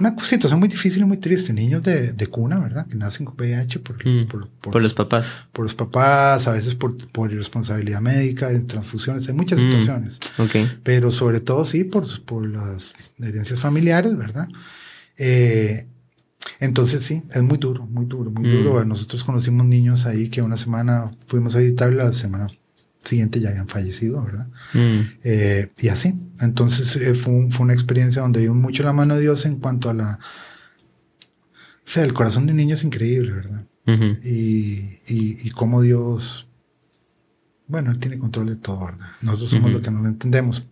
Una 0.00 0.16
situación 0.18 0.58
muy 0.58 0.68
difícil 0.68 1.02
y 1.02 1.04
muy 1.04 1.18
triste. 1.18 1.52
Niños 1.52 1.82
de, 1.82 2.12
de 2.12 2.26
cuna, 2.26 2.58
¿verdad? 2.58 2.86
Que 2.86 2.94
nacen 2.94 3.26
con 3.26 3.34
VIH 3.36 3.80
por, 3.80 3.96
mm, 4.06 4.26
por, 4.26 4.48
por, 4.48 4.82
los 4.82 4.94
papás. 4.94 5.46
Por 5.52 5.64
los 5.64 5.74
papás, 5.74 6.48
a 6.48 6.52
veces 6.52 6.74
por, 6.74 6.96
por 7.08 7.30
irresponsabilidad 7.30 8.00
médica, 8.00 8.50
en 8.50 8.66
transfusiones, 8.66 9.28
hay 9.28 9.34
muchas 9.34 9.58
mm, 9.58 9.62
situaciones. 9.62 10.20
Okay. 10.38 10.70
Pero 10.82 11.10
sobre 11.10 11.40
todo 11.40 11.64
sí 11.64 11.84
por, 11.84 12.06
por 12.24 12.46
las 12.46 12.94
herencias 13.18 13.60
familiares, 13.60 14.16
¿verdad? 14.16 14.48
Eh, 15.18 15.86
entonces 16.58 17.04
sí, 17.04 17.22
es 17.30 17.42
muy 17.42 17.58
duro, 17.58 17.86
muy 17.86 18.06
duro, 18.06 18.30
muy 18.30 18.48
mm. 18.48 18.50
duro. 18.50 18.84
Nosotros 18.86 19.22
conocimos 19.24 19.66
niños 19.66 20.06
ahí 20.06 20.28
que 20.30 20.40
una 20.40 20.56
semana 20.56 21.10
fuimos 21.26 21.54
a 21.54 21.60
editar 21.60 21.92
la 21.92 22.12
semana 22.12 22.48
siguiente 23.02 23.40
ya 23.40 23.50
habían 23.50 23.68
fallecido, 23.68 24.24
¿verdad? 24.24 24.48
Mm. 24.74 25.00
Eh, 25.24 25.68
y 25.80 25.88
así. 25.88 26.14
Entonces 26.40 26.96
eh, 26.96 27.14
fue, 27.14 27.50
fue, 27.50 27.64
una 27.64 27.72
experiencia 27.72 28.22
donde 28.22 28.40
vio 28.40 28.54
mucho 28.54 28.82
la 28.82 28.92
mano 28.92 29.14
de 29.14 29.22
Dios 29.22 29.44
en 29.46 29.56
cuanto 29.56 29.90
a 29.90 29.94
la... 29.94 30.18
O 31.84 31.88
sea, 31.88 32.04
el 32.04 32.12
corazón 32.12 32.46
de 32.46 32.52
un 32.52 32.58
niño 32.58 32.74
es 32.74 32.84
increíble, 32.84 33.32
¿verdad? 33.32 33.64
y, 34.22 35.00
y, 35.08 35.50
cómo 35.50 35.82
Dios... 35.82 36.48
Bueno, 37.66 37.90
Él 37.90 37.98
tiene 37.98 38.18
control 38.18 38.46
de 38.46 38.56
todo, 38.56 38.84
¿verdad? 38.84 39.08
Nosotros 39.22 39.50
somos 39.50 39.72
los 39.72 39.80
que 39.80 39.90
no 39.90 40.02
lo 40.02 40.08
entendemos, 40.08 40.64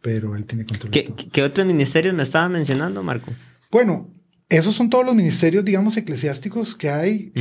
pero 0.00 0.36
Él 0.36 0.44
tiene 0.44 0.64
control 0.64 0.92
de 0.92 1.02
todo. 1.02 1.30
¿Qué 1.32 1.42
otros 1.42 1.66
ministerios 1.66 2.14
me 2.14 2.22
estaba 2.22 2.48
mencionando, 2.48 3.02
Marco? 3.02 3.32
Bueno, 3.70 4.08
esos 4.48 4.74
son 4.74 4.90
todos 4.90 5.04
los 5.04 5.14
ministerios, 5.14 5.64
digamos, 5.64 5.96
eclesiásticos 5.96 6.76
que 6.76 6.90
hay 6.90 7.32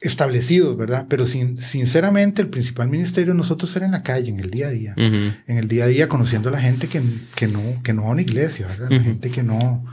establecidos, 0.00 0.76
¿verdad? 0.76 1.06
Pero 1.08 1.26
sin, 1.26 1.58
sinceramente 1.58 2.40
el 2.40 2.48
principal 2.48 2.88
ministerio 2.88 3.34
nosotros 3.34 3.74
era 3.76 3.84
en 3.84 3.92
la 3.92 4.02
calle, 4.02 4.30
en 4.30 4.40
el 4.40 4.50
día 4.50 4.68
a 4.68 4.70
día, 4.70 4.94
en 4.96 5.56
el 5.58 5.68
día 5.68 5.84
a 5.84 5.88
día 5.88 6.08
conociendo 6.08 6.48
a 6.48 6.52
la 6.52 6.60
gente 6.60 6.88
que, 6.88 7.02
que 7.34 7.46
no, 7.48 7.82
que 7.82 7.92
no 7.92 8.02
va 8.02 8.08
a 8.08 8.12
una 8.12 8.22
iglesia, 8.22 8.66
¿verdad? 8.66 8.90
La 8.90 9.02
gente 9.02 9.30
que 9.30 9.42
no, 9.42 9.84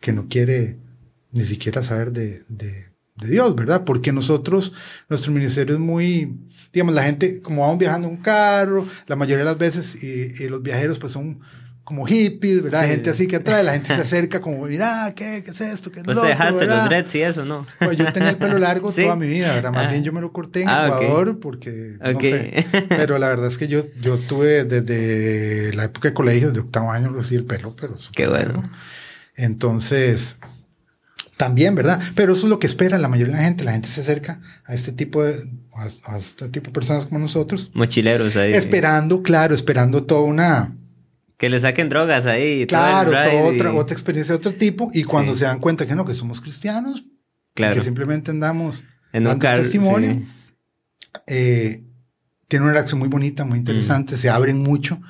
que 0.00 0.12
no 0.12 0.28
quiere 0.28 0.78
ni 1.32 1.44
siquiera 1.44 1.82
saber 1.82 2.12
de, 2.12 2.42
de, 2.48 2.72
de, 3.16 3.28
Dios, 3.28 3.56
¿verdad? 3.56 3.84
Porque 3.84 4.12
nosotros, 4.12 4.74
nuestro 5.08 5.32
ministerio 5.32 5.74
es 5.74 5.80
muy, 5.80 6.38
digamos, 6.72 6.94
la 6.94 7.02
gente, 7.02 7.40
como 7.40 7.62
vamos 7.62 7.78
viajando 7.78 8.06
en 8.06 8.14
un 8.14 8.22
carro, 8.22 8.86
la 9.06 9.16
mayoría 9.16 9.38
de 9.38 9.44
las 9.44 9.58
veces, 9.58 10.04
y 10.04 10.48
los 10.48 10.62
viajeros 10.62 10.98
pues 10.98 11.12
son 11.12 11.40
como 11.84 12.06
hippies, 12.06 12.62
¿verdad? 12.62 12.86
Gente 12.86 13.10
así 13.10 13.26
que 13.26 13.36
atrae, 13.36 13.62
la 13.64 13.72
gente 13.72 13.94
se 13.94 14.00
acerca 14.02 14.40
como, 14.40 14.66
mira, 14.66 15.12
¿qué, 15.16 15.42
¿qué 15.44 15.50
es 15.50 15.60
esto? 15.60 15.90
¿Qué 15.90 16.00
es 16.00 16.04
pues 16.04 16.20
dejaste 16.22 16.66
los 16.66 16.84
dreads 16.88 17.14
y 17.14 17.22
eso, 17.22 17.44
¿no? 17.44 17.66
Pues 17.78 17.96
yo 17.96 18.12
tenía 18.12 18.30
el 18.30 18.38
pelo 18.38 18.58
largo 18.58 18.92
toda 18.92 19.16
mi 19.16 19.26
vida, 19.26 19.54
¿verdad? 19.54 19.72
Más 19.72 19.86
ah. 19.86 19.90
bien 19.90 20.04
yo 20.04 20.12
me 20.12 20.20
lo 20.20 20.32
corté 20.32 20.62
en 20.62 20.68
ah, 20.68 20.86
Ecuador 20.86 21.40
porque, 21.40 21.96
no 22.00 22.20
sé. 22.20 22.66
Pero 22.88 23.18
la 23.18 23.28
verdad 23.28 23.48
es 23.48 23.58
que 23.58 23.68
yo, 23.68 23.84
yo 24.00 24.18
tuve 24.18 24.64
desde 24.64 25.72
la 25.74 25.84
época 25.84 26.08
de 26.08 26.14
colegio, 26.14 26.52
de 26.52 26.60
octavo 26.60 26.92
año, 26.92 27.10
lo 27.10 27.20
hacía 27.20 27.38
el 27.38 27.44
pelo, 27.44 27.74
pero... 27.78 27.96
Qué 28.14 28.28
bueno. 28.28 28.62
Entonces, 29.34 30.36
también, 31.36 31.74
¿verdad? 31.74 32.00
Pero 32.14 32.34
eso 32.34 32.46
es 32.46 32.50
lo 32.50 32.60
que 32.60 32.68
espera 32.68 32.96
la 32.98 33.08
mayoría 33.08 33.34
de 33.34 33.40
la 33.40 33.44
gente. 33.44 33.64
La 33.64 33.72
gente 33.72 33.88
se 33.88 34.02
acerca 34.02 34.40
a 34.64 34.74
este 34.74 34.92
tipo 34.92 35.24
de, 35.24 35.34
a, 35.74 36.12
a 36.12 36.18
este 36.18 36.48
tipo 36.48 36.66
de 36.66 36.72
personas 36.72 37.06
como 37.06 37.18
nosotros. 37.18 37.72
Mochileros 37.74 38.36
ahí. 38.36 38.52
Esperando, 38.52 39.22
claro, 39.22 39.54
esperando 39.54 40.04
toda 40.04 40.20
una 40.20 40.76
que 41.42 41.48
le 41.48 41.58
saquen 41.58 41.88
drogas 41.88 42.24
ahí. 42.26 42.68
Claro, 42.68 43.10
otra, 43.48 43.74
otra 43.74 43.94
experiencia 43.94 44.32
de 44.32 44.36
otro 44.36 44.54
tipo. 44.54 44.92
Y 44.94 45.02
cuando 45.02 45.34
se 45.34 45.44
dan 45.44 45.58
cuenta 45.58 45.88
que 45.88 45.96
no, 45.96 46.04
que 46.04 46.14
somos 46.14 46.40
cristianos, 46.40 47.04
claro. 47.52 47.74
que 47.74 47.80
simplemente 47.80 48.30
andamos 48.30 48.84
en 49.12 49.26
un 49.26 49.40
testimonio, 49.40 50.22
eh, 51.26 51.82
tiene 52.46 52.64
una 52.64 52.74
reacción 52.74 53.00
muy 53.00 53.08
bonita, 53.08 53.44
muy 53.44 53.58
interesante, 53.58 54.16
se 54.16 54.30
abren 54.30 54.62
mucho. 54.62 55.00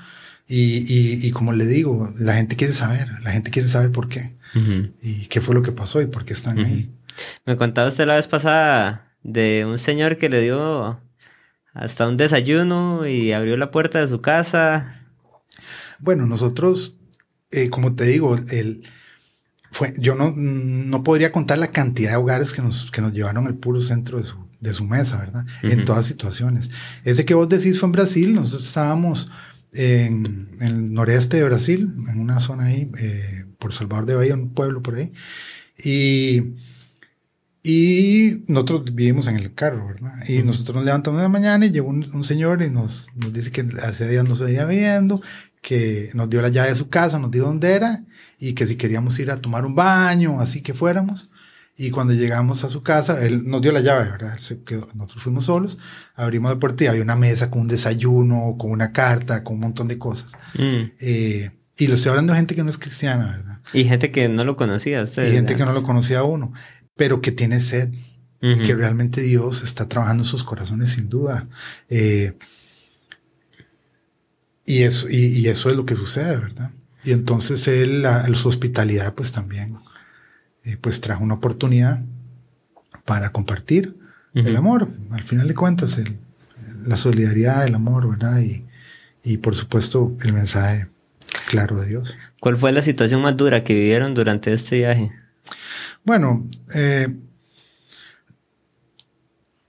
Y, 0.48 1.26
y, 1.26 1.30
como 1.32 1.52
le 1.52 1.66
digo, 1.66 2.10
la 2.18 2.32
gente 2.32 2.56
quiere 2.56 2.72
saber, 2.72 3.08
la 3.20 3.32
gente 3.32 3.50
quiere 3.50 3.68
saber 3.68 3.92
por 3.92 4.08
qué. 4.08 4.34
Y 5.02 5.26
qué 5.26 5.42
fue 5.42 5.54
lo 5.54 5.60
que 5.60 5.72
pasó 5.72 6.00
y 6.00 6.06
por 6.06 6.24
qué 6.24 6.32
están 6.32 6.58
ahí. 6.60 6.90
Me 7.44 7.56
contaba 7.58 7.88
usted 7.88 8.06
la 8.06 8.16
vez 8.16 8.26
pasada 8.26 9.12
de 9.22 9.66
un 9.66 9.76
señor 9.76 10.16
que 10.16 10.30
le 10.30 10.40
dio 10.40 10.98
hasta 11.74 12.08
un 12.08 12.16
desayuno 12.16 13.06
y 13.06 13.32
abrió 13.32 13.58
la 13.58 13.70
puerta 13.70 14.00
de 14.00 14.08
su 14.08 14.22
casa 14.22 15.01
bueno, 16.02 16.26
nosotros, 16.26 16.96
eh, 17.50 17.70
como 17.70 17.94
te 17.94 18.04
digo, 18.04 18.36
el, 18.50 18.82
fue, 19.70 19.94
yo 19.96 20.14
no, 20.14 20.34
no 20.36 21.02
podría 21.02 21.32
contar 21.32 21.58
la 21.58 21.70
cantidad 21.70 22.10
de 22.10 22.16
hogares 22.16 22.52
que 22.52 22.60
nos, 22.60 22.90
que 22.90 23.00
nos 23.00 23.12
llevaron 23.12 23.46
al 23.46 23.54
puro 23.54 23.80
centro 23.80 24.18
de 24.18 24.24
su, 24.24 24.36
de 24.60 24.74
su 24.74 24.84
mesa, 24.84 25.18
¿verdad? 25.18 25.46
En 25.62 25.84
todas 25.84 26.04
situaciones. 26.04 26.70
Ese 27.04 27.24
que 27.24 27.34
vos 27.34 27.48
decís 27.48 27.80
fue 27.80 27.86
en 27.86 27.92
Brasil, 27.92 28.34
nosotros 28.34 28.64
estábamos 28.64 29.30
en, 29.72 30.50
el 30.60 30.92
noreste 30.92 31.38
de 31.38 31.44
Brasil, 31.44 31.94
en 32.10 32.20
una 32.20 32.40
zona 32.40 32.66
ahí, 32.66 32.90
eh, 32.98 33.46
por 33.58 33.72
Salvador 33.72 34.06
de 34.06 34.16
Bahía, 34.16 34.34
un 34.34 34.50
pueblo 34.50 34.82
por 34.82 34.96
ahí, 34.96 35.12
y, 35.82 36.54
y 37.62 38.42
nosotros 38.48 38.94
vivimos 38.94 39.28
en 39.28 39.36
el 39.36 39.54
carro, 39.54 39.86
¿verdad? 39.86 40.14
Y 40.28 40.42
nosotros 40.42 40.76
nos 40.76 40.84
levantamos 40.84 41.18
en 41.18 41.22
la 41.22 41.28
mañana 41.28 41.64
y 41.64 41.70
llegó 41.70 41.88
un, 41.88 42.24
señor 42.24 42.60
y 42.62 42.70
nos, 42.70 43.06
nos, 43.14 43.32
dice 43.32 43.52
que 43.52 43.64
hace 43.82 44.08
días 44.08 44.28
no 44.28 44.34
se 44.34 44.44
veía 44.44 44.66
viendo, 44.66 45.22
que 45.62 46.10
nos 46.12 46.28
dio 46.28 46.42
la 46.42 46.48
llave 46.48 46.70
de 46.70 46.74
su 46.74 46.90
casa, 46.90 47.18
nos 47.18 47.30
dio 47.30 47.44
dónde 47.44 47.72
era 47.72 48.04
y 48.38 48.52
que 48.52 48.66
si 48.66 48.76
queríamos 48.76 49.18
ir 49.20 49.30
a 49.30 49.36
tomar 49.40 49.64
un 49.64 49.74
baño, 49.74 50.40
así 50.40 50.60
que 50.60 50.74
fuéramos. 50.74 51.30
Y 51.78 51.90
cuando 51.90 52.12
llegamos 52.12 52.64
a 52.64 52.68
su 52.68 52.82
casa, 52.82 53.24
él 53.24 53.48
nos 53.48 53.62
dio 53.62 53.72
la 53.72 53.80
llave, 53.80 54.10
¿verdad? 54.10 54.36
Se 54.38 54.62
quedó, 54.62 54.88
nosotros 54.94 55.22
fuimos 55.22 55.44
solos, 55.44 55.78
abrimos 56.14 56.52
la 56.52 56.58
puerta 56.58 56.84
y 56.84 56.86
había 56.88 57.02
una 57.02 57.16
mesa 57.16 57.50
con 57.50 57.62
un 57.62 57.68
desayuno, 57.68 58.56
con 58.58 58.72
una 58.72 58.92
carta, 58.92 59.42
con 59.42 59.54
un 59.54 59.60
montón 59.60 59.88
de 59.88 59.98
cosas. 59.98 60.32
Mm. 60.54 60.92
Eh, 61.00 61.50
y 61.78 61.86
lo 61.86 61.94
estoy 61.94 62.10
hablando 62.10 62.34
de 62.34 62.40
gente 62.40 62.54
que 62.54 62.64
no 62.64 62.68
es 62.68 62.76
cristiana, 62.76 63.32
¿verdad? 63.36 63.60
Y 63.72 63.84
gente 63.84 64.10
que 64.10 64.28
no 64.28 64.44
lo 64.44 64.56
conocía. 64.56 65.02
Usted, 65.02 65.30
y 65.30 65.32
gente 65.32 65.56
que 65.56 65.64
no 65.64 65.72
lo 65.72 65.82
conocía 65.82 66.18
a 66.18 66.24
uno, 66.24 66.52
pero 66.96 67.22
que 67.22 67.32
tiene 67.32 67.60
sed. 67.60 67.90
y 68.42 68.58
que 68.58 68.74
realmente 68.74 69.20
Dios 69.20 69.62
está 69.62 69.88
trabajando 69.88 70.24
en 70.24 70.28
sus 70.28 70.42
corazones 70.42 70.90
sin 70.90 71.08
duda. 71.08 71.48
Eh, 71.88 72.36
y, 74.64 74.82
eso, 74.82 75.08
y, 75.10 75.46
eso 75.48 75.70
es 75.70 75.76
lo 75.76 75.86
que 75.86 75.96
sucede, 75.96 76.36
¿verdad? 76.36 76.70
Y 77.04 77.12
entonces 77.12 77.66
él, 77.68 78.06
su 78.34 78.48
hospitalidad, 78.48 79.14
pues 79.14 79.32
también 79.32 79.76
eh, 80.64 80.76
pues 80.80 81.00
trajo 81.00 81.24
una 81.24 81.34
oportunidad 81.34 82.00
para 83.04 83.30
compartir 83.30 83.96
el 84.34 84.56
amor, 84.56 84.88
al 85.10 85.22
final 85.24 85.46
de 85.46 85.54
cuentas, 85.54 85.98
el, 85.98 86.16
la 86.86 86.96
solidaridad, 86.96 87.66
el 87.66 87.74
amor, 87.74 88.08
¿verdad? 88.08 88.40
Y, 88.40 88.64
y 89.22 89.36
por 89.38 89.54
supuesto 89.54 90.16
el 90.22 90.32
mensaje 90.32 90.88
claro 91.48 91.76
de 91.76 91.88
Dios. 91.88 92.16
¿Cuál 92.40 92.56
fue 92.56 92.72
la 92.72 92.82
situación 92.82 93.22
más 93.22 93.36
dura 93.36 93.62
que 93.62 93.74
vivieron 93.74 94.14
durante 94.14 94.52
este 94.52 94.76
viaje? 94.76 95.12
Bueno, 96.04 96.48
eh, 96.74 97.14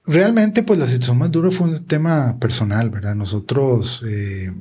realmente 0.05 0.63
pues 0.63 0.79
la 0.79 0.87
situación 0.87 1.17
más 1.17 1.31
dura 1.31 1.51
fue 1.51 1.67
un 1.67 1.85
tema 1.85 2.37
personal, 2.39 2.89
¿verdad? 2.89 3.15
Nosotros 3.15 4.03
eh, 4.07 4.51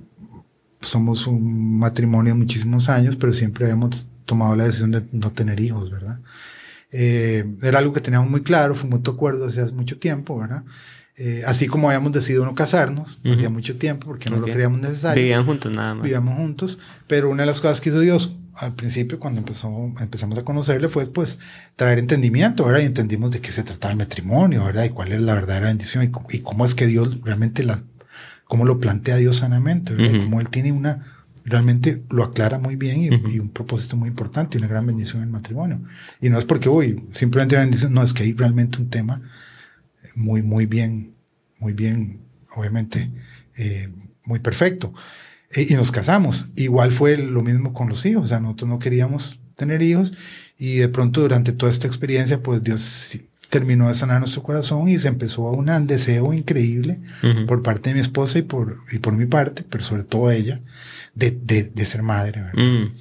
somos 0.83 1.27
un 1.27 1.79
matrimonio 1.79 2.35
de 2.35 2.39
muchísimos 2.39 2.89
años, 2.89 3.17
pero 3.17 3.33
siempre 3.33 3.69
hemos 3.69 4.07
tomado 4.25 4.57
la 4.57 4.65
decisión 4.65 4.91
de 4.91 5.03
no 5.13 5.33
tener 5.33 5.61
hijos, 5.61 5.91
¿verdad? 5.91 6.19
Eh, 6.91 7.45
era 7.63 7.79
algo 7.79 7.93
que 7.93 8.01
teníamos 8.01 8.31
muy 8.31 8.43
claro, 8.43 8.75
fue 8.75 8.89
mutuo 8.91 9.15
acuerdo 9.15 9.47
hace 9.47 9.65
mucho 9.73 9.99
tiempo, 9.99 10.39
¿verdad? 10.39 10.65
Eh, 11.17 11.43
así 11.47 11.67
como 11.67 11.89
habíamos 11.89 12.13
decidido 12.13 12.45
no 12.45 12.55
casarnos, 12.55 13.21
hacía 13.25 13.51
mucho 13.51 13.77
tiempo, 13.77 14.07
porque 14.07 14.31
no 14.31 14.39
lo 14.39 14.45
creíamos 14.45 14.81
necesario. 14.81 15.23
Vivían 15.23 15.45
juntos 15.45 15.71
nada 15.75 15.95
más. 15.95 16.05
Vivíamos 16.05 16.37
juntos, 16.37 16.79
pero 17.07 17.31
una 17.31 17.43
de 17.43 17.47
las 17.47 17.61
cosas 17.61 17.81
que 17.81 17.91
hizo 17.91 18.01
Dios 18.01 18.37
al 18.55 18.75
principio, 18.75 19.19
cuando 19.19 19.41
empezó, 19.41 19.93
empezamos 20.01 20.39
a 20.39 20.45
conocerle, 20.45 20.89
fue 20.89 21.07
pues 21.07 21.39
traer 21.77 21.99
entendimiento, 21.99 22.65
¿verdad? 22.65 22.81
Y 22.81 22.85
entendimos 22.85 23.31
de 23.31 23.41
qué 23.41 23.51
se 23.51 23.63
trataba 23.63 23.93
el 23.93 23.99
matrimonio, 23.99 24.65
¿verdad? 24.65 24.85
Y 24.85 24.91
cuál 24.91 25.13
es 25.13 25.21
la 25.21 25.35
verdadera 25.35 25.67
bendición 25.67 26.13
y, 26.31 26.39
cómo 26.41 26.65
es 26.65 26.75
que 26.75 26.87
Dios 26.87 27.21
realmente 27.23 27.65
la, 27.65 27.83
cómo 28.53 28.67
lo 28.67 28.81
plantea 28.81 29.17
Dios 29.17 29.37
sanamente, 29.37 29.95
¿verdad? 29.95 30.25
Cómo 30.25 30.39
Él 30.39 30.51
tiene 30.51 30.73
una, 30.73 31.07
realmente 31.43 32.03
lo 32.11 32.23
aclara 32.23 32.59
muy 32.59 32.77
bien 32.77 33.03
y, 33.03 33.39
un 33.39 33.49
propósito 33.49 33.97
muy 33.97 34.11
importante 34.11 34.59
y 34.59 34.59
una 34.59 34.69
gran 34.69 34.85
bendición 34.85 35.23
en 35.23 35.29
el 35.29 35.33
matrimonio. 35.33 35.81
Y 36.21 36.29
no 36.29 36.37
es 36.37 36.45
porque, 36.45 36.69
uy, 36.69 37.03
simplemente 37.15 37.57
bendición, 37.57 37.95
no, 37.95 38.03
es 38.03 38.13
que 38.13 38.25
hay 38.25 38.35
realmente 38.35 38.77
un 38.77 38.91
tema 38.91 39.23
muy, 40.15 40.43
muy 40.43 40.67
bien, 40.67 41.15
muy 41.61 41.73
bien, 41.73 42.21
obviamente, 42.55 43.11
eh, 43.57 43.89
muy 44.27 44.41
perfecto. 44.41 44.93
E, 45.51 45.69
y 45.71 45.73
nos 45.73 45.91
casamos. 45.91 46.51
Igual 46.55 46.93
fue 46.93 47.17
lo 47.17 47.41
mismo 47.41 47.73
con 47.73 47.89
los 47.89 48.05
hijos, 48.05 48.25
o 48.25 48.29
sea, 48.29 48.41
nosotros 48.41 48.69
no 48.69 48.79
queríamos 48.79 49.41
tener 49.57 49.81
hijos 49.81 50.13
y 50.59 50.75
de 50.75 50.91
pronto 50.91 51.23
durante 51.23 51.55
toda 51.55 51.73
esta 51.73 51.87
experiencia, 51.87 52.43
pues 52.43 52.63
Dios 52.63 53.19
terminó 53.53 53.89
de 53.89 53.95
sanar 53.95 54.19
nuestro 54.19 54.43
corazón 54.43 54.89
y 54.89 54.99
se 54.99 55.09
empezó 55.09 55.47
a 55.47 55.53
un 55.53 55.87
deseo 55.87 56.33
increíble 56.33 57.01
por 57.47 57.63
parte 57.63 57.91
de 57.91 57.95
mi 57.95 58.01
esposa 58.01 58.39
y 58.39 58.43
por, 58.43 58.79
y 58.91 58.99
por 58.99 59.13
mi 59.13 59.27
parte, 59.27 59.63
pero 59.69 59.85
sobre 59.85 60.05
todo 60.05 60.31
ella, 60.31 60.63
de, 61.15 61.31
de, 61.31 61.85
ser 61.85 62.03
madre, 62.03 62.45
¿verdad? 62.45 62.63
Mm. 62.65 62.95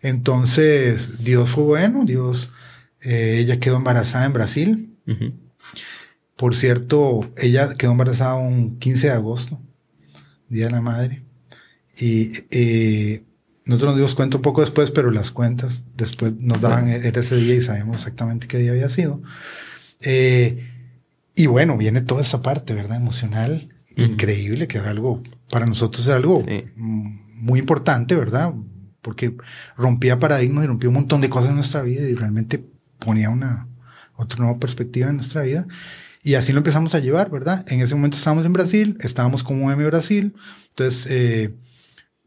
Entonces, 0.00 1.22
Dios 1.22 1.50
fue 1.50 1.64
bueno, 1.64 2.06
Dios, 2.06 2.50
eh, 3.02 3.40
ella 3.40 3.60
quedó 3.60 3.76
embarazada 3.76 4.24
en 4.24 4.32
Brasil. 4.32 4.96
Por 6.34 6.56
cierto, 6.56 7.30
ella 7.36 7.74
quedó 7.74 7.90
embarazada 7.90 8.36
un 8.36 8.78
15 8.78 9.08
de 9.08 9.12
agosto, 9.12 9.60
Día 10.48 10.64
de 10.64 10.72
la 10.72 10.80
Madre. 10.80 11.24
Y 11.98 12.32
eh, 12.50 13.22
nosotros 13.66 13.90
nos 13.90 13.96
dimos 13.96 14.14
cuenta 14.14 14.38
un 14.38 14.42
poco 14.42 14.62
después, 14.62 14.90
pero 14.92 15.10
las 15.10 15.30
cuentas 15.30 15.82
después 15.94 16.32
nos 16.38 16.58
daban, 16.62 16.88
era 16.88 17.20
ese 17.20 17.36
día 17.36 17.54
y 17.54 17.60
sabemos 17.60 17.96
exactamente 17.96 18.46
qué 18.46 18.56
día 18.56 18.70
había 18.70 18.88
sido. 18.88 19.20
Eh, 20.02 20.66
y 21.34 21.46
bueno, 21.46 21.76
viene 21.76 22.00
toda 22.00 22.22
esa 22.22 22.42
parte, 22.42 22.74
¿verdad? 22.74 22.98
Emocional, 22.98 23.68
increíble, 23.96 24.68
que 24.68 24.78
era 24.78 24.90
algo, 24.90 25.22
para 25.50 25.66
nosotros 25.66 26.06
era 26.06 26.16
algo 26.16 26.44
muy 26.76 27.58
importante, 27.58 28.14
¿verdad? 28.14 28.52
Porque 29.02 29.36
rompía 29.76 30.18
paradigmas 30.18 30.64
y 30.64 30.66
rompía 30.66 30.90
un 30.90 30.96
montón 30.96 31.20
de 31.20 31.30
cosas 31.30 31.50
en 31.50 31.56
nuestra 31.56 31.82
vida 31.82 32.08
y 32.08 32.14
realmente 32.14 32.64
ponía 32.98 33.30
una 33.30 33.68
otra 34.16 34.38
nueva 34.38 34.58
perspectiva 34.58 35.08
en 35.08 35.16
nuestra 35.16 35.42
vida. 35.42 35.66
Y 36.22 36.34
así 36.34 36.52
lo 36.52 36.58
empezamos 36.58 36.94
a 36.94 36.98
llevar, 36.98 37.30
¿verdad? 37.30 37.64
En 37.68 37.80
ese 37.80 37.94
momento 37.94 38.18
estábamos 38.18 38.44
en 38.44 38.52
Brasil, 38.52 38.98
estábamos 39.00 39.42
como 39.42 39.72
M 39.72 39.82
Brasil, 39.86 40.34
entonces 40.68 41.06
eh, 41.10 41.56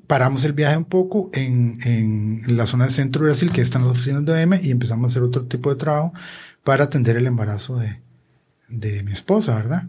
paramos 0.07 0.43
el 0.45 0.53
viaje 0.53 0.77
un 0.77 0.85
poco 0.85 1.29
en, 1.33 1.77
en, 1.83 2.57
la 2.57 2.65
zona 2.65 2.85
del 2.85 2.93
centro 2.93 3.21
de 3.21 3.29
Brasil, 3.29 3.51
que 3.51 3.61
están 3.61 3.83
las 3.83 3.91
oficinas 3.91 4.25
de 4.25 4.41
M, 4.41 4.59
y 4.63 4.71
empezamos 4.71 5.05
a 5.05 5.07
hacer 5.11 5.21
otro 5.21 5.45
tipo 5.45 5.69
de 5.69 5.75
trabajo 5.75 6.11
para 6.63 6.85
atender 6.85 7.17
el 7.17 7.27
embarazo 7.27 7.77
de, 7.77 8.03
de 8.73 9.03
mi 9.03 9.11
esposa, 9.11 9.55
¿verdad? 9.55 9.87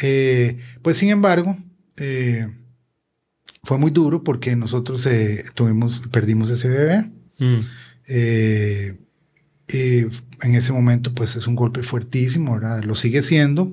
Eh, 0.00 0.58
pues 0.82 0.96
sin 0.96 1.10
embargo, 1.10 1.56
eh, 1.96 2.48
fue 3.62 3.78
muy 3.78 3.90
duro 3.90 4.24
porque 4.24 4.56
nosotros 4.56 5.06
eh, 5.06 5.44
tuvimos, 5.54 6.02
perdimos 6.10 6.50
ese 6.50 6.68
bebé. 6.68 7.10
Mm. 7.38 7.60
En 10.42 10.54
ese 10.54 10.72
momento, 10.72 11.14
pues 11.14 11.36
es 11.36 11.46
un 11.46 11.54
golpe 11.54 11.82
fuertísimo, 11.82 12.54
¿verdad? 12.54 12.82
Lo 12.84 12.94
sigue 12.94 13.22
siendo, 13.22 13.72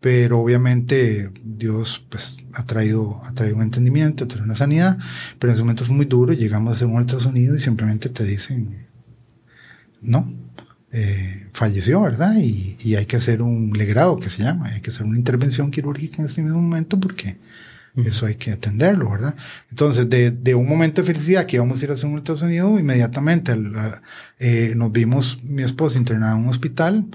pero 0.00 0.38
obviamente 0.38 1.32
Dios 1.42 2.04
pues, 2.08 2.36
ha, 2.52 2.64
traído, 2.64 3.20
ha 3.24 3.34
traído 3.34 3.56
un 3.56 3.62
entendimiento, 3.62 4.24
ha 4.24 4.28
traído 4.28 4.44
una 4.44 4.54
sanidad, 4.54 4.98
pero 5.38 5.50
en 5.50 5.54
ese 5.56 5.64
momento 5.64 5.84
fue 5.84 5.96
muy 5.96 6.06
duro. 6.06 6.32
Llegamos 6.32 6.70
a 6.70 6.76
hacer 6.76 6.86
un 6.86 6.96
ultrasonido 6.96 7.56
y 7.56 7.60
simplemente 7.60 8.08
te 8.08 8.24
dicen, 8.24 8.86
no, 10.00 10.32
eh, 10.92 11.48
falleció, 11.52 12.00
¿verdad? 12.02 12.36
Y, 12.38 12.76
y, 12.82 12.94
hay 12.94 13.06
que 13.06 13.16
hacer 13.16 13.42
un 13.42 13.72
legrado 13.72 14.18
que 14.18 14.30
se 14.30 14.42
llama, 14.42 14.68
hay 14.68 14.80
que 14.80 14.90
hacer 14.90 15.04
una 15.04 15.18
intervención 15.18 15.70
quirúrgica 15.70 16.22
en 16.22 16.26
ese 16.26 16.42
mismo 16.42 16.60
momento 16.60 16.98
porque 16.98 17.36
eso 18.04 18.26
hay 18.26 18.34
que 18.34 18.52
atenderlo, 18.52 19.10
¿verdad? 19.10 19.34
Entonces, 19.70 20.08
de, 20.08 20.30
de, 20.30 20.54
un 20.54 20.68
momento 20.68 21.00
de 21.00 21.06
felicidad 21.06 21.46
que 21.46 21.56
íbamos 21.56 21.80
a 21.80 21.84
ir 21.84 21.90
a 21.90 21.94
hacer 21.94 22.06
un 22.06 22.14
ultrasonido, 22.14 22.78
inmediatamente 22.78 23.56
eh, 24.38 24.74
nos 24.76 24.92
vimos 24.92 25.42
mi 25.42 25.62
esposa 25.62 25.98
internada 25.98 26.36
en 26.36 26.42
un 26.42 26.48
hospital, 26.48 27.06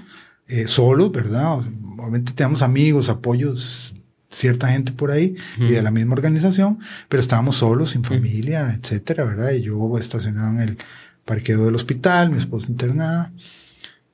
eh, 0.48 0.66
solos, 0.66 1.12
¿verdad? 1.12 1.60
Obviamente 1.98 2.32
tenemos 2.32 2.62
amigos, 2.62 3.08
apoyos, 3.08 3.94
cierta 4.28 4.68
gente 4.68 4.92
por 4.92 5.10
ahí 5.10 5.36
y 5.58 5.72
de 5.72 5.82
la 5.82 5.90
misma 5.90 6.14
organización, 6.14 6.78
pero 7.08 7.20
estábamos 7.20 7.56
solos, 7.56 7.90
sin 7.90 8.02
familia, 8.02 8.74
etcétera, 8.74 9.24
¿verdad? 9.24 9.52
Y 9.52 9.62
yo 9.62 9.98
estacionado 9.98 10.54
en 10.54 10.60
el 10.60 10.78
parqueo 11.24 11.66
del 11.66 11.74
hospital, 11.74 12.30
mi 12.30 12.38
esposa 12.38 12.68
internada, 12.68 13.30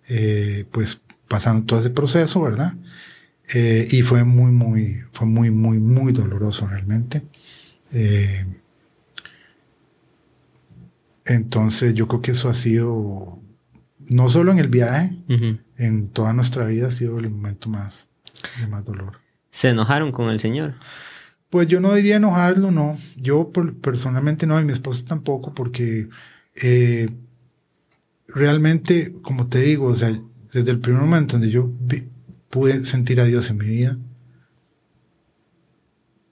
eh, 0.08 0.64
pues 0.70 1.02
pasando 1.28 1.64
todo 1.64 1.80
ese 1.80 1.90
proceso, 1.90 2.42
¿verdad? 2.42 2.74
Eh, 3.54 3.88
y 3.90 4.02
fue 4.02 4.24
muy, 4.24 4.50
muy, 4.50 5.02
fue 5.12 5.26
muy, 5.26 5.50
muy, 5.50 5.78
muy 5.78 6.12
doloroso 6.12 6.66
realmente. 6.66 7.22
Eh, 7.92 8.46
entonces 11.24 11.94
yo 11.94 12.08
creo 12.08 12.22
que 12.22 12.32
eso 12.32 12.48
ha 12.48 12.54
sido, 12.54 13.38
no 14.06 14.28
solo 14.28 14.52
en 14.52 14.58
el 14.58 14.68
viaje, 14.68 15.16
en 15.76 16.08
toda 16.08 16.32
nuestra 16.32 16.64
vida 16.64 16.88
ha 16.88 16.90
sido 16.90 17.18
el 17.18 17.30
momento 17.30 17.68
más 17.68 18.08
de 18.60 18.66
más 18.66 18.84
dolor. 18.84 19.18
¿Se 19.50 19.68
enojaron 19.68 20.12
con 20.12 20.30
el 20.30 20.38
Señor? 20.38 20.74
Pues 21.50 21.68
yo 21.68 21.80
no 21.80 21.94
diría 21.94 22.16
enojarlo, 22.16 22.70
no. 22.70 22.98
Yo 23.16 23.50
personalmente 23.52 24.46
no, 24.46 24.60
y 24.60 24.64
mi 24.64 24.72
esposa 24.72 25.04
tampoco, 25.06 25.54
porque 25.54 26.08
eh, 26.62 27.08
realmente, 28.28 29.14
como 29.22 29.48
te 29.48 29.60
digo, 29.60 29.86
o 29.86 29.96
sea, 29.96 30.10
desde 30.52 30.70
el 30.70 30.78
primer 30.78 31.00
momento 31.02 31.34
donde 31.34 31.50
yo 31.50 31.72
pude 32.50 32.84
sentir 32.84 33.20
a 33.20 33.24
Dios 33.24 33.50
en 33.50 33.58
mi 33.58 33.66
vida. 33.66 33.98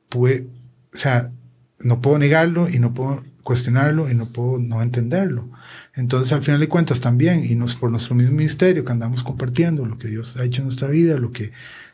Pude, 0.08 0.46
o 0.94 0.96
sea, 0.96 1.32
no 1.80 2.00
puedo 2.00 2.18
negarlo 2.18 2.68
y 2.68 2.78
no 2.78 2.94
puedo 2.94 3.24
cuestionarlo 3.42 4.10
y 4.10 4.14
no 4.14 4.26
puedo 4.26 4.58
no 4.58 4.82
entenderlo. 4.82 5.50
Entonces, 5.94 6.32
al 6.32 6.42
final 6.42 6.60
de 6.60 6.68
cuentas, 6.68 7.00
también, 7.00 7.44
y 7.44 7.54
nos, 7.54 7.76
por 7.76 7.90
nuestro 7.90 8.14
mismo 8.14 8.32
ministerio 8.32 8.84
que 8.84 8.92
andamos 8.92 9.22
compartiendo 9.22 9.84
lo 9.86 9.98
que 9.98 10.08
Dios 10.08 10.36
ha 10.36 10.44
hecho 10.44 10.62
en 10.62 10.66
nuestra 10.66 10.88
vida, 10.88 11.16
lo 11.16 11.32
que 11.32 11.52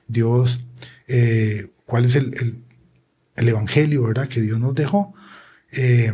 Dios, 0.09 0.65
eh, 1.09 1.71
cuál 1.87 2.05
es 2.05 2.17
el, 2.17 2.35
el, 2.41 2.63
el, 3.37 3.49
evangelio, 3.49 4.05
¿verdad? 4.05 4.29
Que 4.29 4.41
Dios 4.41 4.59
nos 4.61 4.75
dejó. 4.75 5.15
Eh, 5.73 6.13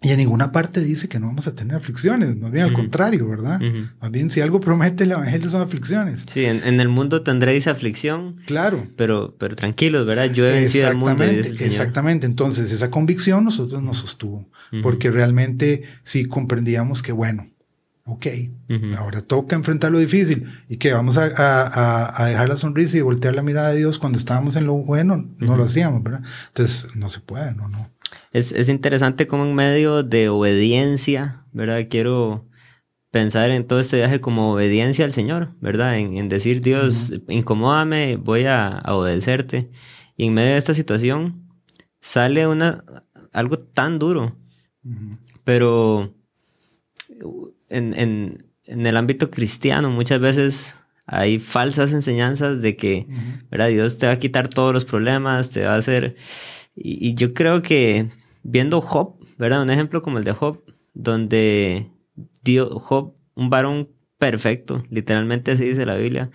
y 0.00 0.10
en 0.10 0.18
ninguna 0.18 0.52
parte 0.52 0.80
dice 0.80 1.08
que 1.08 1.18
no 1.18 1.26
vamos 1.26 1.48
a 1.48 1.56
tener 1.56 1.74
aflicciones, 1.74 2.36
más 2.36 2.52
bien 2.52 2.64
al 2.64 2.72
contrario, 2.72 3.28
¿verdad? 3.28 3.60
Más 4.00 4.10
bien 4.12 4.30
si 4.30 4.40
algo 4.40 4.60
promete 4.60 5.02
el 5.02 5.10
Evangelio 5.10 5.50
son 5.50 5.60
aflicciones. 5.60 6.24
Sí, 6.28 6.44
en, 6.44 6.62
el 6.80 6.88
mundo 6.88 7.22
tendréis 7.22 7.66
aflicción. 7.66 8.36
Claro. 8.46 8.86
Pero, 8.96 9.34
pero 9.38 9.56
tranquilos, 9.56 10.06
¿verdad? 10.06 10.30
Yo 10.32 10.46
he 10.46 10.52
vencido 10.52 10.86
al 10.86 10.96
mundo. 10.96 11.24
exactamente, 11.24 12.26
entonces 12.26 12.70
esa 12.70 12.90
convicción 12.90 13.44
nosotros 13.44 13.82
nos 13.82 13.96
sostuvo, 13.96 14.48
porque 14.82 15.10
realmente 15.10 15.82
sí 16.04 16.26
comprendíamos 16.26 17.02
que, 17.02 17.10
bueno, 17.10 17.48
ok, 18.04 18.26
ahora 18.96 19.20
toca 19.20 19.56
enfrentar 19.56 19.90
lo 19.90 19.98
difícil 19.98 20.46
y 20.68 20.76
que 20.76 20.92
vamos 20.92 21.18
a, 21.18 21.26
a, 21.36 22.22
a, 22.22 22.26
dejar 22.26 22.48
la 22.48 22.56
sonrisa 22.56 22.96
y 22.96 23.02
voltear 23.02 23.34
la 23.34 23.42
mirada 23.42 23.70
de 23.70 23.78
Dios 23.78 23.98
cuando 23.98 24.18
estábamos 24.18 24.54
en 24.54 24.64
lo 24.64 24.74
bueno, 24.74 25.28
no 25.38 25.56
lo 25.56 25.64
hacíamos, 25.64 26.04
¿verdad? 26.04 26.22
Entonces 26.48 26.94
no 26.94 27.10
se 27.10 27.20
puede, 27.20 27.54
no, 27.54 27.68
no. 27.68 27.90
Es, 28.32 28.52
es 28.52 28.68
interesante 28.68 29.26
como 29.26 29.44
en 29.44 29.54
medio 29.54 30.02
de 30.02 30.28
obediencia, 30.28 31.44
¿verdad? 31.52 31.86
Quiero 31.88 32.48
pensar 33.10 33.50
en 33.50 33.66
todo 33.66 33.80
este 33.80 33.96
viaje 33.96 34.20
como 34.20 34.52
obediencia 34.52 35.04
al 35.04 35.12
Señor, 35.12 35.54
¿verdad? 35.60 35.98
En, 35.98 36.28
decir, 36.28 36.60
Dios, 36.60 37.12
incomódame, 37.28 38.16
voy 38.16 38.44
a, 38.44 38.82
obedecerte. 38.86 39.70
Y 40.16 40.26
en 40.26 40.34
medio 40.34 40.52
de 40.52 40.58
esta 40.58 40.74
situación 40.74 41.48
sale 42.00 42.46
una, 42.46 42.84
algo 43.32 43.58
tan 43.58 43.98
duro, 43.98 44.36
pero 45.44 46.14
en, 47.68 47.94
en, 47.94 48.46
en, 48.64 48.86
el 48.86 48.96
ámbito 48.96 49.30
cristiano 49.30 49.90
muchas 49.90 50.20
veces 50.20 50.76
hay 51.06 51.38
falsas 51.38 51.92
enseñanzas 51.92 52.60
de 52.60 52.76
que, 52.76 53.06
¿verdad? 53.50 53.68
Dios 53.68 53.98
te 53.98 54.06
va 54.06 54.12
a 54.12 54.18
quitar 54.18 54.48
todos 54.48 54.74
los 54.74 54.84
problemas, 54.84 55.50
te 55.50 55.64
va 55.64 55.74
a 55.74 55.78
hacer... 55.78 56.16
Y, 56.80 57.14
yo 57.14 57.34
creo 57.34 57.62
que 57.62 58.10
viendo 58.42 58.80
Job, 58.80 59.16
¿verdad? 59.36 59.62
Un 59.62 59.70
ejemplo 59.70 60.02
como 60.02 60.18
el 60.18 60.24
de 60.24 60.32
Job, 60.32 60.62
donde 60.94 61.90
dio 62.42 62.70
Job, 62.70 63.14
un 63.34 63.50
varón 63.50 63.90
perfecto, 64.18 64.82
literalmente 64.90 65.52
así 65.52 65.64
dice 65.64 65.86
la 65.86 65.96
Biblia, 65.96 66.30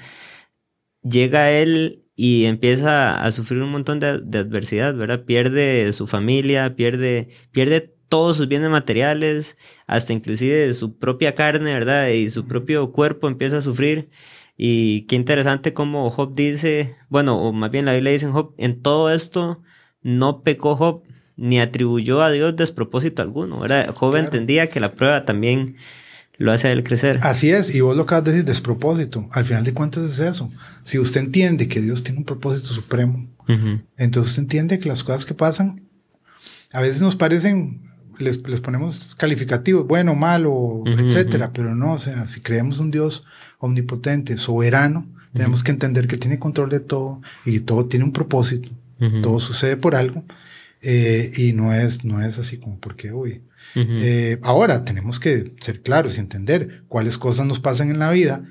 llega 1.02 1.52
él 1.52 2.04
y 2.16 2.46
empieza 2.46 3.16
a 3.16 3.32
sufrir 3.32 3.62
un 3.62 3.72
montón 3.72 4.00
de, 4.00 4.08
adversidad, 4.08 4.96
¿verdad? 4.96 5.26
Pierde 5.26 5.92
su 5.94 6.08
familia, 6.08 6.76
pierde, 6.76 7.30
pierde 7.52 7.94
todos 8.10 8.38
sus 8.38 8.48
bienes 8.48 8.70
materiales, 8.70 9.58
hasta 9.88 10.14
inclusive 10.14 10.74
su 10.74 10.98
propia 10.98 11.34
carne, 11.34 11.74
¿verdad? 11.74 12.10
Y 12.10 12.30
su 12.30 12.46
propio 12.48 12.92
cuerpo 12.92 13.28
empieza 13.28 13.58
a 13.58 13.62
sufrir. 13.62 14.10
Y 14.56 15.08
qué 15.08 15.16
interesante 15.16 15.74
como 15.74 16.12
Job 16.12 16.36
dice, 16.36 16.96
bueno, 17.10 17.38
o 17.38 17.52
más 17.54 17.72
bien 17.72 17.86
la 17.86 17.94
Biblia 17.94 18.12
dice 18.12 18.28
en 18.28 18.34
Job, 18.34 18.54
en 18.58 18.82
todo 18.82 19.12
esto 19.12 19.64
no 20.04 20.42
pecó 20.42 20.76
Job 20.76 21.04
ni 21.36 21.60
atribuyó 21.60 22.22
a 22.22 22.32
Dios 22.32 22.56
despropósito 22.56 23.22
alguno. 23.22 23.66
Era, 23.66 23.92
Job 23.92 24.16
entendía 24.18 24.70
que 24.70 24.80
la 24.80 24.94
prueba 24.94 25.26
también 25.26 25.78
lo 26.38 26.52
hace 26.52 26.68
a 26.68 26.72
él 26.72 26.84
crecer. 26.84 27.20
Así 27.24 27.50
es, 27.50 27.74
y 27.74 27.82
vos 27.82 27.96
lo 27.96 28.04
acabas 28.04 28.26
de 28.26 28.32
decir, 28.32 28.46
despropósito. 28.46 29.28
Al 29.32 29.46
final 29.46 29.64
de 29.64 29.74
cuentas 29.74 30.04
es 30.04 30.20
eso. 30.20 30.52
Si 30.84 31.00
usted 31.00 31.22
entiende 31.22 31.68
que 31.68 31.82
Dios 31.82 32.04
tiene 32.04 32.20
un 32.20 32.26
propósito 32.26 32.68
supremo, 32.68 33.28
entonces 33.98 34.32
usted 34.32 34.44
entiende 34.44 34.80
que 34.80 34.88
las 34.88 35.04
cosas 35.04 35.26
que 35.26 35.34
pasan 35.34 35.84
a 36.72 36.82
veces 36.82 37.02
nos 37.02 37.16
parecen, 37.16 37.82
les, 38.20 38.48
les 38.48 38.60
ponemos 38.60 39.16
calificativos, 39.16 39.86
bueno, 39.86 40.16
malo, 40.16 40.84
etcétera, 40.86 41.52
pero 41.54 41.76
no, 41.76 41.94
o 41.94 42.00
sea, 42.00 42.26
si 42.26 42.42
creemos 42.42 42.80
un 42.80 42.90
Dios 42.90 43.26
omnipotente, 43.60 44.38
soberano, 44.38 45.08
tenemos 45.34 45.64
que 45.64 45.72
entender 45.72 46.08
que 46.08 46.18
tiene 46.18 46.40
control 46.40 46.70
de 46.70 46.80
todo 46.80 47.22
y 47.46 47.54
que 47.54 47.60
todo 47.60 47.86
tiene 47.86 48.06
un 48.06 48.12
propósito. 48.12 48.70
Todo 49.22 49.40
sucede 49.40 49.78
por 49.78 49.96
algo. 49.96 50.24
Eh, 50.86 51.32
y 51.38 51.54
no 51.54 51.74
es, 51.74 52.04
no 52.04 52.22
es 52.22 52.38
así 52.38 52.58
como 52.58 52.80
porque, 52.80 53.14
uy. 53.14 53.42
Eh, 53.76 54.38
ahora 54.44 54.84
tenemos 54.84 55.20
que 55.20 55.56
ser 55.62 55.82
claros 55.82 56.18
y 56.18 56.20
entender 56.20 56.84
cuáles 56.90 57.18
cosas 57.18 57.48
nos 57.48 57.60
pasan 57.60 57.90
en 57.90 57.98
la 57.98 58.12
vida 58.12 58.44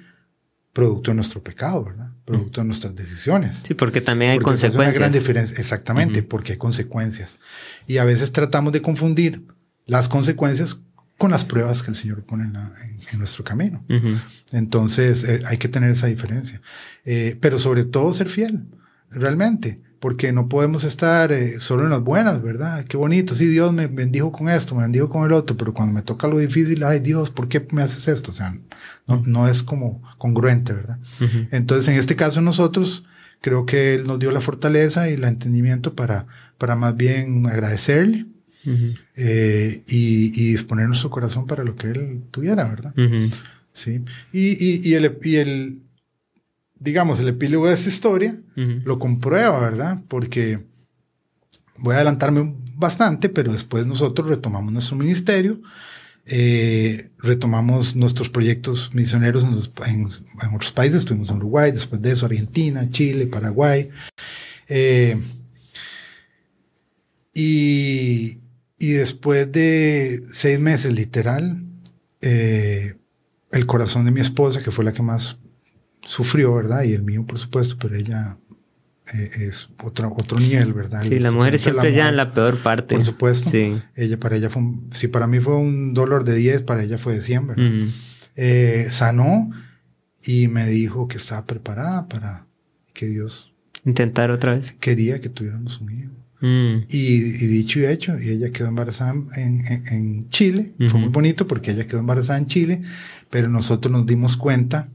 producto 0.72 1.11
de 1.11 1.16
nuestro 1.16 1.42
pecado, 1.42 1.84
¿verdad? 1.84 2.11
Producto 2.24 2.62
de 2.62 2.66
nuestras 2.66 2.96
decisiones. 2.96 3.62
Sí, 3.64 3.74
porque 3.74 4.00
también 4.00 4.32
hay 4.32 4.38
consecuencias. 4.38 4.90
Es 4.90 4.96
una 4.96 4.98
gran 4.98 5.12
diferencia, 5.12 5.57
exactamente, 5.59 6.22
porque 6.22 6.53
hay 6.53 6.59
consecuencias. 6.59 7.38
Y 7.86 7.98
a 7.98 8.05
veces 8.05 8.32
tratamos 8.32 8.72
de 8.72 8.80
confundir 8.80 9.46
las 9.84 10.09
consecuencias 10.09 10.80
con 11.18 11.30
las 11.30 11.44
pruebas 11.44 11.82
que 11.82 11.90
el 11.90 11.96
Señor 11.96 12.24
pone 12.24 12.44
en, 12.44 13.18
nuestro 13.18 13.44
camino. 13.44 13.84
Entonces 14.50 15.22
eh, 15.24 15.42
hay 15.46 15.59
que 15.59 15.68
tener 15.68 15.90
esa 15.90 16.07
diferencia. 16.07 16.62
pero 17.40 17.59
sobre 17.59 17.84
todo 17.84 18.14
ser 18.14 18.30
fiel, 18.30 18.64
realmente 19.11 19.91
porque 20.03 20.32
no 20.32 20.48
podemos 20.48 20.82
estar 20.82 21.30
eh, 21.30 21.61
solo 21.61 21.84
en 21.84 21.90
las 21.90 22.03
buenas, 22.03 22.42
¿verdad? 22.42 22.84
Qué 22.86 22.96
bonito, 22.96 23.36
sí, 23.36 23.46
Dios 23.46 23.72
me 23.72 23.86
bendijo 23.86 24.32
con 24.32 24.48
esto, 24.48 24.74
me 24.74 24.82
bendijo 24.82 25.09
con 25.09 25.24
el 25.24 25.32
otro, 25.32 25.57
pero 25.57 25.72
cuando 25.72 25.94
me 25.94 26.03
toca 26.03 26.26
lo 26.26 26.40
difícil, 26.40 26.82
ay 26.82 26.98
Dios, 26.98 27.30
¿por 27.30 27.46
qué 27.46 27.64
me 27.70 27.82
haces 27.82 28.09
esto? 28.09 28.32
O 28.32 28.34
sea, 28.34 28.53
no, 29.07 29.22
no 29.24 29.46
es 29.46 29.62
como 29.62 30.03
congruente, 30.18 30.72
¿verdad? 30.72 30.98
Entonces, 31.53 31.86
en 31.86 32.00
este 32.00 32.16
caso 32.16 32.40
nosotros, 32.40 33.05
creo 33.40 33.64
que 33.64 33.94
Él 33.94 34.05
nos 34.05 34.18
dio 34.18 34.32
la 34.32 34.40
fortaleza 34.40 35.09
y 35.09 35.12
el 35.12 35.22
entendimiento 35.22 35.94
para, 35.94 36.26
para 36.59 36.74
más 36.74 36.96
bien 36.96 37.46
agradecerle 37.46 38.26
eh, 39.14 39.84
y, 39.86 40.32
y, 40.34 40.50
disponer 40.50 40.88
nuestro 40.88 41.11
corazón 41.11 41.46
para 41.46 41.62
lo 41.62 41.76
que 41.76 41.86
Él 41.86 42.22
tuviera, 42.32 42.64
¿verdad? 42.64 42.92
Sí. 43.72 44.03
Y, 44.32 44.48
y, 44.50 44.80
y, 44.82 44.94
el, 44.94 45.16
y 45.22 45.36
el, 45.36 45.78
digamos, 46.83 47.20
el 47.20 47.28
epílogo 47.28 47.68
de 47.68 47.74
esta 47.74 47.89
historia 47.89 48.39
lo 48.57 48.99
comprueba, 48.99 49.59
¿verdad? 49.59 50.01
Porque 50.09 50.64
voy 51.78 51.93
a 51.95 51.97
adelantarme 51.97 52.57
bastante, 52.76 53.28
pero 53.28 53.53
después 53.53 53.87
nosotros 53.87 54.28
retomamos 54.28 54.72
nuestro 54.72 54.97
ministerio, 54.97 55.61
eh, 56.26 57.11
retomamos 57.18 57.95
nuestros 57.95 58.28
proyectos 58.28 58.91
misioneros 58.95 59.45
en, 59.45 60.07
otros 60.55 60.72
países, 60.72 60.99
estuvimos 60.99 61.30
en 61.30 61.37
Uruguay, 61.37 61.70
después 61.72 62.03
de 62.03 62.12
eso 62.12 62.26
Argentina, 62.26 62.89
Chile, 62.89 63.26
Paraguay. 63.26 63.89
Eh, 64.68 65.20
y, 67.35 68.39
y, 68.78 68.91
después 68.93 69.51
de 69.51 70.22
seis 70.33 70.61
meses 70.61 70.93
literal, 70.93 71.64
eh, 72.20 72.95
el 73.51 73.66
corazón 73.66 74.05
de 74.05 74.11
mi 74.11 74.20
esposa, 74.20 74.62
que 74.62 74.70
fue 74.70 74.85
la 74.85 74.93
que 74.93 75.03
más 75.03 75.39
sufrió, 76.07 76.55
¿verdad? 76.55 76.84
Y 76.84 76.92
el 76.92 77.03
mío, 77.03 77.24
por 77.26 77.38
supuesto, 77.38 77.76
pero 77.78 77.94
ella 77.94 78.36
eh, 79.14 79.30
es 79.48 79.68
otro, 79.82 80.14
otro 80.16 80.38
nivel, 80.38 80.72
¿verdad? 80.72 81.03
Sí, 81.03 81.18
la 81.18 81.32
mujer 81.32 81.59
siempre 81.59 81.92
ya 81.92 82.09
en 82.09 82.16
la 82.16 82.32
peor 82.32 82.59
parte. 82.59 82.94
Por 82.94 83.05
supuesto. 83.05 83.50
Sí. 83.50 83.80
Ella, 83.94 84.18
para 84.18 84.36
ella 84.36 84.48
fue, 84.48 84.62
un, 84.62 84.88
si 84.92 85.09
para 85.09 85.26
mí 85.26 85.40
fue 85.40 85.57
un 85.57 85.92
dolor 85.94 86.24
de 86.24 86.36
10, 86.36 86.62
para 86.62 86.82
ella 86.82 86.98
fue 86.98 87.14
de 87.14 87.22
100, 87.22 87.46
¿verdad? 87.46 87.70
Eh, 88.36 88.86
sanó 88.90 89.50
y 90.24 90.48
me 90.48 90.66
dijo 90.66 91.09
que 91.09 91.16
estaba 91.16 91.46
preparada 91.46 92.09
para 92.09 92.46
que 92.92 93.07
Dios... 93.07 93.53
Intentar 93.84 94.30
otra 94.30 94.55
vez. 94.55 94.72
Quería 94.72 95.20
que 95.20 95.28
tuviéramos 95.28 95.80
un 95.80 95.90
hijo. 95.90 96.12
Mm. 96.40 96.86
Y, 96.88 97.20
dicho 97.46 97.80
y 97.80 97.86
hecho, 97.86 98.18
y 98.20 98.30
ella 98.30 98.50
quedó 98.50 98.68
embarazada 98.68 99.14
en, 99.36 99.64
en, 99.66 100.28
Chile. 100.28 100.72
Fue 100.88 101.00
muy 101.00 101.09
bonito 101.09 101.46
porque 101.46 101.72
ella 101.72 101.86
quedó 101.86 102.00
embarazada 102.00 102.38
en 102.38 102.46
Chile, 102.46 102.82
pero 103.30 103.48
nosotros 103.48 103.92
nos 103.92 104.07
dimos 104.07 104.36
cuenta 104.36 104.88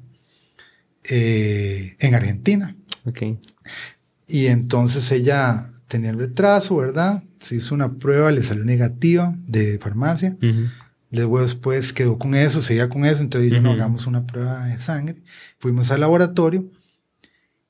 eh, 1.10 1.96
en 2.00 2.16
Argentina. 2.16 2.76
Okay. 3.06 3.40
Y 4.28 4.48
entonces 4.48 5.12
ella 5.12 5.72
tenía 5.88 6.10
el 6.10 6.20
retraso, 6.20 6.76
¿verdad? 6.76 7.24
Se 7.40 7.56
hizo 7.56 7.74
una 7.74 7.94
prueba, 7.94 8.32
le 8.32 8.44
salió 8.44 8.64
negativa 8.66 9.36
de 9.46 9.80
farmacia. 9.80 10.38
Luego 11.10 11.42
después 11.42 11.94
quedó 11.94 12.18
con 12.18 12.36
eso, 12.36 12.62
seguía 12.62 12.90
con 12.90 13.06
eso, 13.06 13.24
entonces 13.24 13.50
yo 13.50 13.62
no 13.62 13.72
hagamos 13.72 14.08
una 14.08 14.28
prueba 14.28 14.66
de 14.66 14.80
sangre. 14.80 15.16
Fuimos 15.58 15.90
al 15.92 16.02
laboratorio 16.02 16.70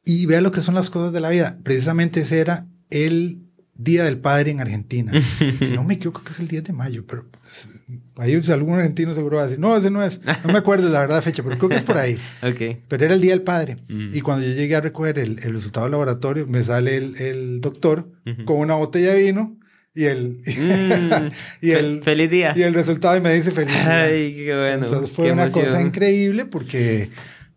y 0.04 0.26
vea 0.26 0.42
lo 0.42 0.52
que 0.52 0.62
son 0.62 0.74
las 0.74 0.90
cosas 0.90 1.14
de 1.14 1.20
la 1.20 1.30
vida. 1.30 1.60
Precisamente 1.64 2.22
ese 2.22 2.40
era 2.40 2.66
el 2.90 3.47
Día 3.78 4.04
del 4.04 4.18
Padre 4.18 4.52
en 4.52 4.60
Argentina. 4.60 5.12
si 5.60 5.72
no 5.72 5.84
me 5.84 5.96
equivoco, 5.96 6.24
que 6.24 6.32
es 6.32 6.40
el 6.40 6.48
10 6.48 6.66
de 6.66 6.74
mayo, 6.74 7.06
pero 7.08 7.26
pues, 7.30 7.70
ahí 8.18 8.40
algún 8.52 8.76
argentino 8.76 9.14
seguro 9.14 9.38
va 9.38 9.44
a 9.44 9.46
decir, 9.46 9.60
no, 9.60 9.76
ese 9.76 9.92
no 9.92 10.04
es. 10.04 10.22
No 10.44 10.52
me 10.52 10.60
acuerdo 10.60 10.90
la 10.90 11.00
verdad 11.00 11.22
fecha, 11.22 11.44
pero 11.44 11.58
creo 11.58 11.70
que 11.70 11.76
es 11.76 11.84
por 11.84 11.98
ahí. 11.98 12.18
okay. 12.44 12.82
Pero 12.88 13.06
era 13.06 13.14
el 13.14 13.22
Día 13.22 13.32
del 13.32 13.44
Padre. 13.44 13.78
Mm. 13.88 14.10
Y 14.14 14.22
cuando 14.22 14.46
yo 14.46 14.54
llegué 14.54 14.76
a 14.76 14.82
recoger 14.82 15.20
el, 15.20 15.40
el 15.44 15.54
resultado 15.54 15.86
del 15.86 15.92
laboratorio, 15.92 16.48
me 16.48 16.64
sale 16.64 16.98
el, 16.98 17.22
el 17.22 17.62
doctor 17.62 18.12
con 18.46 18.58
una 18.58 18.74
botella 18.74 19.14
de 19.14 19.22
vino 19.22 19.58
y 19.98 20.06
el, 20.06 20.42
mm. 20.46 21.66
y 21.66 21.72
el 21.72 22.04
feliz 22.04 22.30
día. 22.30 22.54
Y 22.56 22.62
el 22.62 22.74
resultado 22.74 23.18
y 23.18 23.22
me 23.22 23.34
dice 23.34 23.52
feliz 23.52 23.74
día. 23.74 24.04
Ay, 24.04 24.34
qué 24.36 24.56
bueno. 24.56 24.86
Entonces 24.86 25.16
fue 25.16 25.32
una 25.32 25.50
cosa 25.52 25.82
increíble 25.82 26.46
porque, 26.46 27.10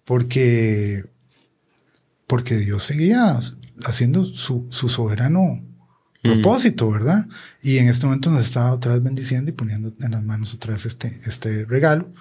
porque, 0.05 1.05
porque 2.27 2.57
Dios 2.57 2.83
seguía 2.83 3.39
haciendo 3.85 4.25
su, 4.25 4.67
su 4.71 4.89
soberano 4.89 5.63
propósito, 6.23 6.91
¿verdad? 6.91 7.27
Y 7.63 7.79
en 7.79 7.89
este 7.89 8.07
momento 8.07 8.31
nos 8.31 8.43
estaba 8.43 8.73
otra 8.73 8.93
vez 8.93 9.03
bendiciendo 9.03 9.51
y 9.51 9.55
poniendo 9.55 9.93
en 10.01 10.11
las 10.11 10.23
manos 10.23 10.55
otra 10.55 10.75
vez 10.75 10.87
este, 10.87 11.19
este 11.25 11.65
regalo. 11.65 12.13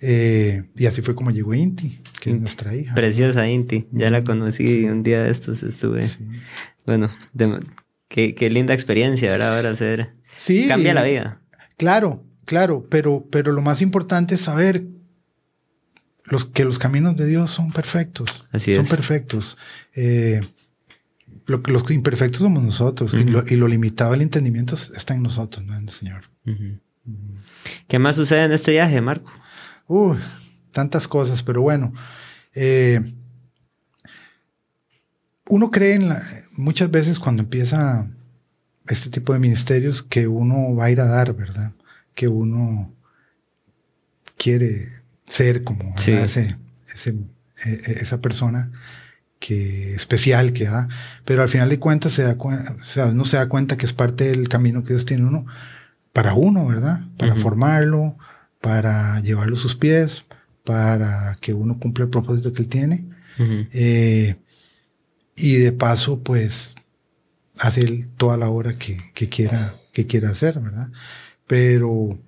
Eh, 0.00 0.64
y 0.76 0.86
así 0.86 1.02
fue 1.02 1.14
como 1.14 1.30
llegó 1.30 1.54
Inti, 1.54 2.00
que 2.20 2.30
es 2.30 2.40
nuestra 2.40 2.74
hija. 2.74 2.94
Preciosa 2.94 3.48
Inti, 3.48 3.86
ya 3.92 4.10
la 4.10 4.24
conocí 4.24 4.84
un 4.84 5.02
día 5.02 5.22
de 5.22 5.30
estos, 5.30 5.62
estuve. 5.62 6.06
Bueno, 6.86 7.10
qué, 8.08 8.34
qué, 8.34 8.50
linda 8.50 8.74
experiencia, 8.74 9.30
¿verdad? 9.30 9.56
Ahora 9.56 9.70
hacer. 9.70 10.14
Sí. 10.36 10.66
Cambia 10.66 10.94
la 10.94 11.02
vida. 11.02 11.40
Claro, 11.76 12.24
claro, 12.44 12.86
pero, 12.90 13.26
pero 13.30 13.52
lo 13.52 13.62
más 13.62 13.80
importante 13.80 14.34
es 14.34 14.40
saber 14.42 14.84
los, 16.24 16.44
que 16.44 16.64
los 16.64 16.78
caminos 16.78 17.16
de 17.16 17.26
Dios 17.26 17.50
son 17.50 17.72
perfectos. 17.72 18.44
Así 18.52 18.74
son 18.74 18.86
perfectos. 18.86 19.56
Eh, 19.94 20.40
los 21.46 21.90
imperfectos 21.90 22.40
somos 22.40 22.62
nosotros 22.62 23.14
y, 23.14 23.24
lo, 23.24 23.68
limitado 23.68 24.12
del 24.12 24.22
entendimiento 24.22 24.74
está 24.74 25.14
en 25.14 25.22
nosotros, 25.22 25.64
no 25.64 25.76
en 25.76 25.84
el 25.84 25.90
Señor. 25.90 26.24
¿Qué 27.88 27.98
más 27.98 28.16
sucede 28.16 28.44
en 28.44 28.52
este 28.52 28.72
viaje, 28.72 29.00
Marco? 29.00 29.30
Uh, 29.88 30.14
tantas 30.72 31.08
cosas, 31.08 31.42
pero 31.42 31.62
bueno. 31.62 31.92
Eh, 32.54 33.00
uno 35.48 35.70
cree 35.70 35.94
en 35.94 36.08
la, 36.08 36.22
muchas 36.56 36.90
veces 36.90 37.18
cuando 37.18 37.42
empieza 37.42 38.08
este 38.86 39.10
tipo 39.10 39.32
de 39.32 39.38
ministerios 39.38 40.02
que 40.02 40.28
uno 40.28 40.74
va 40.74 40.86
a 40.86 40.90
ir 40.90 41.00
a 41.00 41.06
dar, 41.06 41.34
¿verdad? 41.34 41.72
Que 42.14 42.28
uno 42.28 42.92
quiere 44.36 44.88
ser 45.26 45.64
como 45.64 45.94
ese, 45.96 46.56
ese, 46.92 47.10
e, 47.64 47.70
e, 47.70 47.92
esa 48.00 48.20
persona 48.20 48.70
que 49.40 49.94
especial 49.94 50.52
que 50.52 50.66
da, 50.66 50.86
pero 51.24 51.42
al 51.42 51.48
final 51.48 51.68
de 51.68 51.80
cuentas 51.80 52.12
se 52.12 52.22
da 52.22 52.36
cuenta, 52.36 52.76
o 52.78 52.82
sea, 52.84 53.06
uno 53.06 53.24
se 53.24 53.38
da 53.38 53.48
cuenta 53.48 53.76
que 53.76 53.86
es 53.86 53.92
parte 53.92 54.24
del 54.24 54.48
camino 54.48 54.84
que 54.84 54.92
Dios 54.92 55.06
tiene 55.06 55.26
uno 55.26 55.46
para 56.12 56.34
uno, 56.34 56.66
¿verdad? 56.66 57.00
Para 57.16 57.34
formarlo, 57.34 58.16
para 58.60 59.20
llevarlo 59.20 59.56
a 59.56 59.58
sus 59.58 59.76
pies, 59.76 60.24
para 60.64 61.38
que 61.40 61.54
uno 61.54 61.78
cumpla 61.78 62.04
el 62.04 62.10
propósito 62.10 62.52
que 62.52 62.62
él 62.62 62.68
tiene. 62.68 63.06
Eh, 63.72 64.36
y 65.34 65.54
de 65.54 65.72
paso, 65.72 66.20
pues, 66.22 66.74
hacer 67.58 68.06
toda 68.16 68.36
la 68.36 68.50
obra 68.50 68.76
que, 68.76 68.98
que, 69.14 69.30
quiera, 69.30 69.76
que 69.92 70.06
quiera 70.06 70.30
hacer, 70.30 70.60
¿verdad? 70.60 70.90
Pero 71.46 72.18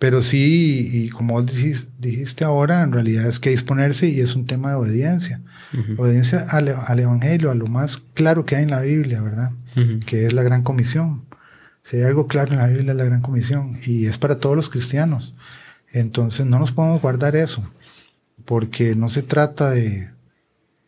pero 0.00 0.22
sí, 0.22 0.88
y 0.90 1.10
como 1.10 1.42
dijiste 1.42 2.42
ahora, 2.42 2.82
en 2.82 2.90
realidad 2.90 3.26
es 3.26 3.38
que 3.38 3.50
disponerse 3.50 4.08
y 4.08 4.20
es 4.20 4.34
un 4.34 4.46
tema 4.46 4.70
de 4.70 4.76
obediencia. 4.76 5.42
Obediencia 5.98 6.46
al, 6.48 6.68
Evangelio, 6.98 7.50
a 7.50 7.54
lo 7.54 7.66
más 7.66 7.98
claro 8.14 8.46
que 8.46 8.56
hay 8.56 8.62
en 8.62 8.70
la 8.70 8.80
Biblia, 8.80 9.20
¿verdad? 9.20 9.52
Que 10.06 10.24
es 10.24 10.32
la 10.32 10.42
gran 10.42 10.62
comisión. 10.62 11.26
Si 11.82 11.98
hay 11.98 12.04
algo 12.04 12.28
claro 12.28 12.54
en 12.54 12.60
la 12.60 12.68
Biblia 12.68 12.92
es 12.92 12.96
la 12.96 13.04
gran 13.04 13.20
comisión 13.20 13.78
y 13.84 14.06
es 14.06 14.16
para 14.16 14.38
todos 14.38 14.56
los 14.56 14.70
cristianos. 14.70 15.34
Entonces 15.92 16.46
no 16.46 16.58
nos 16.58 16.72
podemos 16.72 17.02
guardar 17.02 17.36
eso, 17.36 17.62
porque 18.46 18.96
no 18.96 19.10
se 19.10 19.22
trata 19.22 19.68
de, 19.68 20.08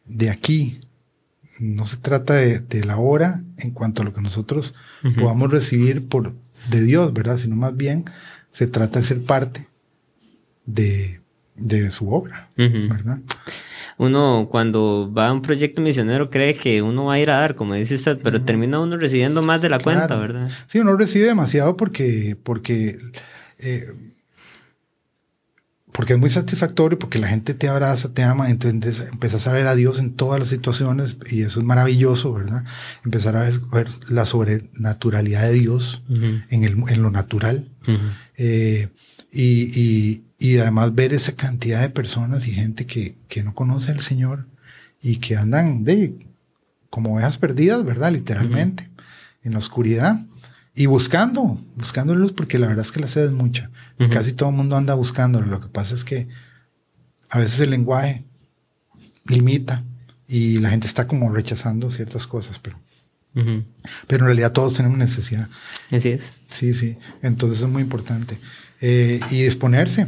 de 0.07 0.31
aquí, 0.31 0.81
no 1.61 1.85
se 1.85 1.99
trata 1.99 2.33
de, 2.33 2.61
de, 2.61 2.83
la 2.83 2.97
hora 2.97 3.45
en 3.59 3.73
cuanto 3.73 4.01
a 4.01 4.05
lo 4.07 4.15
que 4.15 4.23
nosotros 4.23 4.75
podamos 5.19 5.51
recibir 5.51 6.09
por, 6.09 6.35
de 6.71 6.83
Dios, 6.83 7.13
¿verdad? 7.13 7.37
Sino 7.37 7.57
más 7.57 7.77
bien 7.77 8.07
se 8.53 8.69
trata 8.69 9.01
de 9.01 9.05
ser 9.05 9.23
parte 9.25 9.69
de, 10.65 11.21
su 11.91 12.13
obra, 12.13 12.51
¿verdad? 12.57 13.19
Uno 13.99 14.49
cuando 14.51 15.13
va 15.13 15.29
a 15.29 15.33
un 15.33 15.43
proyecto 15.43 15.81
misionero 15.81 16.31
cree 16.31 16.55
que 16.55 16.83
uno 16.83 17.07
va 17.07 17.15
a 17.15 17.19
ir 17.19 17.31
a 17.31 17.41
dar, 17.41 17.55
como 17.55 17.75
dice 17.75 17.97
usted, 17.97 18.19
pero 18.23 18.43
termina 18.43 18.79
uno 18.79 18.97
recibiendo 18.97 19.43
más 19.43 19.61
de 19.61 19.69
la 19.69 19.79
cuenta, 19.79 20.17
¿verdad? 20.17 20.49
Sí, 20.67 20.79
uno 20.79 20.97
recibe 20.97 21.27
demasiado 21.27 21.77
porque, 21.77 22.37
porque 22.43 22.99
eh, 23.59 23.93
porque 25.93 26.15
es 26.15 26.19
muy 26.19 26.31
satisfactorio, 26.31 26.99
porque 26.99 27.19
la 27.19 27.29
gente 27.29 27.53
te 27.53 27.69
abraza, 27.69 28.15
te 28.15 28.23
ama, 28.23 28.49
entonces 28.49 29.07
empiezas 29.13 29.47
a 29.47 29.53
ver 29.53 29.67
a 29.67 29.75
Dios 29.75 29.99
en 29.99 30.15
todas 30.15 30.41
las 30.41 30.49
situaciones 30.49 31.19
y 31.31 31.43
eso 31.43 31.61
es 31.61 31.67
maravilloso, 31.67 32.33
¿verdad? 32.33 32.65
Empezar 33.05 33.37
a 33.37 33.43
ver, 33.43 33.61
la 34.09 34.25
sobrenaturalidad 34.25 35.43
de 35.43 35.53
Dios 35.53 36.03
en, 36.09 36.65
el, 36.65 36.83
en 36.89 37.03
lo 37.03 37.11
natural 37.11 37.69
eh, 38.37 38.89
y, 39.31 39.81
y, 39.81 40.25
y, 40.39 40.59
además 40.59 40.95
ver 40.95 41.13
esa 41.13 41.33
cantidad 41.33 41.81
de 41.81 41.91
personas 41.91 42.47
y 42.47 42.53
gente 42.53 42.87
que, 42.87 43.17
que 43.29 43.43
no 43.43 43.55
conoce 43.55 43.93
al 43.93 44.01
Señor 44.01 44.47
y 45.01 45.17
que 45.17 45.37
andan 45.37 45.85
de 45.85 46.15
como 46.91 47.15
ovejas 47.15 47.39
perdidas, 47.39 47.85
¿verdad? 47.85 48.13
Literalmente, 48.13 48.91
en 49.43 49.53
la 49.53 49.59
oscuridad 49.59 50.21
y 50.75 50.87
buscando, 50.87 51.59
buscando 51.77 52.15
luz, 52.15 52.33
porque 52.33 52.59
la 52.59 52.67
verdad 52.67 52.85
es 52.85 52.93
que 52.93 53.01
la 53.01 53.09
sed 53.09 53.27
es 53.27 53.33
mucha. 53.33 53.71
Y 53.99 54.09
casi 54.09 54.33
todo 54.33 54.49
el 54.49 54.57
mundo 54.57 54.77
anda 54.77 54.95
buscándolo. 54.95 55.47
Lo 55.47 55.61
que 55.61 55.69
pasa 55.69 55.95
es 55.95 56.03
que 56.03 56.29
a 57.29 57.39
veces 57.39 57.61
el 57.61 57.71
lenguaje 57.71 58.25
limita 59.27 59.85
y 60.27 60.59
la 60.59 60.71
gente 60.71 60.87
está 60.87 61.07
como 61.07 61.31
rechazando 61.31 61.91
ciertas 61.91 62.27
cosas, 62.27 62.59
pero, 62.59 62.81
pero 63.35 64.25
en 64.25 64.27
realidad 64.27 64.53
todos 64.53 64.75
tenemos 64.75 64.97
necesidad. 64.97 65.49
Así 65.91 66.09
es. 66.09 66.33
Sí, 66.53 66.75
sí. 66.75 66.99
Entonces 67.23 67.63
es 67.63 67.69
muy 67.69 67.83
importante. 67.83 68.39
Eh, 68.81 69.21
y 69.31 69.43
disponerse 69.43 70.07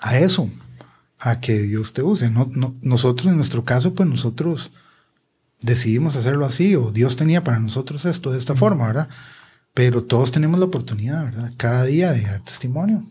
a 0.00 0.18
eso, 0.18 0.50
a 1.18 1.40
que 1.40 1.60
Dios 1.60 1.92
te 1.92 2.02
use. 2.02 2.30
No, 2.30 2.50
nosotros, 2.82 3.28
en 3.28 3.36
nuestro 3.36 3.64
caso, 3.64 3.94
pues 3.94 4.08
nosotros 4.08 4.72
decidimos 5.60 6.16
hacerlo 6.16 6.44
así, 6.44 6.74
o 6.76 6.90
Dios 6.90 7.16
tenía 7.16 7.44
para 7.44 7.60
nosotros 7.60 8.04
esto 8.04 8.32
de 8.32 8.38
esta 8.38 8.56
forma, 8.56 8.86
¿verdad? 8.86 9.08
Pero 9.74 10.02
todos 10.02 10.32
tenemos 10.32 10.58
la 10.58 10.66
oportunidad, 10.66 11.24
¿verdad? 11.24 11.52
Cada 11.56 11.84
día 11.84 12.12
de 12.12 12.22
dar 12.22 12.42
testimonio 12.42 13.08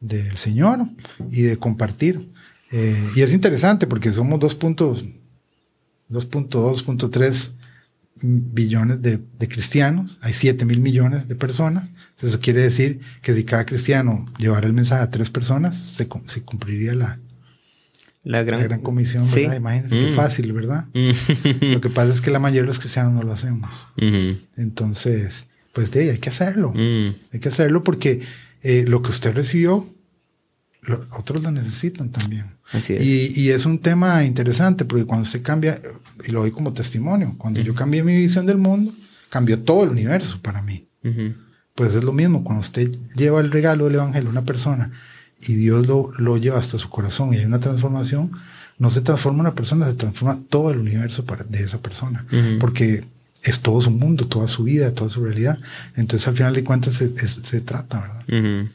del 0.00 0.36
Señor 0.36 0.84
y 1.30 1.42
de 1.42 1.58
compartir. 1.58 2.30
Eh, 2.72 3.10
y 3.14 3.20
es 3.22 3.32
interesante 3.32 3.86
porque 3.86 4.10
somos 4.10 4.40
2.2, 4.40 5.14
2.3 6.10 7.52
billones 8.22 9.02
de, 9.02 9.20
cristianos, 9.48 10.18
hay 10.22 10.32
7 10.32 10.64
mil 10.64 10.80
millones 10.80 11.28
de 11.28 11.34
personas. 11.34 11.90
Eso 12.20 12.38
quiere 12.38 12.62
decir 12.62 13.00
que 13.20 13.34
si 13.34 13.44
cada 13.44 13.66
cristiano 13.66 14.24
llevara 14.38 14.66
el 14.66 14.72
mensaje 14.72 15.02
a 15.02 15.10
tres 15.10 15.28
personas, 15.28 15.74
se, 15.74 16.06
cumpliría 16.06 16.94
la, 16.94 17.18
la 18.22 18.44
gran, 18.44 18.80
comisión, 18.80 19.24
¿verdad? 19.34 19.56
Imagínense 19.56 19.98
qué 19.98 20.12
mm. 20.12 20.14
fácil, 20.14 20.52
¿verdad? 20.52 20.86
Lo 20.94 21.80
que 21.80 21.90
pasa 21.90 22.12
es 22.12 22.20
que 22.20 22.30
la 22.30 22.38
mayoría 22.38 22.62
de 22.62 22.68
los 22.68 22.78
cristianos 22.78 23.12
no 23.12 23.22
lo 23.22 23.32
hacemos. 23.32 23.86
Entonces, 24.56 25.48
pues 25.72 25.90
de 25.90 26.10
hay 26.10 26.18
que 26.18 26.28
hacerlo. 26.28 26.72
Mm. 26.74 27.14
Hay 27.32 27.40
que 27.40 27.48
hacerlo 27.48 27.82
porque 27.82 28.20
eh, 28.62 28.84
lo 28.86 29.02
que 29.02 29.10
usted 29.10 29.34
recibió, 29.34 29.88
otros 31.10 31.42
lo 31.42 31.50
necesitan 31.50 32.10
también. 32.10 32.46
Así 32.72 32.94
es. 32.94 33.36
Y, 33.36 33.50
es 33.50 33.66
un 33.66 33.78
tema 33.78 34.24
interesante 34.24 34.84
porque 34.84 35.04
cuando 35.04 35.22
usted 35.22 35.42
cambia, 35.42 35.80
y 36.24 36.32
lo 36.32 36.40
doy 36.40 36.50
como 36.50 36.72
testimonio, 36.72 37.34
cuando 37.38 37.60
yo 37.60 37.74
cambié 37.74 38.02
mi 38.02 38.16
visión 38.16 38.46
del 38.46 38.58
mundo, 38.58 38.92
cambió 39.28 39.60
todo 39.60 39.84
el 39.84 39.90
universo 39.90 40.40
para 40.42 40.62
mí. 40.62 40.86
Pues 41.74 41.94
es 41.94 42.04
lo 42.04 42.12
mismo, 42.12 42.44
cuando 42.44 42.60
usted 42.60 42.90
lleva 43.16 43.40
el 43.40 43.50
regalo 43.50 43.86
del 43.86 43.96
Evangelio 43.96 44.28
a 44.28 44.32
una 44.32 44.44
persona 44.44 44.92
y 45.40 45.54
Dios 45.54 45.86
lo, 45.86 46.12
lo 46.18 46.36
lleva 46.36 46.58
hasta 46.58 46.78
su 46.78 46.88
corazón 46.88 47.34
y 47.34 47.38
hay 47.38 47.44
una 47.44 47.60
transformación, 47.60 48.30
no 48.78 48.90
se 48.90 49.00
transforma 49.00 49.40
una 49.40 49.54
persona, 49.54 49.86
se 49.86 49.94
transforma 49.94 50.40
todo 50.48 50.70
el 50.70 50.78
universo 50.78 51.24
de 51.48 51.62
esa 51.62 51.80
persona. 51.80 52.26
Porque 52.58 53.04
es 53.42 53.60
todo 53.60 53.80
su 53.80 53.90
mundo, 53.90 54.28
toda 54.28 54.48
su 54.48 54.64
vida, 54.64 54.94
toda 54.94 55.10
su 55.10 55.24
realidad. 55.24 55.58
Entonces, 55.96 56.26
al 56.28 56.36
final 56.36 56.54
de 56.54 56.64
cuentas, 56.64 56.94
se, 56.94 57.60
trata, 57.60 58.00
¿verdad? 58.00 58.70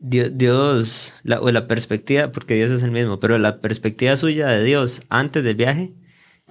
Dios, 0.00 1.20
la, 1.22 1.40
o 1.40 1.50
la 1.50 1.66
perspectiva, 1.66 2.32
porque 2.32 2.54
Dios 2.54 2.70
es 2.70 2.82
el 2.82 2.90
mismo, 2.90 3.20
pero 3.20 3.38
la 3.38 3.60
perspectiva 3.60 4.16
suya 4.16 4.48
de 4.48 4.64
Dios 4.64 5.02
antes 5.10 5.44
del 5.44 5.56
viaje 5.56 5.94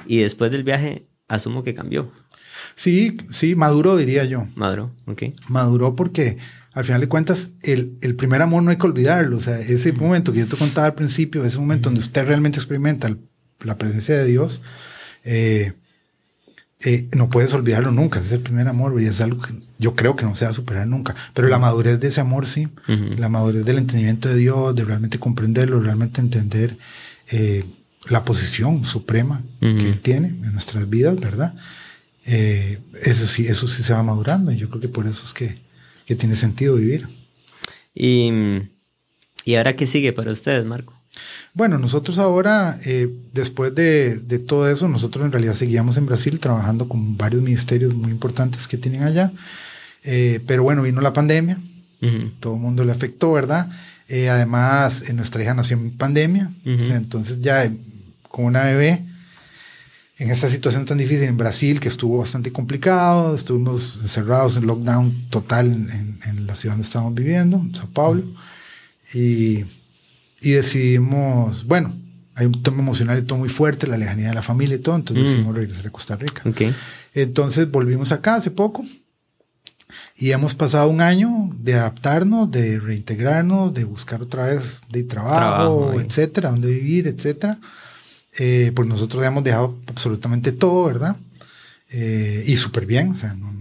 y 0.05 0.19
después 0.19 0.51
del 0.51 0.63
viaje, 0.63 1.07
asumo 1.27 1.63
que 1.63 1.73
cambió. 1.73 2.11
Sí, 2.75 3.17
sí, 3.31 3.55
maduró, 3.55 3.97
diría 3.97 4.23
yo. 4.25 4.47
Maduró, 4.55 4.95
ok. 5.05 5.23
Maduró 5.47 5.95
porque 5.95 6.37
al 6.73 6.85
final 6.85 7.01
de 7.01 7.09
cuentas, 7.09 7.51
el, 7.63 7.97
el, 8.01 8.15
primer 8.15 8.41
amor 8.41 8.63
no 8.63 8.69
hay 8.69 8.77
que 8.77 8.85
olvidarlo. 8.85 9.37
O 9.37 9.39
sea, 9.39 9.59
ese 9.59 9.91
momento 9.93 10.31
que 10.31 10.39
yo 10.39 10.47
te 10.47 10.55
contaba 10.55 10.87
al 10.87 10.95
principio, 10.95 11.43
ese 11.43 11.59
momento 11.59 11.89
donde 11.89 12.01
usted 12.01 12.25
realmente 12.25 12.57
experimenta 12.57 13.15
la 13.61 13.77
presencia 13.77 14.15
de 14.15 14.25
Dios, 14.25 14.61
eh, 15.23 15.73
eh, 16.85 17.09
no 17.11 17.27
puedes 17.27 17.53
olvidarlo 17.53 17.91
nunca, 17.91 18.19
es 18.19 18.31
el 18.31 18.39
primer 18.39 18.67
amor 18.67 19.01
y 19.01 19.05
es 19.05 19.19
algo 19.19 19.41
que 19.41 19.53
yo 19.79 19.95
creo 19.95 20.15
que 20.15 20.23
no 20.23 20.33
se 20.33 20.45
va 20.45 20.51
a 20.51 20.53
superar 20.53 20.87
nunca, 20.87 21.15
pero 21.33 21.49
la 21.49 21.59
madurez 21.59 21.99
de 21.99 22.07
ese 22.07 22.21
amor 22.21 22.47
sí, 22.47 22.69
la 22.87 23.27
madurez 23.27 23.65
del 23.65 23.79
entendimiento 23.79 24.29
de 24.29 24.35
Dios, 24.35 24.75
de 24.75 24.85
realmente 24.85 25.19
comprenderlo, 25.19 25.81
realmente 25.81 26.21
entender 26.21 26.77
eh, 27.31 27.65
la 28.07 28.23
posición 28.23 28.85
suprema 28.85 29.43
que 29.59 29.89
Él 29.89 29.99
tiene 29.99 30.29
en 30.29 30.53
nuestras 30.53 30.89
vidas, 30.89 31.19
¿verdad? 31.19 31.53
Eh, 32.25 32.79
eso 33.01 33.25
sí, 33.25 33.47
eso 33.47 33.67
sí 33.67 33.83
se 33.83 33.93
va 33.93 34.03
madurando 34.03 34.51
y 34.51 34.57
yo 34.57 34.69
creo 34.69 34.81
que 34.81 34.89
por 34.89 35.05
eso 35.05 35.23
es 35.25 35.33
que, 35.33 35.55
que 36.05 36.15
tiene 36.15 36.35
sentido 36.35 36.75
vivir. 36.75 37.07
Y, 37.93 38.31
¿Y 39.43 39.55
ahora 39.55 39.75
qué 39.75 39.85
sigue 39.85 40.13
para 40.13 40.31
ustedes, 40.31 40.65
Marco? 40.65 40.98
Bueno, 41.53 41.77
nosotros 41.77 42.19
ahora, 42.19 42.79
eh, 42.85 43.09
después 43.33 43.73
de, 43.73 44.19
de, 44.19 44.39
todo 44.39 44.69
eso, 44.69 44.87
nosotros 44.87 45.25
en 45.25 45.31
realidad 45.31 45.53
seguíamos 45.53 45.97
en 45.97 46.05
Brasil 46.05 46.39
trabajando 46.39 46.87
con 46.87 47.17
varios 47.17 47.41
ministerios 47.41 47.93
muy 47.93 48.11
importantes 48.11 48.67
que 48.67 48.77
tienen 48.77 49.03
allá. 49.03 49.31
Eh, 50.03 50.39
pero 50.47 50.63
bueno, 50.63 50.83
vino 50.83 51.01
la 51.01 51.13
pandemia, 51.13 51.59
todo 52.39 52.53
el 52.53 52.61
mundo 52.61 52.83
le 52.85 52.91
afectó, 52.91 53.33
¿verdad? 53.33 53.69
Eh, 54.07 54.29
además, 54.29 55.11
nuestra 55.13 55.43
hija 55.43 55.53
nació 55.53 55.77
en 55.77 55.91
pandemia, 55.97 56.51
entonces 56.63 57.39
ya 57.41 57.69
con 58.29 58.45
una 58.45 58.63
bebé, 58.63 59.05
en 60.17 60.29
esta 60.29 60.49
situación 60.49 60.85
tan 60.85 60.97
difícil 60.97 61.27
en 61.27 61.37
Brasil, 61.37 61.79
que 61.79 61.87
estuvo 61.87 62.19
bastante 62.19 62.51
complicado, 62.51 63.33
estuvimos 63.35 63.99
encerrados 64.01 64.57
en 64.57 64.67
lockdown 64.67 65.29
total 65.29 65.67
en, 65.67 66.19
en 66.25 66.47
la 66.47 66.55
ciudad 66.55 66.73
donde 66.73 66.87
estábamos 66.87 67.15
viviendo, 67.15 67.57
en 67.57 67.75
Sao 67.75 67.89
Paulo, 67.89 68.23
y 69.13 69.65
y 70.41 70.51
decidimos, 70.51 71.65
bueno, 71.65 71.93
hay 72.35 72.45
un 72.45 72.63
tema 72.63 72.79
emocional 72.79 73.19
y 73.19 73.23
todo 73.23 73.37
muy 73.37 73.49
fuerte, 73.49 73.87
la 73.87 73.97
lejanía 73.97 74.29
de 74.29 74.35
la 74.35 74.41
familia 74.41 74.75
y 74.75 74.79
todo, 74.79 74.95
entonces 74.95 75.23
mm. 75.23 75.25
decidimos 75.25 75.55
regresar 75.55 75.87
a 75.87 75.89
Costa 75.91 76.15
Rica. 76.15 76.41
Okay. 76.45 76.73
Entonces 77.13 77.69
volvimos 77.69 78.11
acá 78.11 78.35
hace 78.35 78.51
poco 78.51 78.85
y 80.15 80.31
hemos 80.31 80.55
pasado 80.55 80.89
un 80.89 81.01
año 81.01 81.49
de 81.59 81.73
adaptarnos, 81.73 82.49
de 82.51 82.79
reintegrarnos, 82.79 83.73
de 83.73 83.83
buscar 83.83 84.21
otra 84.21 84.47
vez 84.47 84.77
de 84.89 85.03
trabajo, 85.03 85.99
etcétera, 85.99 86.51
dónde 86.51 86.69
vivir, 86.69 87.07
etcétera. 87.07 87.59
Eh, 88.37 88.71
pues 88.75 88.87
nosotros 88.87 89.23
hemos 89.25 89.43
dejado 89.43 89.77
absolutamente 89.87 90.51
todo, 90.51 90.85
¿verdad? 90.85 91.17
Eh, 91.89 92.43
y 92.45 92.55
súper 92.55 92.85
bien, 92.85 93.11
o 93.11 93.15
sea, 93.15 93.33
no, 93.33 93.51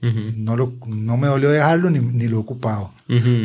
no, 0.00 0.56
lo, 0.56 0.74
no 0.86 1.16
me 1.16 1.26
dolió 1.26 1.50
dejarlo 1.50 1.90
ni, 1.90 1.98
ni 1.98 2.28
lo 2.28 2.36
he 2.36 2.40
ocupado. 2.40 2.92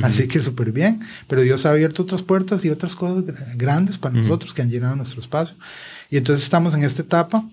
Así 0.03 0.27
que 0.27 0.39
súper 0.39 0.71
bien. 0.71 0.99
Pero 1.27 1.41
Dios 1.41 1.65
ha 1.65 1.71
abierto 1.71 2.03
otras 2.03 2.21
puertas 2.21 2.63
y 2.63 2.69
otras 2.69 2.95
cosas 2.95 3.23
grandes 3.55 3.97
para 3.97 4.15
nosotros 4.15 4.53
que 4.53 4.61
han 4.61 4.69
llenado 4.69 4.95
nuestro 4.95 5.19
espacio. 5.19 5.55
Y 6.09 6.17
entonces 6.17 6.43
estamos 6.43 6.75
en 6.75 6.83
esta 6.83 7.01
etapa 7.01 7.43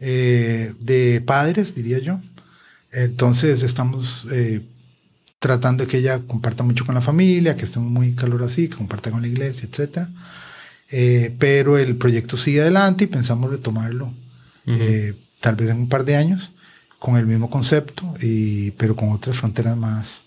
eh, 0.00 0.72
de 0.80 1.22
padres, 1.26 1.74
diría 1.74 1.98
yo. 1.98 2.20
Entonces 2.90 3.62
estamos 3.62 4.26
eh, 4.32 4.62
tratando 5.38 5.84
de 5.84 5.90
que 5.90 5.98
ella 5.98 6.20
comparta 6.20 6.62
mucho 6.62 6.86
con 6.86 6.94
la 6.94 7.02
familia, 7.02 7.56
que 7.56 7.64
estemos 7.64 7.90
muy 7.90 8.12
calor 8.14 8.42
así, 8.44 8.68
que 8.68 8.76
comparta 8.76 9.10
con 9.10 9.20
la 9.20 9.28
iglesia, 9.28 9.68
etc. 9.70 10.08
Eh, 10.90 11.34
pero 11.38 11.76
el 11.76 11.96
proyecto 11.96 12.38
sigue 12.38 12.62
adelante 12.62 13.04
y 13.04 13.08
pensamos 13.08 13.50
retomarlo 13.50 14.14
tal 15.40 15.56
vez 15.56 15.70
en 15.70 15.78
un 15.78 15.88
par 15.88 16.04
de 16.04 16.16
años 16.16 16.52
con 16.98 17.16
el 17.16 17.26
mismo 17.26 17.48
concepto, 17.50 18.14
y, 18.20 18.72
pero 18.72 18.96
con 18.96 19.10
otras 19.10 19.36
fronteras 19.36 19.76
más, 19.76 20.24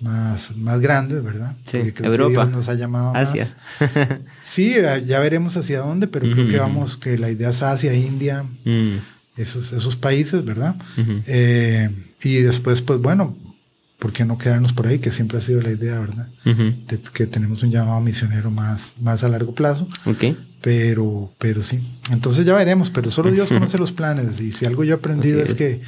más, 0.00 0.56
más 0.56 0.80
grandes, 0.80 1.22
¿verdad? 1.22 1.56
Sí, 1.64 1.78
Europa. 1.98 2.46
nos 2.46 2.68
ha 2.68 2.74
llamado 2.74 3.14
Asia. 3.14 3.46
Sí, 4.42 4.74
ya 5.06 5.18
veremos 5.20 5.56
hacia 5.56 5.80
dónde, 5.80 6.06
pero 6.06 6.30
creo 6.30 6.48
que 6.48 6.58
vamos, 6.58 6.96
que 6.96 7.16
la 7.18 7.30
idea 7.30 7.50
es 7.50 7.62
Asia, 7.62 7.94
India, 7.94 8.44
mm. 8.64 8.96
esos, 9.36 9.72
esos 9.72 9.96
países, 9.96 10.44
¿verdad? 10.44 10.76
Eh, 11.26 11.90
y 12.22 12.36
después, 12.36 12.82
pues 12.82 13.00
bueno, 13.00 13.36
¿por 13.98 14.12
qué 14.12 14.24
no 14.24 14.36
quedarnos 14.36 14.72
por 14.72 14.86
ahí? 14.86 14.98
Que 14.98 15.10
siempre 15.10 15.38
ha 15.38 15.40
sido 15.40 15.60
la 15.60 15.70
idea, 15.70 15.98
¿verdad? 16.00 16.28
que 17.12 17.26
tenemos 17.26 17.62
un 17.62 17.70
llamado 17.70 18.00
misionero 18.00 18.50
más, 18.50 18.96
más 19.00 19.24
a 19.24 19.28
largo 19.28 19.54
plazo. 19.54 19.88
Okay. 20.04 20.36
Pero, 20.64 21.30
pero 21.38 21.60
sí. 21.60 21.78
Entonces 22.10 22.46
ya 22.46 22.54
veremos, 22.54 22.90
pero 22.90 23.10
solo 23.10 23.30
Dios 23.30 23.48
conoce 23.50 23.76
los 23.76 23.92
planes. 23.92 24.40
Y 24.40 24.50
si 24.52 24.64
algo 24.64 24.82
yo 24.82 24.94
he 24.94 24.96
aprendido 24.96 25.42
es. 25.42 25.54
que 25.54 25.82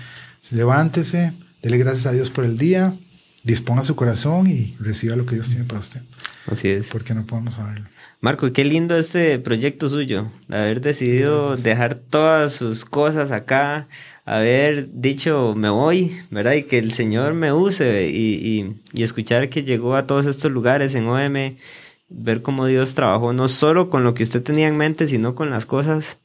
levántese, 0.51 1.33
dele 1.63 1.79
gracias 1.79 2.05
a 2.05 2.13
Dios 2.13 2.31
por 2.31 2.45
el 2.45 2.59
día, 2.59 2.95
disponga 3.43 3.85
su 3.85 3.97
corazón 3.97 4.51
y 4.51 4.77
reciba 4.79 5.17
lo 5.17 5.25
que 5.25 5.37
Dios 5.37 5.49
tiene 5.49 5.65
para 5.65 5.81
usted. 5.81 6.03
Así 6.47 6.69
es. 6.69 6.89
Porque 6.89 7.15
no 7.15 7.25
podemos 7.25 7.55
saberlo. 7.55 7.87
Marco, 8.21 8.53
qué 8.53 8.67
lindo 8.67 8.99
este 8.99 9.39
proyecto 9.39 9.89
suyo, 9.89 10.31
haber 10.51 10.83
decidido 10.83 11.57
dejar 11.57 11.95
todas 11.95 12.53
sus 12.53 12.85
cosas 12.85 13.31
acá, 13.31 13.89
haber 14.27 14.91
dicho 14.93 15.55
me 15.57 15.71
voy, 15.71 16.19
¿verdad? 16.31 16.53
Y 16.53 16.65
que 16.65 16.79
el 16.79 16.93
Señor 16.93 17.33
me 17.33 17.51
use 17.51 18.11
y, 18.11 18.35
y, 18.35 18.77
y 18.93 19.03
escuchar 19.03 19.49
que 19.49 19.65
llegó 19.65 19.97
a 19.97 20.07
todos 20.07 20.27
estos 20.27 20.53
lugares 20.53 20.95
en 20.95 21.07
OM 21.07 21.57
ver 22.09 22.43
cómo 22.43 22.67
Dios 22.67 22.95
trabajó 22.95 23.33
no 23.33 23.49
solo 23.49 23.91
con 23.91 24.05
lo 24.05 24.15
que 24.15 24.23
usted 24.23 24.43
tenía 24.43 24.69
en 24.69 24.77
mente, 24.77 25.07
sino 25.07 25.35
con 25.35 25.51
las 25.51 25.67
cosas 25.67 26.19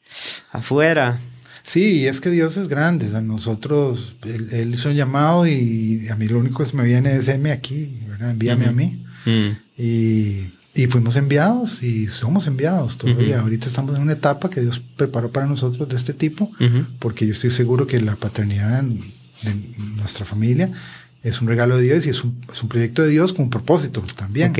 afuera. 0.51 1.19
Sí, 1.63 2.07
es 2.07 2.21
que 2.21 2.29
Dios 2.29 2.57
es 2.57 2.67
grande. 2.67 3.15
A 3.15 3.21
nosotros, 3.21 4.17
él, 4.23 4.71
hizo 4.73 4.89
un 4.89 4.95
llamado 4.95 5.47
y 5.47 6.07
a 6.09 6.15
mí 6.15 6.27
lo 6.27 6.39
único 6.39 6.63
que 6.63 6.75
me 6.75 6.83
viene 6.83 7.15
es 7.15 7.27
M 7.27 7.51
aquí, 7.51 7.99
¿verdad? 8.07 8.31
Envíame 8.31 8.65
a 8.65 8.71
mí. 8.71 9.05
Mm. 9.25 9.49
Y, 9.77 10.53
y, 10.73 10.87
fuimos 10.87 11.15
enviados 11.15 11.83
y 11.83 12.07
somos 12.07 12.47
enviados 12.47 12.97
todavía. 12.97 13.39
Ahorita 13.39 13.67
estamos 13.67 13.95
en 13.95 14.01
una 14.01 14.13
etapa 14.13 14.49
que 14.49 14.61
Dios 14.61 14.81
preparó 14.97 15.31
para 15.31 15.45
nosotros 15.45 15.87
de 15.87 15.97
este 15.97 16.13
tipo, 16.13 16.51
porque 16.99 17.25
yo 17.25 17.31
estoy 17.31 17.51
seguro 17.51 17.85
que 17.85 18.01
la 18.01 18.15
paternidad 18.15 18.83
de 18.83 19.55
nuestra 19.95 20.25
familia 20.25 20.71
es 21.23 21.41
un 21.41 21.47
regalo 21.47 21.77
de 21.77 21.83
Dios 21.83 22.05
y 22.05 22.09
es 22.09 22.23
un, 22.23 22.39
es 22.51 22.63
un 22.63 22.69
proyecto 22.69 23.03
de 23.03 23.09
Dios 23.09 23.33
con 23.33 23.43
un 23.43 23.49
propósito 23.49 24.01
también. 24.15 24.53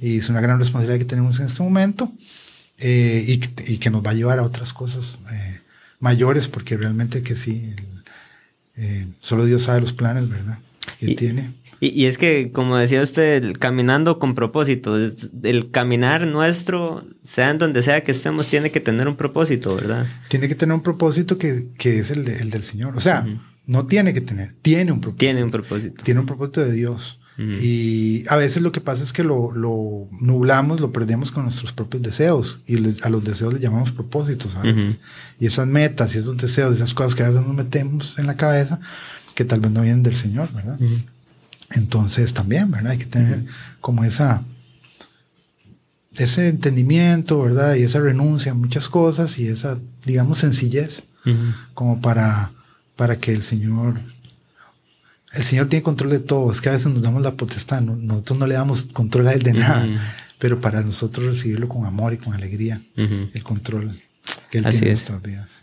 Y 0.00 0.18
es 0.18 0.28
una 0.28 0.40
gran 0.40 0.58
responsabilidad 0.58 0.98
que 0.98 1.06
tenemos 1.06 1.38
en 1.40 1.46
este 1.46 1.62
momento 1.62 2.12
eh, 2.78 3.24
y, 3.26 3.72
y, 3.72 3.78
que 3.78 3.90
nos 3.90 4.04
va 4.04 4.10
a 4.10 4.14
llevar 4.14 4.38
a 4.38 4.42
otras 4.42 4.72
cosas 4.72 5.18
eh, 5.32 5.60
mayores, 6.00 6.48
porque 6.48 6.76
realmente 6.76 7.22
que 7.22 7.36
sí, 7.36 7.74
eh, 8.76 9.06
solo 9.20 9.46
Dios 9.46 9.62
sabe 9.62 9.80
los 9.80 9.92
planes, 9.92 10.28
¿verdad? 10.28 10.58
Que 10.98 11.14
tiene. 11.14 11.52
Y, 11.80 12.02
y, 12.02 12.06
es 12.06 12.18
que, 12.18 12.50
como 12.52 12.76
decía 12.76 13.00
usted, 13.00 13.56
caminando 13.58 14.18
con 14.18 14.34
propósito, 14.34 14.96
el 15.42 15.70
caminar 15.70 16.26
nuestro, 16.26 17.06
sea 17.22 17.50
en 17.50 17.58
donde 17.58 17.82
sea 17.82 18.04
que 18.04 18.12
estemos, 18.12 18.48
tiene 18.48 18.70
que 18.70 18.80
tener 18.80 19.08
un 19.08 19.16
propósito, 19.16 19.74
¿verdad? 19.76 20.06
Tiene 20.28 20.48
que 20.48 20.54
tener 20.54 20.74
un 20.74 20.82
propósito 20.82 21.38
que, 21.38 21.68
que 21.78 22.00
es 22.00 22.10
el, 22.10 22.26
el, 22.28 22.50
del 22.50 22.62
Señor. 22.62 22.96
O 22.96 23.00
sea, 23.00 23.26
no 23.66 23.86
tiene 23.86 24.12
que 24.12 24.20
tener, 24.20 24.54
tiene 24.62 24.92
un 24.92 25.00
propósito. 25.00 25.18
Tiene 25.18 25.42
un 25.42 25.50
propósito. 25.50 26.04
Tiene 26.04 26.20
un 26.20 26.26
propósito 26.26 26.60
de 26.60 26.72
Dios. 26.72 27.20
Y 27.36 28.24
a 28.28 28.36
veces 28.36 28.62
lo 28.62 28.70
que 28.70 28.80
pasa 28.80 29.02
es 29.02 29.12
que 29.12 29.24
lo, 29.24 29.50
lo, 29.50 30.08
nublamos, 30.20 30.80
lo 30.80 30.92
perdemos 30.92 31.32
con 31.32 31.42
nuestros 31.42 31.72
propios 31.72 32.00
deseos 32.00 32.60
y 32.64 32.76
a 33.02 33.08
los 33.08 33.24
deseos 33.24 33.52
le 33.52 33.58
llamamos 33.58 33.90
propósitos 33.90 34.54
a 34.54 34.62
veces. 34.62 34.98
Y 35.40 35.46
esas 35.46 35.66
metas 35.66 36.14
y 36.14 36.18
esos 36.18 36.36
deseos, 36.36 36.76
esas 36.76 36.94
cosas 36.94 37.16
que 37.16 37.24
a 37.24 37.30
veces 37.30 37.44
nos 37.44 37.54
metemos 37.54 38.18
en 38.20 38.28
la 38.28 38.36
cabeza 38.36 38.78
que 39.34 39.44
tal 39.44 39.58
vez 39.58 39.72
no 39.72 39.82
vienen 39.82 40.04
del 40.04 40.14
Señor, 40.14 40.52
¿verdad? 40.52 40.78
Entonces 41.72 42.32
también, 42.32 42.70
¿verdad? 42.70 42.92
Hay 42.92 42.98
que 42.98 43.06
tener 43.06 43.46
como 43.80 44.04
esa, 44.04 44.44
ese 46.14 46.48
entendimiento, 46.48 47.42
¿verdad? 47.42 47.74
Y 47.74 47.82
esa 47.82 47.98
renuncia 47.98 48.52
a 48.52 48.54
muchas 48.54 48.88
cosas 48.88 49.40
y 49.40 49.48
esa, 49.48 49.80
digamos, 50.04 50.38
sencillez 50.38 51.04
como 51.74 52.00
para 52.00 52.52
para 52.96 53.18
que 53.18 53.32
el 53.32 53.42
Señor, 53.42 54.00
el 55.32 55.42
Señor 55.42 55.68
tiene 55.68 55.82
control 55.82 56.10
de 56.10 56.20
todo, 56.20 56.52
es 56.52 56.60
que 56.60 56.68
a 56.68 56.72
veces 56.72 56.92
nos 56.92 57.02
damos 57.02 57.22
la 57.22 57.34
potestad, 57.34 57.80
nosotros 57.80 58.38
no 58.38 58.46
le 58.46 58.54
damos 58.54 58.84
control 58.84 59.28
a 59.28 59.32
Él 59.32 59.42
de 59.42 59.52
nada, 59.52 59.88
pero 60.38 60.60
para 60.60 60.82
nosotros 60.82 61.26
recibirlo 61.26 61.68
con 61.68 61.86
amor 61.86 62.12
y 62.12 62.18
con 62.18 62.34
alegría, 62.34 62.80
el 62.96 63.42
control 63.42 63.98
que 64.50 64.58
Él 64.58 64.64
tiene 64.64 64.78
en 64.78 64.84
nuestras 64.88 65.22
vidas. 65.22 65.60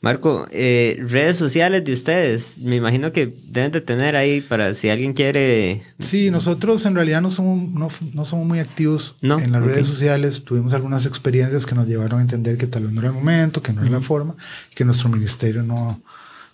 Marco, 0.00 0.46
eh, 0.50 0.98
redes 1.08 1.36
sociales 1.36 1.84
de 1.84 1.92
ustedes, 1.92 2.58
me 2.58 2.76
imagino 2.76 3.12
que 3.12 3.34
deben 3.46 3.70
de 3.70 3.80
tener 3.80 4.16
ahí 4.16 4.40
para 4.40 4.74
si 4.74 4.90
alguien 4.90 5.12
quiere... 5.12 5.82
Sí, 5.98 6.30
nosotros 6.30 6.84
en 6.86 6.94
realidad 6.94 7.22
no 7.22 7.30
somos, 7.30 8.02
no, 8.12 8.24
somos 8.24 8.46
muy 8.46 8.58
activos 8.58 9.16
en 9.22 9.52
las 9.52 9.62
redes 9.62 9.86
sociales, 9.86 10.42
tuvimos 10.44 10.74
algunas 10.74 11.06
experiencias 11.06 11.64
que 11.64 11.74
nos 11.74 11.86
llevaron 11.86 12.18
a 12.18 12.22
entender 12.22 12.58
que 12.58 12.66
tal 12.66 12.84
vez 12.84 12.92
no 12.92 13.00
era 13.00 13.10
el 13.10 13.14
momento, 13.14 13.62
que 13.62 13.72
no 13.72 13.82
era 13.82 13.90
la 13.90 14.00
forma, 14.00 14.34
que 14.74 14.84
nuestro 14.84 15.08
ministerio 15.08 15.62
no 15.62 16.02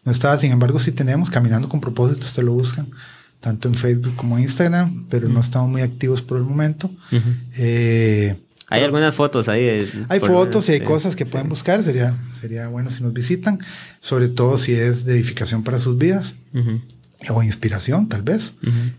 no 0.04 0.12
estaba, 0.12 0.36
sin 0.36 0.52
embargo, 0.52 0.78
sí 0.78 0.92
tenemos 0.92 1.30
Caminando 1.30 1.68
con 1.68 1.80
propósito, 1.80 2.20
usted 2.20 2.42
lo 2.42 2.52
buscan, 2.52 2.88
tanto 3.40 3.68
en 3.68 3.74
Facebook 3.74 4.16
como 4.16 4.36
en 4.36 4.44
Instagram, 4.44 5.06
pero 5.08 5.28
no 5.28 5.40
estamos 5.40 5.70
muy 5.70 5.82
activos 5.82 6.22
por 6.22 6.38
el 6.38 6.44
momento. 6.44 6.90
Eh, 7.56 8.36
hay 8.68 8.82
algunas 8.84 9.14
fotos 9.14 9.48
ahí. 9.48 9.86
hay 10.08 10.20
fotos 10.20 10.68
y 10.68 10.72
hay 10.72 10.80
cosas 10.80 11.14
que 11.14 11.26
pueden 11.26 11.48
buscar, 11.48 11.82
sería, 11.82 12.16
sería 12.30 12.68
bueno 12.68 12.90
si 12.90 13.02
nos 13.02 13.12
visitan, 13.12 13.58
sobre 14.00 14.28
todo 14.28 14.56
si 14.56 14.72
es 14.72 15.04
de 15.04 15.14
edificación 15.14 15.62
para 15.62 15.78
sus 15.78 15.98
vidas 15.98 16.36
o 17.28 17.42
inspiración, 17.42 18.08
tal 18.08 18.22
vez. 18.22 18.54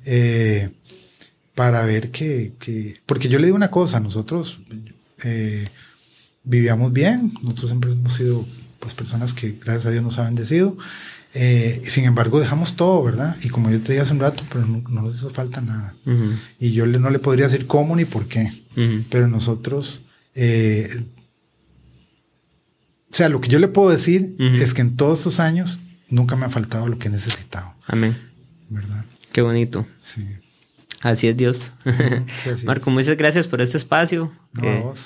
Eh, 0.05 0.69
para 1.55 1.83
ver 1.85 2.11
que, 2.11 2.53
que, 2.59 2.99
porque 3.05 3.29
yo 3.29 3.39
le 3.39 3.45
digo 3.45 3.55
una 3.55 3.71
cosa, 3.71 3.99
nosotros 3.99 4.59
eh, 5.23 5.67
vivíamos 6.43 6.91
bien, 6.91 7.33
nosotros 7.41 7.69
siempre 7.69 7.91
hemos 7.91 8.13
sido 8.13 8.45
pues 8.83 8.93
personas 8.93 9.33
que 9.33 9.53
gracias 9.53 9.85
a 9.85 9.91
Dios 9.91 10.03
nos 10.03 10.19
ha 10.19 10.23
bendecido. 10.23 10.77
Eh, 11.33 11.81
sin 11.85 12.03
embargo, 12.03 12.41
dejamos 12.41 12.75
todo, 12.75 13.01
¿verdad? 13.01 13.37
Y 13.41 13.47
como 13.47 13.71
yo 13.71 13.79
te 13.79 13.93
dije 13.93 14.01
hace 14.01 14.11
un 14.11 14.19
rato, 14.19 14.43
pero 14.51 14.65
no, 14.65 14.83
nos 14.89 15.15
hizo 15.15 15.29
falta 15.29 15.61
nada. 15.61 15.95
Y 16.59 16.73
yo 16.73 16.85
le, 16.85 16.99
no 16.99 17.09
le 17.09 17.19
podría 17.19 17.45
decir 17.45 17.65
cómo 17.65 17.95
ni 17.95 18.03
por 18.03 18.27
qué. 18.27 18.51
Pero 19.09 19.27
nosotros, 19.27 20.01
eh, 20.35 21.05
o 23.09 23.15
sea, 23.15 23.29
lo 23.29 23.39
que 23.39 23.47
yo 23.47 23.57
le 23.57 23.69
puedo 23.69 23.89
decir 23.89 24.35
es 24.37 24.73
que 24.73 24.81
en 24.81 24.97
todos 24.97 25.19
estos 25.19 25.39
años 25.39 25.79
nunca 26.09 26.35
me 26.35 26.45
ha 26.45 26.49
faltado 26.49 26.87
lo 26.87 26.99
que 26.99 27.07
he 27.07 27.11
necesitado. 27.11 27.73
Amén. 27.87 28.17
¿Verdad? 28.69 29.05
Qué 29.31 29.41
bonito. 29.41 29.87
Sí. 30.01 30.23
Así 31.03 31.27
es 31.27 31.35
Dios. 31.35 31.73
Marco, 32.63 32.89
muchas 32.89 33.17
gracias 33.17 33.45
por 33.45 33.61
este 33.61 33.75
espacio. 33.75 34.31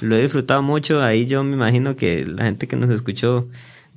lo 0.02 0.16
he 0.16 0.22
disfrutado 0.22 0.62
mucho. 0.62 1.02
Ahí 1.02 1.26
yo 1.26 1.44
me 1.44 1.56
imagino 1.56 1.96
que 1.96 2.26
la 2.26 2.46
gente 2.46 2.68
que 2.68 2.76
nos 2.76 2.92
escuchó 2.92 3.48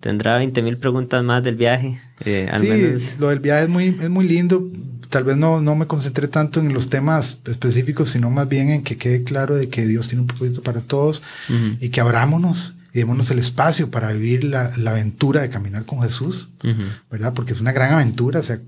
tendrá 0.00 0.38
20 0.38 0.62
mil 0.62 0.78
preguntas 0.78 1.22
más 1.22 1.42
del 1.42 1.56
viaje. 1.56 2.00
Eh, 2.24 2.50
sí, 2.58 3.16
lo 3.18 3.28
del 3.28 3.40
viaje 3.40 3.64
es 3.64 3.68
muy, 3.68 3.88
es 4.00 4.08
muy 4.08 4.26
lindo. 4.26 4.66
Tal 5.10 5.24
vez 5.24 5.36
no, 5.36 5.60
no 5.60 5.74
me 5.74 5.86
concentré 5.86 6.26
tanto 6.26 6.60
en 6.60 6.72
los 6.72 6.88
temas 6.88 7.40
específicos, 7.44 8.08
sino 8.08 8.30
más 8.30 8.48
bien 8.48 8.70
en 8.70 8.82
que 8.82 8.96
quede 8.96 9.22
claro 9.22 9.56
de 9.56 9.68
que 9.68 9.86
Dios 9.86 10.08
tiene 10.08 10.22
un 10.22 10.26
propósito 10.26 10.62
para 10.62 10.80
todos 10.80 11.22
y 11.80 11.90
que 11.90 12.00
abrámonos 12.00 12.76
y 12.92 12.98
démonos 12.98 13.30
el 13.30 13.38
espacio 13.38 13.90
para 13.90 14.12
vivir 14.12 14.44
la, 14.44 14.72
la 14.76 14.92
aventura 14.92 15.42
de 15.42 15.50
caminar 15.50 15.84
con 15.84 16.02
Jesús, 16.02 16.48
¿verdad? 17.10 17.34
Porque 17.34 17.52
es 17.52 17.60
una 17.60 17.72
gran 17.72 17.92
aventura, 17.92 18.40
o 18.40 18.42
sea, 18.42 18.60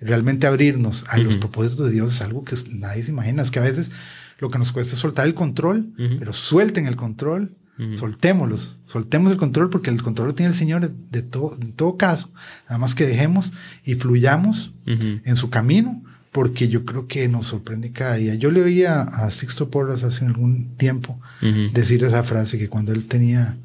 realmente 0.00 0.46
abrirnos 0.46 1.04
a 1.08 1.18
los 1.18 1.36
propósitos 1.36 1.86
de 1.86 1.92
Dios 1.92 2.12
es 2.14 2.22
algo 2.22 2.44
que 2.44 2.56
nadie 2.72 3.02
se 3.02 3.10
imagina, 3.10 3.42
es 3.42 3.50
que 3.50 3.58
a 3.58 3.62
veces 3.62 3.90
lo 4.38 4.50
que 4.50 4.58
nos 4.58 4.72
cuesta 4.72 4.94
es 4.94 5.00
soltar 5.00 5.26
el 5.26 5.34
control, 5.34 5.92
pero 6.18 6.32
suelten 6.32 6.86
el 6.86 6.96
control, 6.96 7.56
soltémoslos, 7.96 8.76
soltemos 8.84 9.32
el 9.32 9.38
control 9.38 9.70
porque 9.70 9.88
el 9.88 10.02
control 10.02 10.28
lo 10.28 10.34
tiene 10.34 10.48
el 10.48 10.54
Señor 10.54 10.90
de 10.90 11.22
todo, 11.22 11.56
en 11.60 11.72
todo 11.72 11.96
caso, 11.96 12.30
nada 12.66 12.78
más 12.78 12.94
que 12.94 13.06
dejemos 13.06 13.52
y 13.84 13.94
fluyamos 13.94 14.74
en 14.86 15.36
su 15.36 15.48
camino, 15.48 16.02
porque 16.32 16.68
yo 16.68 16.84
creo 16.84 17.08
que 17.08 17.26
nos 17.28 17.46
sorprende 17.46 17.90
cada 17.90 18.14
día. 18.14 18.34
Yo 18.34 18.50
le 18.52 18.62
oía 18.62 19.02
a 19.02 19.30
Sixto 19.30 19.68
Porras 19.70 20.02
hace 20.04 20.24
algún 20.26 20.76
tiempo 20.76 21.18
decir 21.72 22.04
esa 22.04 22.22
frase 22.22 22.58
que 22.58 22.68
cuando 22.68 22.92
él 22.92 23.06
tenía 23.06 23.56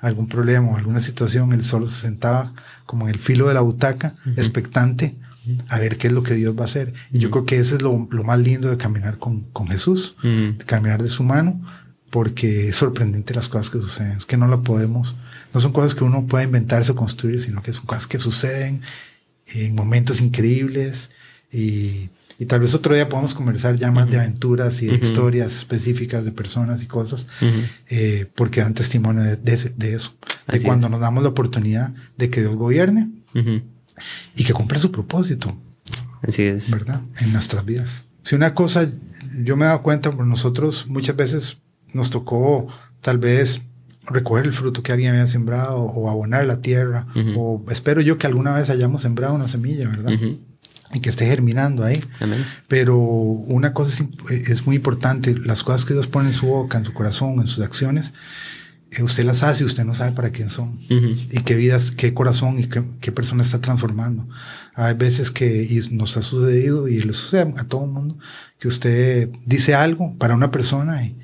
algún 0.00 0.26
problema 0.26 0.68
o 0.68 0.76
alguna 0.76 1.00
situación, 1.00 1.52
él 1.52 1.62
solo 1.62 1.86
se 1.86 2.00
sentaba 2.00 2.52
como 2.86 3.08
en 3.08 3.14
el 3.14 3.20
filo 3.20 3.48
de 3.48 3.54
la 3.54 3.60
butaca, 3.60 4.14
expectante 4.36 5.16
a 5.68 5.78
ver 5.78 5.96
qué 5.96 6.08
es 6.08 6.12
lo 6.12 6.22
que 6.22 6.34
Dios 6.34 6.56
va 6.56 6.62
a 6.62 6.64
hacer. 6.64 6.92
Y 7.12 7.18
yo 7.18 7.30
creo 7.30 7.44
que 7.44 7.58
ese 7.58 7.76
es 7.76 7.82
lo, 7.82 8.08
lo, 8.10 8.24
más 8.24 8.38
lindo 8.38 8.70
de 8.70 8.76
caminar 8.76 9.18
con, 9.18 9.42
con 9.52 9.68
Jesús, 9.68 10.16
de 10.22 10.64
caminar 10.66 11.02
de 11.02 11.08
su 11.08 11.22
mano, 11.22 11.60
porque 12.10 12.68
es 12.68 12.76
sorprendente 12.76 13.34
las 13.34 13.48
cosas 13.48 13.70
que 13.70 13.78
suceden. 13.78 14.12
Es 14.12 14.26
que 14.26 14.36
no 14.36 14.48
lo 14.48 14.62
podemos, 14.62 15.16
no 15.52 15.60
son 15.60 15.72
cosas 15.72 15.94
que 15.94 16.04
uno 16.04 16.26
pueda 16.26 16.44
inventarse 16.44 16.92
o 16.92 16.96
construir, 16.96 17.40
sino 17.40 17.62
que 17.62 17.72
son 17.72 17.86
cosas 17.86 18.06
que 18.06 18.18
suceden 18.18 18.82
en 19.46 19.74
momentos 19.74 20.20
increíbles 20.20 21.10
y 21.52 22.10
y 22.40 22.46
tal 22.46 22.60
vez 22.60 22.72
otro 22.72 22.94
día 22.94 23.06
podamos 23.06 23.34
conversar 23.34 23.76
ya 23.76 23.92
más 23.92 24.08
de 24.08 24.18
aventuras 24.18 24.80
y 24.80 24.86
de 24.86 24.94
historias 24.94 25.54
específicas 25.58 26.24
de 26.24 26.32
personas 26.32 26.82
y 26.82 26.86
cosas, 26.86 27.26
eh, 27.90 28.26
porque 28.34 28.62
dan 28.62 28.72
testimonio 28.72 29.22
de, 29.22 29.36
de, 29.36 29.94
eso, 29.94 30.14
de 30.48 30.62
cuando 30.62 30.88
nos 30.88 31.00
damos 31.00 31.22
la 31.22 31.28
oportunidad 31.28 31.92
de 32.16 32.30
que 32.30 32.40
Dios 32.40 32.56
gobierne 32.56 33.10
y 34.34 34.44
que 34.44 34.54
cumpla 34.54 34.78
su 34.78 34.90
propósito. 34.90 35.54
Así 36.26 36.44
es. 36.44 36.70
¿Verdad? 36.70 37.02
En 37.18 37.34
nuestras 37.34 37.62
vidas. 37.66 38.04
Si 38.22 38.34
una 38.36 38.54
cosa, 38.54 38.90
yo 39.44 39.58
me 39.58 39.66
he 39.66 39.68
dado 39.68 39.82
cuenta, 39.82 40.10
por 40.10 40.26
nosotros 40.26 40.86
muchas 40.88 41.16
veces 41.16 41.58
nos 41.92 42.08
tocó 42.08 42.68
tal 43.02 43.18
vez 43.18 43.60
recoger 44.06 44.46
el 44.46 44.54
fruto 44.54 44.82
que 44.82 44.92
alguien 44.92 45.10
había 45.10 45.26
sembrado 45.26 45.82
o 45.82 46.08
abonar 46.08 46.46
la 46.46 46.62
tierra, 46.62 47.06
o 47.36 47.62
espero 47.70 48.00
yo 48.00 48.16
que 48.16 48.26
alguna 48.26 48.54
vez 48.54 48.70
hayamos 48.70 49.02
sembrado 49.02 49.34
una 49.34 49.46
semilla, 49.46 49.90
¿verdad? 49.90 50.18
Y 50.92 51.00
que 51.00 51.10
esté 51.10 51.26
germinando 51.26 51.84
ahí. 51.84 52.00
Pero 52.68 52.98
una 52.98 53.72
cosa 53.72 54.04
es, 54.30 54.66
muy 54.66 54.76
importante, 54.76 55.36
las 55.36 55.62
cosas 55.62 55.84
que 55.84 55.94
Dios 55.94 56.06
pone 56.06 56.28
en 56.28 56.34
su 56.34 56.46
boca, 56.46 56.78
en 56.78 56.84
su 56.84 56.92
corazón, 56.92 57.40
en 57.40 57.48
sus 57.48 57.64
acciones, 57.64 58.14
eh, 58.90 59.02
usted 59.02 59.24
las 59.24 59.44
hace 59.44 59.62
y 59.62 59.66
usted 59.66 59.84
no 59.84 59.94
sabe 59.94 60.12
para 60.12 60.30
quién 60.30 60.50
son 60.50 60.80
y 60.88 61.40
qué 61.44 61.54
vidas, 61.54 61.92
qué 61.92 62.12
corazón 62.12 62.58
y 62.58 62.66
qué, 62.66 63.12
persona 63.12 63.42
está 63.42 63.60
transformando. 63.60 64.28
Hay 64.74 64.94
veces 64.94 65.30
que 65.30 65.62
y 65.62 65.94
nos 65.94 66.16
ha 66.16 66.22
sucedido 66.22 66.88
y 66.88 67.00
le 67.00 67.12
sucede 67.12 67.54
a 67.56 67.64
todo 67.64 67.84
el 67.84 67.90
mundo 67.90 68.18
que 68.58 68.68
usted 68.68 69.30
dice 69.46 69.74
algo 69.74 70.16
para 70.18 70.34
una 70.34 70.50
persona 70.50 71.04
y, 71.04 71.16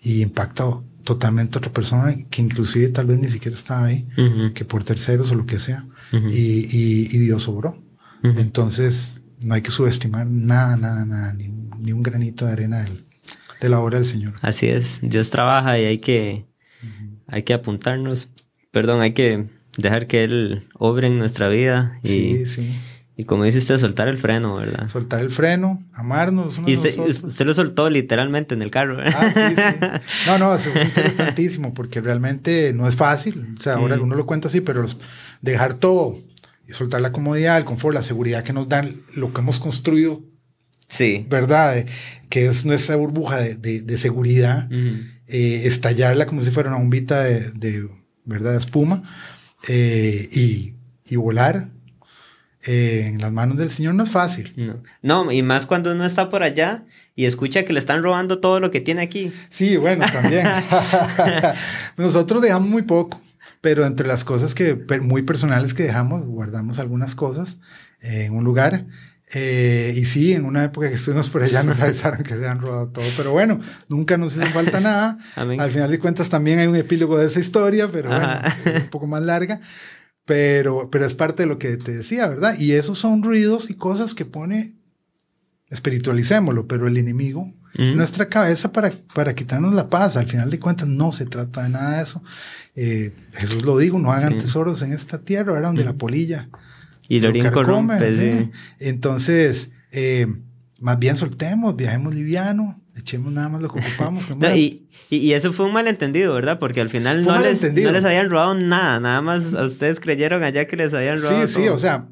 y 0.00 0.22
impacta 0.22 0.64
totalmente 1.04 1.56
a 1.56 1.60
otra 1.60 1.72
persona 1.72 2.16
que 2.30 2.42
inclusive 2.42 2.88
tal 2.88 3.06
vez 3.06 3.18
ni 3.18 3.28
siquiera 3.28 3.56
está 3.56 3.84
ahí, 3.84 4.08
que 4.54 4.64
por 4.64 4.82
terceros 4.82 5.30
o 5.30 5.34
lo 5.34 5.46
que 5.46 5.58
sea, 5.58 5.86
y, 6.12 6.16
y, 6.16 7.08
y 7.12 7.18
Dios 7.18 7.46
obró. 7.46 7.83
Entonces, 8.24 9.22
no 9.42 9.54
hay 9.54 9.62
que 9.62 9.70
subestimar 9.70 10.26
nada, 10.26 10.76
nada, 10.76 11.04
nada, 11.04 11.34
ni, 11.34 11.92
un 11.92 12.02
granito 12.02 12.46
de 12.46 12.52
arena 12.52 12.86
de 13.60 13.68
la 13.68 13.80
obra 13.80 13.98
del 13.98 14.06
Señor. 14.06 14.34
Así 14.40 14.66
es, 14.66 15.00
Dios 15.02 15.30
trabaja 15.30 15.78
y 15.78 15.84
hay 15.84 15.98
que, 15.98 16.46
hay 17.26 17.42
que 17.42 17.52
apuntarnos, 17.52 18.30
perdón, 18.70 19.02
hay 19.02 19.12
que 19.12 19.46
dejar 19.76 20.06
que 20.06 20.24
Él 20.24 20.66
obre 20.78 21.08
en 21.08 21.18
nuestra 21.18 21.48
vida. 21.48 21.98
Y, 22.02 22.08
sí, 22.08 22.46
sí. 22.46 22.74
Y 23.16 23.24
como 23.24 23.44
dice 23.44 23.58
usted, 23.58 23.78
soltar 23.78 24.08
el 24.08 24.18
freno, 24.18 24.56
¿verdad? 24.56 24.88
Soltar 24.88 25.20
el 25.20 25.30
freno, 25.30 25.80
amarnos. 25.92 26.58
y 26.66 26.74
usted, 26.74 26.98
usted, 26.98 27.46
lo 27.46 27.54
soltó 27.54 27.88
literalmente 27.88 28.54
en 28.54 28.62
el 28.62 28.72
carro. 28.72 28.98
Ah, 29.00 29.32
sí, 29.32 29.54
sí. 29.54 30.26
No, 30.26 30.38
no, 30.38 30.54
es 30.54 30.66
interesantísimo 30.66 31.74
porque 31.74 32.00
realmente 32.00 32.72
no 32.72 32.88
es 32.88 32.96
fácil. 32.96 33.54
O 33.56 33.62
sea, 33.62 33.74
ahora 33.74 34.00
uno 34.00 34.16
lo 34.16 34.26
cuenta 34.26 34.48
así, 34.48 34.60
pero 34.60 34.84
dejar 35.42 35.74
todo 35.74 36.18
soltar 36.68 37.00
la 37.00 37.12
comodidad, 37.12 37.58
el 37.58 37.64
confort, 37.64 37.94
la 37.94 38.02
seguridad 38.02 38.42
que 38.42 38.52
nos 38.52 38.68
dan 38.68 39.02
lo 39.14 39.32
que 39.32 39.40
hemos 39.40 39.60
construido. 39.60 40.22
Sí. 40.88 41.26
¿Verdad? 41.28 41.86
que 42.28 42.46
es 42.46 42.64
nuestra 42.64 42.96
burbuja 42.96 43.38
de, 43.38 43.82
de, 43.82 43.98
seguridad. 43.98 44.68
Eh, 45.28 45.62
estallarla 45.66 46.26
como 46.26 46.42
si 46.42 46.50
fuera 46.50 46.68
una 46.68 46.78
bombita 46.78 47.22
de, 47.22 47.50
de 47.52 47.88
¿verdad? 48.24 48.56
espuma 48.56 49.02
eh, 49.68 50.28
y, 50.32 50.74
y, 51.08 51.16
volar 51.16 51.70
eh, 52.66 53.04
en 53.06 53.20
las 53.20 53.32
manos 53.32 53.56
del 53.56 53.70
Señor 53.70 53.94
no 53.94 54.02
es 54.02 54.10
fácil. 54.10 54.52
No. 54.56 54.82
no, 55.00 55.32
y 55.32 55.42
más 55.42 55.66
cuando 55.66 55.92
uno 55.92 56.04
está 56.04 56.28
por 56.28 56.42
allá 56.42 56.84
y 57.14 57.26
escucha 57.26 57.64
que 57.64 57.72
le 57.72 57.78
están 57.78 58.02
robando 58.02 58.40
todo 58.40 58.60
lo 58.60 58.70
que 58.70 58.80
tiene 58.80 59.02
aquí. 59.02 59.32
Sí, 59.48 59.76
bueno, 59.76 60.04
también. 60.12 60.46
Nosotros 61.96 62.42
dejamos 62.42 62.68
muy 62.68 62.82
poco 62.82 63.20
pero 63.64 63.86
entre 63.86 64.06
las 64.06 64.24
cosas 64.24 64.54
que 64.54 64.84
muy 65.00 65.22
personales 65.22 65.72
que 65.72 65.84
dejamos, 65.84 66.26
guardamos 66.26 66.78
algunas 66.78 67.14
cosas 67.14 67.56
en 68.02 68.34
un 68.34 68.44
lugar. 68.44 68.84
Eh, 69.32 69.94
y 69.96 70.04
sí, 70.04 70.34
en 70.34 70.44
una 70.44 70.64
época 70.64 70.90
que 70.90 70.96
estuvimos 70.96 71.30
por 71.30 71.42
allá 71.42 71.62
nos 71.62 71.80
avisaron 71.80 72.22
que 72.24 72.34
se 72.34 72.46
han 72.46 72.60
robado 72.60 72.88
todo, 72.88 73.06
pero 73.16 73.32
bueno, 73.32 73.58
nunca 73.88 74.18
nos 74.18 74.36
hizo 74.36 74.44
falta 74.48 74.80
nada. 74.82 75.16
Al 75.34 75.70
final 75.70 75.90
de 75.90 75.98
cuentas 75.98 76.28
también 76.28 76.58
hay 76.58 76.66
un 76.66 76.76
epílogo 76.76 77.16
de 77.16 77.24
esa 77.24 77.40
historia, 77.40 77.88
pero 77.90 78.10
bueno, 78.10 78.38
un 78.66 78.90
poco 78.90 79.06
más 79.06 79.22
larga. 79.22 79.62
Pero, 80.26 80.90
pero 80.90 81.06
es 81.06 81.14
parte 81.14 81.44
de 81.44 81.48
lo 81.48 81.58
que 81.58 81.78
te 81.78 81.92
decía, 81.92 82.26
¿verdad? 82.26 82.58
Y 82.58 82.72
esos 82.72 82.98
son 82.98 83.22
ruidos 83.22 83.70
y 83.70 83.76
cosas 83.76 84.12
que 84.12 84.26
pone, 84.26 84.74
espiritualicémoslo, 85.74 86.66
pero 86.66 86.88
el 86.88 86.96
enemigo 86.96 87.52
nuestra 87.76 88.28
cabeza 88.28 88.72
para, 88.72 88.92
para 89.14 89.34
quitarnos 89.34 89.74
la 89.74 89.90
paz. 89.90 90.16
Al 90.16 90.26
final 90.26 90.50
de 90.50 90.60
cuentas 90.60 90.88
no 90.88 91.12
se 91.12 91.26
trata 91.26 91.64
de 91.64 91.70
nada 91.70 91.96
de 91.96 92.02
eso. 92.02 92.22
Eh, 92.76 93.12
Jesús 93.32 93.62
lo 93.62 93.76
digo, 93.78 93.98
no 93.98 94.12
hagan 94.12 94.38
tesoros 94.38 94.82
en 94.82 94.92
esta 94.92 95.18
tierra, 95.18 95.58
era 95.58 95.66
donde 95.66 95.84
la 95.84 95.94
polilla. 95.94 96.48
Y 97.08 97.20
lo 97.20 97.52
corrompe, 97.52 98.12
sí. 98.12 98.50
Entonces, 98.78 99.70
eh, 99.92 100.26
más 100.80 100.98
bien 100.98 101.16
soltemos, 101.16 101.76
viajemos 101.76 102.14
liviano, 102.14 102.80
echemos 102.96 103.32
nada 103.32 103.48
más 103.48 103.60
lo 103.60 103.72
que 103.72 103.80
ocupamos. 103.80 104.24
y, 104.54 104.86
y, 105.10 105.32
eso 105.32 105.52
fue 105.52 105.66
un 105.66 105.72
malentendido, 105.72 106.34
¿verdad? 106.34 106.58
Porque 106.58 106.80
al 106.80 106.90
final 106.90 107.24
no 107.24 107.38
les, 107.40 107.62
no 107.62 107.92
les 107.92 108.04
habían 108.04 108.30
robado 108.30 108.54
nada, 108.54 109.00
nada 109.00 109.20
más 109.20 109.52
a 109.54 109.64
ustedes 109.64 110.00
creyeron 110.00 110.42
allá 110.44 110.66
que 110.66 110.76
les 110.76 110.94
habían 110.94 111.18
robado. 111.18 111.46
Sí, 111.46 111.62
sí, 111.62 111.68
o 111.68 111.78
sea, 111.78 112.06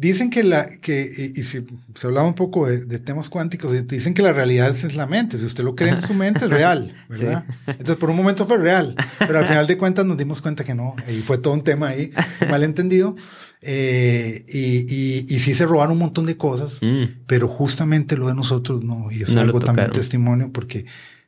Dicen 0.00 0.30
que 0.30 0.42
la, 0.42 0.66
que, 0.78 1.32
y, 1.36 1.42
si 1.42 1.62
se 1.94 2.06
hablaba 2.06 2.26
un 2.26 2.32
poco 2.32 2.66
de, 2.66 2.98
temas 3.00 3.28
cuánticos, 3.28 3.86
dicen 3.86 4.14
que 4.14 4.22
la 4.22 4.32
realidad 4.32 4.70
es 4.70 4.96
la 4.96 5.06
mente. 5.06 5.38
Si 5.38 5.44
usted 5.44 5.62
lo 5.62 5.76
cree 5.76 5.90
en 5.90 6.00
su 6.00 6.14
mente, 6.14 6.46
es 6.46 6.50
real, 6.50 6.94
¿verdad? 7.10 7.44
Entonces, 7.66 7.96
por 7.96 8.08
un 8.08 8.16
momento 8.16 8.46
fue 8.46 8.56
real, 8.56 8.96
pero 9.18 9.40
al 9.40 9.46
final 9.46 9.66
de 9.66 9.76
cuentas 9.76 10.06
nos 10.06 10.16
dimos 10.16 10.40
cuenta 10.40 10.64
que 10.64 10.74
no, 10.74 10.96
y 11.06 11.20
fue 11.20 11.36
todo 11.36 11.52
un 11.52 11.60
tema 11.60 11.88
ahí, 11.88 12.12
malentendido. 12.48 13.14
Eh, 13.60 14.46
y, 14.48 14.86
y, 14.88 15.26
y, 15.28 15.38
sí 15.38 15.52
se 15.52 15.66
robaron 15.66 15.92
un 15.92 15.98
montón 15.98 16.24
de 16.24 16.38
cosas, 16.38 16.78
mm. 16.80 17.26
pero 17.26 17.46
justamente 17.46 18.16
lo 18.16 18.26
de 18.28 18.34
nosotros 18.34 18.82
no, 18.82 19.12
y 19.12 19.24
es 19.24 19.36
algo 19.36 19.60
también 19.60 19.92
testimonio, 19.92 20.50
porque 20.50 20.86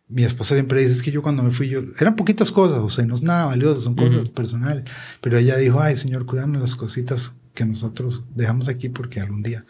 mi 0.09 0.25
esposa 0.25 0.55
siempre 0.55 0.83
dice 0.83 1.03
que 1.03 1.11
yo 1.11 1.21
cuando 1.21 1.43
me 1.43 1.51
fui, 1.51 1.69
yo, 1.69 1.83
eran 2.01 2.17
poquitas 2.17 2.51
cosas, 2.51 2.79
o 2.79 2.89
sea, 2.89 3.05
no 3.05 3.17
es 3.17 3.23
nada 3.23 3.45
valioso, 3.45 3.83
son 3.83 3.97
cosas 3.97 4.31
personales, 4.31 4.85
pero 5.21 5.37
ella 5.37 5.59
dijo, 5.59 5.83
ay, 5.83 5.95
señor, 5.97 6.25
cuidamos 6.25 6.59
las 6.59 6.75
cositas 6.75 7.33
que 7.55 7.65
nosotros 7.65 8.25
dejamos 8.35 8.69
aquí 8.69 8.89
porque 8.89 9.21
algún 9.21 9.43
día. 9.43 9.65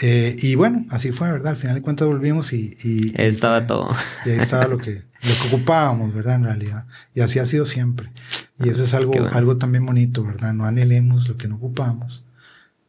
Eh, 0.00 0.36
y 0.40 0.54
bueno, 0.54 0.86
así 0.90 1.12
fue, 1.12 1.30
¿verdad? 1.30 1.52
Al 1.52 1.56
final 1.56 1.76
de 1.76 1.82
cuentas 1.82 2.08
volvimos 2.08 2.52
y... 2.52 2.76
y, 2.82 3.12
estaba 3.20 3.66
todo. 3.66 3.90
Y 4.24 4.30
ahí 4.30 4.38
estaba 4.38 4.66
lo 4.66 4.78
que, 4.78 5.02
lo 5.22 5.34
que 5.42 5.54
ocupábamos, 5.54 6.14
¿verdad? 6.14 6.36
En 6.36 6.44
realidad. 6.44 6.86
Y 7.14 7.20
así 7.20 7.38
ha 7.38 7.44
sido 7.44 7.66
siempre. 7.66 8.10
Y 8.58 8.70
eso 8.70 8.84
es 8.84 8.94
algo, 8.94 9.12
algo 9.32 9.58
también 9.58 9.84
bonito, 9.84 10.24
¿verdad? 10.24 10.54
No 10.54 10.64
anhelemos 10.64 11.28
lo 11.28 11.36
que 11.36 11.48
no 11.48 11.56
ocupamos, 11.56 12.24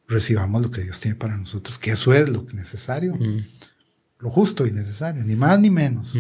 recibamos 0.08 0.62
lo 0.62 0.72
que 0.72 0.82
Dios 0.82 1.00
tiene 1.00 1.16
para 1.16 1.36
nosotros, 1.36 1.78
que 1.78 1.92
eso 1.92 2.14
es 2.14 2.30
lo 2.30 2.46
necesario, 2.54 3.18
lo 4.20 4.30
justo 4.30 4.68
y 4.68 4.72
necesario, 4.72 5.24
ni 5.24 5.36
más 5.36 5.60
ni 5.60 5.72
menos. 5.72 6.18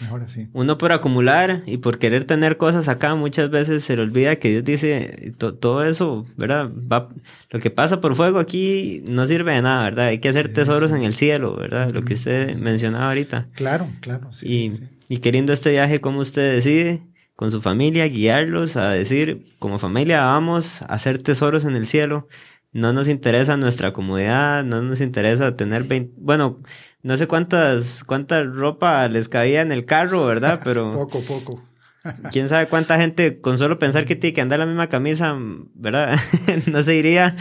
Mejor 0.00 0.22
así. 0.22 0.48
Uno 0.52 0.78
por 0.78 0.92
acumular 0.92 1.62
y 1.66 1.78
por 1.78 1.98
querer 1.98 2.24
tener 2.24 2.56
cosas 2.56 2.88
acá, 2.88 3.14
muchas 3.14 3.50
veces 3.50 3.84
se 3.84 3.96
le 3.96 4.02
olvida 4.02 4.36
que 4.36 4.50
Dios 4.50 4.64
dice, 4.64 5.34
todo 5.38 5.84
eso, 5.84 6.26
¿verdad? 6.36 6.70
Va, 6.70 7.08
lo 7.50 7.60
que 7.60 7.70
pasa 7.70 8.00
por 8.00 8.14
fuego 8.14 8.38
aquí 8.38 9.02
no 9.06 9.26
sirve 9.26 9.54
de 9.54 9.62
nada, 9.62 9.84
¿verdad? 9.84 10.06
Hay 10.06 10.18
que 10.18 10.28
hacer 10.28 10.52
tesoros 10.52 10.92
en 10.92 11.02
el 11.02 11.14
cielo, 11.14 11.56
¿verdad? 11.56 11.90
Lo 11.92 12.04
que 12.04 12.14
usted 12.14 12.56
mencionaba 12.56 13.08
ahorita. 13.08 13.48
Claro, 13.54 13.88
claro. 14.00 14.32
Sí, 14.32 14.72
y, 15.08 15.14
y 15.14 15.18
queriendo 15.18 15.52
este 15.52 15.70
viaje, 15.70 16.00
¿cómo 16.00 16.20
usted 16.20 16.54
decide? 16.54 17.02
Con 17.34 17.50
su 17.50 17.62
familia, 17.62 18.06
guiarlos 18.06 18.76
a 18.76 18.90
decir, 18.90 19.44
como 19.60 19.78
familia 19.78 20.24
vamos 20.24 20.82
a 20.82 20.86
hacer 20.86 21.22
tesoros 21.22 21.64
en 21.64 21.76
el 21.76 21.86
cielo 21.86 22.26
no 22.72 22.92
nos 22.92 23.08
interesa 23.08 23.56
nuestra 23.56 23.92
comodidad, 23.92 24.64
no 24.64 24.82
nos 24.82 25.00
interesa 25.00 25.56
tener 25.56 25.84
20, 25.84 26.14
bueno, 26.18 26.60
no 27.02 27.16
sé 27.16 27.26
cuántas, 27.26 28.04
cuánta 28.04 28.42
ropa 28.42 29.06
les 29.08 29.28
cabía 29.28 29.62
en 29.62 29.72
el 29.72 29.84
carro, 29.84 30.26
¿verdad? 30.26 30.60
Pero... 30.64 30.92
poco, 30.92 31.20
poco. 31.22 31.62
Quién 32.32 32.48
sabe 32.48 32.66
cuánta 32.66 32.98
gente 32.98 33.40
con 33.40 33.58
solo 33.58 33.78
pensar 33.78 34.04
que 34.04 34.16
tiene 34.16 34.34
que 34.34 34.40
andar 34.40 34.58
la 34.58 34.66
misma 34.66 34.88
camisa, 34.88 35.36
¿verdad? 35.74 36.18
no 36.66 36.82
se 36.82 36.94
iría. 36.94 37.36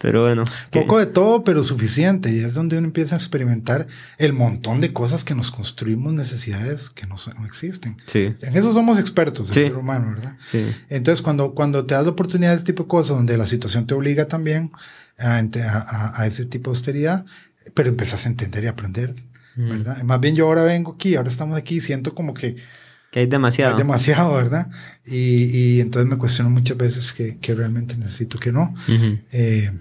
Pero 0.00 0.22
bueno. 0.22 0.44
Poco 0.70 0.98
de 0.98 1.04
todo, 1.06 1.44
pero 1.44 1.62
suficiente. 1.62 2.32
Y 2.32 2.38
es 2.38 2.54
donde 2.54 2.78
uno 2.78 2.86
empieza 2.86 3.14
a 3.16 3.18
experimentar 3.18 3.86
el 4.16 4.32
montón 4.32 4.80
de 4.80 4.94
cosas 4.94 5.24
que 5.24 5.34
nos 5.34 5.50
construimos 5.50 6.14
necesidades 6.14 6.88
que 6.88 7.06
no, 7.06 7.16
no 7.38 7.44
existen. 7.44 7.98
Sí. 8.06 8.34
En 8.40 8.56
eso 8.56 8.72
somos 8.72 8.98
expertos, 8.98 9.48
el 9.48 9.54
ser 9.54 9.76
humano, 9.76 10.14
¿verdad? 10.14 10.36
Sí. 10.50 10.64
Entonces, 10.88 11.20
cuando, 11.20 11.54
cuando 11.54 11.84
te 11.84 11.94
das 11.94 12.04
la 12.04 12.12
oportunidad 12.12 12.52
de 12.52 12.56
este 12.56 12.72
tipo 12.72 12.84
de 12.84 12.88
cosas, 12.88 13.16
donde 13.16 13.36
la 13.36 13.44
situación 13.46 13.86
te 13.86 13.92
obliga 13.92 14.26
también 14.26 14.72
a, 15.18 15.36
a, 15.38 16.22
a 16.22 16.26
ese 16.26 16.46
tipo 16.46 16.70
de 16.70 16.76
austeridad, 16.78 17.26
pero 17.74 17.90
empezás 17.90 18.24
a 18.24 18.30
entender 18.30 18.64
y 18.64 18.68
aprender, 18.68 19.14
¿verdad? 19.54 20.02
Más 20.02 20.18
bien 20.18 20.34
yo 20.34 20.46
ahora 20.46 20.62
vengo 20.62 20.92
aquí, 20.94 21.16
ahora 21.16 21.28
estamos 21.28 21.58
aquí, 21.58 21.80
siento 21.82 22.14
como 22.14 22.32
que 22.32 22.56
que 23.10 23.18
hay 23.18 23.26
demasiado. 23.26 23.72
Hay 23.72 23.78
demasiado, 23.78 24.34
¿verdad? 24.36 24.68
Y, 25.04 25.44
y 25.76 25.80
entonces 25.80 26.08
me 26.08 26.16
cuestiono 26.16 26.48
muchas 26.48 26.76
veces 26.76 27.12
que, 27.12 27.38
que 27.38 27.54
realmente 27.54 27.96
necesito 27.96 28.38
que 28.38 28.52
no. 28.52 28.72
eh, 29.32 29.72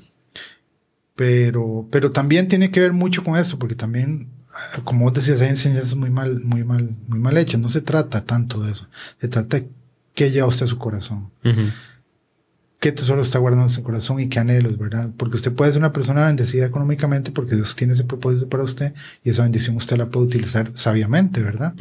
pero, 1.19 1.85
pero 1.91 2.13
también 2.13 2.47
tiene 2.47 2.71
que 2.71 2.79
ver 2.79 2.93
mucho 2.93 3.25
con 3.25 3.35
esto, 3.35 3.59
porque 3.59 3.75
también, 3.75 4.29
como 4.85 5.03
vos 5.03 5.13
decías, 5.13 5.41
hay 5.41 5.49
enseñanzas 5.49 5.95
muy 5.95 6.09
mal, 6.09 6.39
muy 6.45 6.63
mal, 6.63 6.97
muy 7.09 7.19
mal 7.19 7.35
hechas. 7.35 7.59
No 7.59 7.67
se 7.67 7.81
trata 7.81 8.23
tanto 8.23 8.63
de 8.63 8.71
eso. 8.71 8.87
Se 9.19 9.27
trata 9.27 9.57
de 9.59 9.67
qué 10.13 10.31
lleva 10.31 10.47
usted 10.47 10.65
a 10.65 10.69
su 10.69 10.77
corazón. 10.77 11.29
Qué 12.79 12.93
tesoro 12.93 13.21
está 13.21 13.37
guardando 13.37 13.65
en 13.65 13.69
su 13.69 13.83
corazón 13.83 14.21
y 14.21 14.29
qué 14.29 14.39
anhelos, 14.39 14.77
¿verdad? 14.77 15.09
Porque 15.17 15.35
usted 15.35 15.51
puede 15.51 15.73
ser 15.73 15.81
una 15.81 15.91
persona 15.91 16.25
bendecida 16.25 16.65
económicamente 16.65 17.31
porque 17.31 17.55
Dios 17.55 17.75
tiene 17.75 17.95
ese 17.95 18.05
propósito 18.05 18.47
para 18.47 18.63
usted 18.63 18.93
y 19.21 19.31
esa 19.31 19.43
bendición 19.43 19.75
usted 19.75 19.97
la 19.97 20.09
puede 20.09 20.27
utilizar 20.27 20.71
sabiamente, 20.75 21.43
¿verdad? 21.43 21.75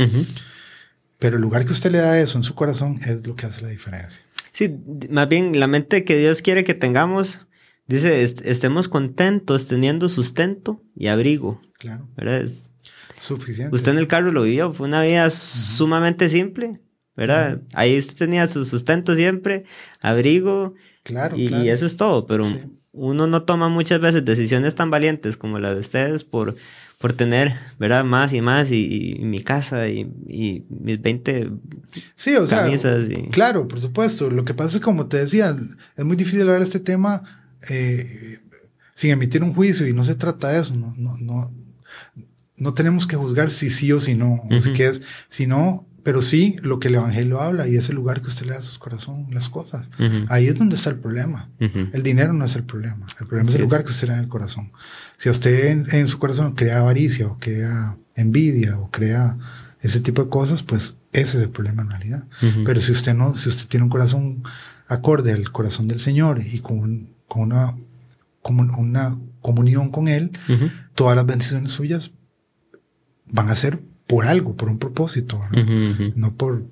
Pero 1.21 1.37
el 1.37 1.43
lugar 1.43 1.65
que 1.65 1.71
usted 1.71 1.93
le 1.93 1.99
da 1.99 2.11
a 2.11 2.21
eso 2.21 2.39
en 2.39 2.43
su 2.43 2.57
corazón 2.57 2.99
es 3.07 3.25
lo 3.25 3.37
que 3.37 3.47
hace 3.47 3.63
la 3.63 3.69
diferencia. 3.69 4.21
Sí, 4.51 4.75
más 5.11 5.29
bien 5.29 5.61
la 5.61 5.69
mente 5.69 6.05
que 6.05 6.19
Dios 6.19 6.43
quiere 6.43 6.65
que 6.65 6.75
tengamos, 6.75 7.47
dice, 7.89 8.23
estemos 8.45 8.89
contentos 8.89 9.67
teniendo 9.67 10.09
sustento 10.09 10.81
y 10.95 11.09
abrigo. 11.09 11.61
Claro. 11.79 12.07
¿Verdad? 12.17 12.43
Es, 12.43 12.71
Suficiente. 13.21 13.75
Usted 13.75 13.93
en 13.93 13.99
el 13.99 14.07
carro 14.07 14.31
lo 14.31 14.45
vivió, 14.45 14.73
fue 14.73 14.87
una 14.87 15.03
vida 15.03 15.29
sumamente 15.31 16.29
simple, 16.29 16.81
¿verdad? 17.17 17.63
Ahí 17.75 17.99
usted 17.99 18.17
tenía 18.17 18.47
su 18.47 18.65
sustento 18.65 19.17
siempre, 19.17 19.65
abrigo. 20.01 20.75
Claro, 21.03 21.37
y, 21.37 21.49
claro. 21.49 21.65
y 21.65 21.69
eso 21.71 21.85
es 21.87 21.97
todo, 21.97 22.27
pero 22.27 22.47
Sí. 22.47 22.61
uno 22.93 23.27
no 23.27 23.43
toma 23.43 23.69
muchas 23.69 24.01
veces 24.01 24.25
decisiones 24.25 24.75
tan 24.77 24.91
valientes 24.91 25.37
como 25.37 25.59
la 25.59 25.75
de 25.75 25.81
ustedes 25.81 26.23
por, 26.23 26.55
por 26.99 27.13
tener, 27.13 27.57
¿verdad? 27.81 28.05
Más 28.05 28.33
y 28.35 28.41
más 28.41 28.71
y, 28.71 29.17
y 29.19 29.25
mi 29.25 29.41
casa 29.43 29.89
y, 29.89 30.01
y 30.29 30.63
mis 30.69 31.01
20 31.03 31.51
Sí, 32.15 32.37
o 32.37 32.47
sea, 32.47 32.63
camisas 32.65 33.11
y- 33.11 33.29
claro, 33.31 33.67
por 33.67 33.81
supuesto. 33.81 34.31
Lo 34.31 34.45
que 34.45 34.55
pasa 34.55 34.69
es 34.69 34.75
que, 34.77 34.81
como 34.85 35.07
te 35.09 35.17
decía, 35.17 35.57
es 35.97 36.05
muy 36.05 36.17
difícil 36.17 36.43
hablar 36.43 36.59
de 36.59 36.65
este 36.67 36.81
tema 36.81 37.38
eh, 37.69 38.39
sin 38.95 39.11
emitir 39.11 39.43
un 39.43 39.55
juicio 39.55 39.87
y 39.87 39.93
no 39.93 40.05
se 40.05 40.15
trata 40.15 40.49
de 40.49 40.61
eso. 40.61 40.75
No, 40.75 40.95
no, 40.97 41.17
no, 41.19 41.53
no 42.57 42.75
tenemos 42.75 43.07
que 43.07 43.17
juzgar 43.17 43.51
si 43.51 43.71
sí 43.71 43.93
o 43.93 44.01
si 44.01 44.15
no, 44.15 44.43
o 44.51 44.61
si 44.61 44.69
Ujú. 44.71 44.77
qué 44.77 44.89
es, 44.89 45.03
sino, 45.29 45.87
pero 46.03 46.23
sí 46.23 46.57
lo 46.63 46.81
que 46.81 46.89
el 46.89 46.97
Evangelio 46.97 47.41
habla 47.41 47.69
y 47.69 47.77
es 47.77 47.89
el 47.89 47.95
lugar 47.97 48.21
que 48.21 48.29
usted 48.29 48.47
le 48.47 48.53
da 48.53 48.59
a 48.59 48.63
su 48.63 48.79
corazón, 48.79 49.27
las 49.31 49.49
cosas. 49.49 49.89
Ujú. 49.99 50.25
Ahí 50.29 50.47
es 50.47 50.57
donde 50.59 50.75
está 50.77 50.91
el 50.91 50.97
problema. 50.99 51.51
Ujú. 51.61 51.89
El 51.93 52.03
dinero 52.03 52.33
no 52.33 52.45
es 52.45 52.57
el 52.57 52.65
problema. 52.65 53.07
El 53.21 53.27
problema 53.27 53.43
Así 53.43 53.51
es 53.51 53.55
el 53.57 53.63
es. 53.63 53.71
lugar 53.71 53.85
que 53.85 53.91
usted 53.91 54.07
le 54.09 54.13
da 54.13 54.19
en 54.19 54.25
el 54.25 54.31
corazón. 54.31 54.73
Si 55.17 55.29
a 55.29 55.33
usted 55.33 55.67
en, 55.67 55.87
en 55.93 56.09
su 56.09 56.19
corazón 56.19 56.55
crea 56.55 56.79
avaricia 56.81 57.27
o 57.29 57.39
crea 57.39 57.97
envidia 58.17 58.79
o 58.79 58.91
crea 58.91 59.37
ese 59.81 60.01
tipo 60.01 60.25
de 60.25 60.29
cosas, 60.29 60.65
pues 60.65 60.97
ese 61.13 61.37
es 61.39 61.45
el 61.45 61.51
problema 61.51 61.83
en 61.83 61.91
realidad. 61.91 62.25
Pero 62.65 62.81
si 62.81 62.91
usted 62.91 63.15
no, 63.15 63.35
si 63.37 63.49
usted 63.49 63.69
tiene 63.69 63.85
un 63.85 63.91
corazón 63.91 64.43
acorde 64.89 65.33
al 65.33 65.53
corazón 65.53 65.87
del 65.87 66.01
Señor 66.01 66.41
y 66.45 66.59
con, 66.59 66.79
un- 66.81 67.18
con 67.29 67.43
una, 67.43 67.77
como 68.43 68.63
una 68.63 69.17
comunión 69.41 69.91
con 69.91 70.09
Él, 70.09 70.33
todas 70.95 71.15
las 71.15 71.25
bendiciones 71.27 71.71
suyas 71.71 72.11
van 73.31 73.49
a 73.51 73.55
ser 73.57 73.81
por 74.07 74.27
algo, 74.27 74.57
por 74.57 74.69
un 74.69 74.79
propósito, 74.79 75.41
no 76.17 76.35
por, 76.35 76.65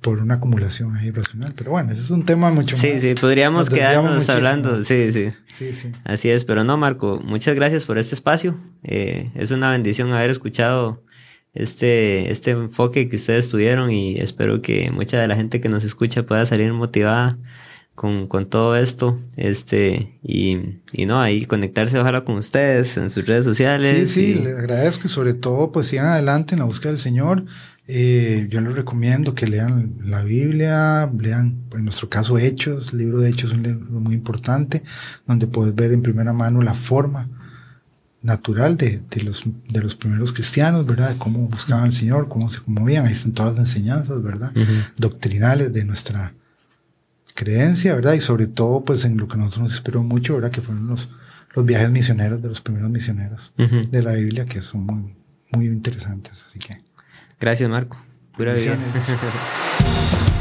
por 0.00 0.18
una 0.18 0.34
acumulación 0.34 0.96
ahí 0.96 1.10
racional. 1.10 1.54
Pero 1.56 1.70
bueno, 1.70 1.92
ese 1.92 2.00
es 2.00 2.10
un 2.10 2.24
tema 2.24 2.50
mucho 2.50 2.76
Sí, 2.76 2.90
más. 2.94 3.00
sí, 3.02 3.14
podríamos 3.14 3.60
nos 3.60 3.70
desviamos 3.70 3.92
quedarnos 3.94 4.12
muchísimo. 4.14 4.36
hablando, 4.36 4.84
sí, 4.84 5.12
sí. 5.12 5.30
Sí, 5.56 5.72
sí. 5.72 5.92
Así 6.04 6.30
es, 6.30 6.44
pero 6.44 6.64
no, 6.64 6.76
Marco, 6.76 7.20
muchas 7.24 7.54
gracias 7.54 7.86
por 7.86 7.96
este 7.98 8.14
espacio. 8.16 8.58
Eh, 8.82 9.30
es 9.36 9.52
una 9.52 9.70
bendición 9.70 10.12
haber 10.12 10.30
escuchado 10.30 11.02
este, 11.54 12.32
este 12.32 12.50
enfoque 12.50 13.08
que 13.08 13.14
ustedes 13.16 13.48
tuvieron 13.48 13.92
y 13.92 14.16
espero 14.16 14.60
que 14.60 14.90
mucha 14.90 15.20
de 15.20 15.28
la 15.28 15.36
gente 15.36 15.60
que 15.60 15.68
nos 15.68 15.84
escucha 15.84 16.24
pueda 16.26 16.44
salir 16.44 16.72
motivada 16.72 17.38
con, 17.94 18.26
con 18.28 18.48
todo 18.48 18.76
esto. 18.76 19.18
Este, 19.36 20.18
y, 20.22 20.78
y 20.92 21.06
no, 21.06 21.20
ahí 21.20 21.44
conectarse 21.46 21.98
ojalá 21.98 22.24
con 22.24 22.36
ustedes 22.36 22.96
en 22.96 23.10
sus 23.10 23.26
redes 23.26 23.44
Sí, 23.44 23.50
sociales. 23.50 24.10
sí, 24.10 24.24
y- 24.30 24.34
les 24.34 24.58
agradezco 24.58 25.06
y 25.06 25.10
sobre 25.10 25.34
todo 25.34 25.70
pues 25.72 25.86
sigan 25.88 26.06
adelante 26.06 26.54
en 26.54 26.60
la 26.60 26.64
búsqueda 26.66 26.92
del 26.92 27.00
Señor. 27.00 27.44
Eh, 27.86 28.46
yo 28.50 28.62
les 28.62 28.74
recomiendo 28.74 29.34
que 29.34 29.46
lean 29.46 29.96
la 30.04 30.22
Biblia, 30.22 31.10
lean 31.18 31.64
en 31.72 31.84
nuestro 31.84 32.08
caso 32.08 32.38
Hechos, 32.38 32.92
el 32.92 32.98
libro 33.00 33.18
de 33.18 33.28
Hechos 33.28 33.50
es 33.50 33.56
un 33.58 33.62
libro 33.62 34.00
muy 34.00 34.14
importante, 34.14 34.82
donde 35.26 35.46
puedes 35.46 35.74
ver 35.74 35.92
en 35.92 36.00
primera 36.00 36.32
mano 36.32 36.62
la 36.62 36.72
forma 36.72 37.28
natural 38.22 38.78
de, 38.78 39.02
de 39.10 39.22
los, 39.22 39.44
de 39.68 39.80
los 39.82 39.94
primeros 39.94 40.32
cristianos, 40.32 40.86
¿verdad? 40.86 41.10
De 41.10 41.18
cómo 41.18 41.46
buscaban 41.48 41.84
al 41.84 41.92
Señor, 41.92 42.28
cómo 42.28 42.48
se 42.48 42.60
movían, 42.66 43.04
ahí 43.04 43.12
están 43.12 43.32
todas 43.32 43.52
las 43.58 43.68
enseñanzas, 43.68 44.22
¿verdad? 44.22 44.50
Doctrinales 44.96 45.70
de 45.74 45.84
nuestra 45.84 46.32
creencia, 47.34 47.94
¿verdad? 47.94 48.14
Y 48.14 48.20
sobre 48.20 48.46
todo 48.46 48.84
pues 48.84 49.04
en 49.04 49.16
lo 49.16 49.28
que 49.28 49.36
nosotros 49.36 49.62
nos 49.62 49.72
inspiró 49.72 50.02
mucho, 50.02 50.34
¿verdad? 50.34 50.50
Que 50.50 50.62
fueron 50.62 50.86
los, 50.86 51.10
los 51.54 51.66
viajes 51.66 51.90
misioneros 51.90 52.40
de 52.40 52.48
los 52.48 52.60
primeros 52.60 52.90
misioneros 52.90 53.52
de 53.56 54.02
la 54.02 54.12
Biblia 54.12 54.44
que 54.44 54.62
son 54.62 54.86
muy, 54.86 55.14
muy 55.52 55.66
interesantes. 55.66 56.44
Así 56.48 56.58
que 56.58 56.82
Gracias, 57.40 57.68
Marco. 57.68 57.98
Pura 58.36 58.54
vida. 58.54 58.78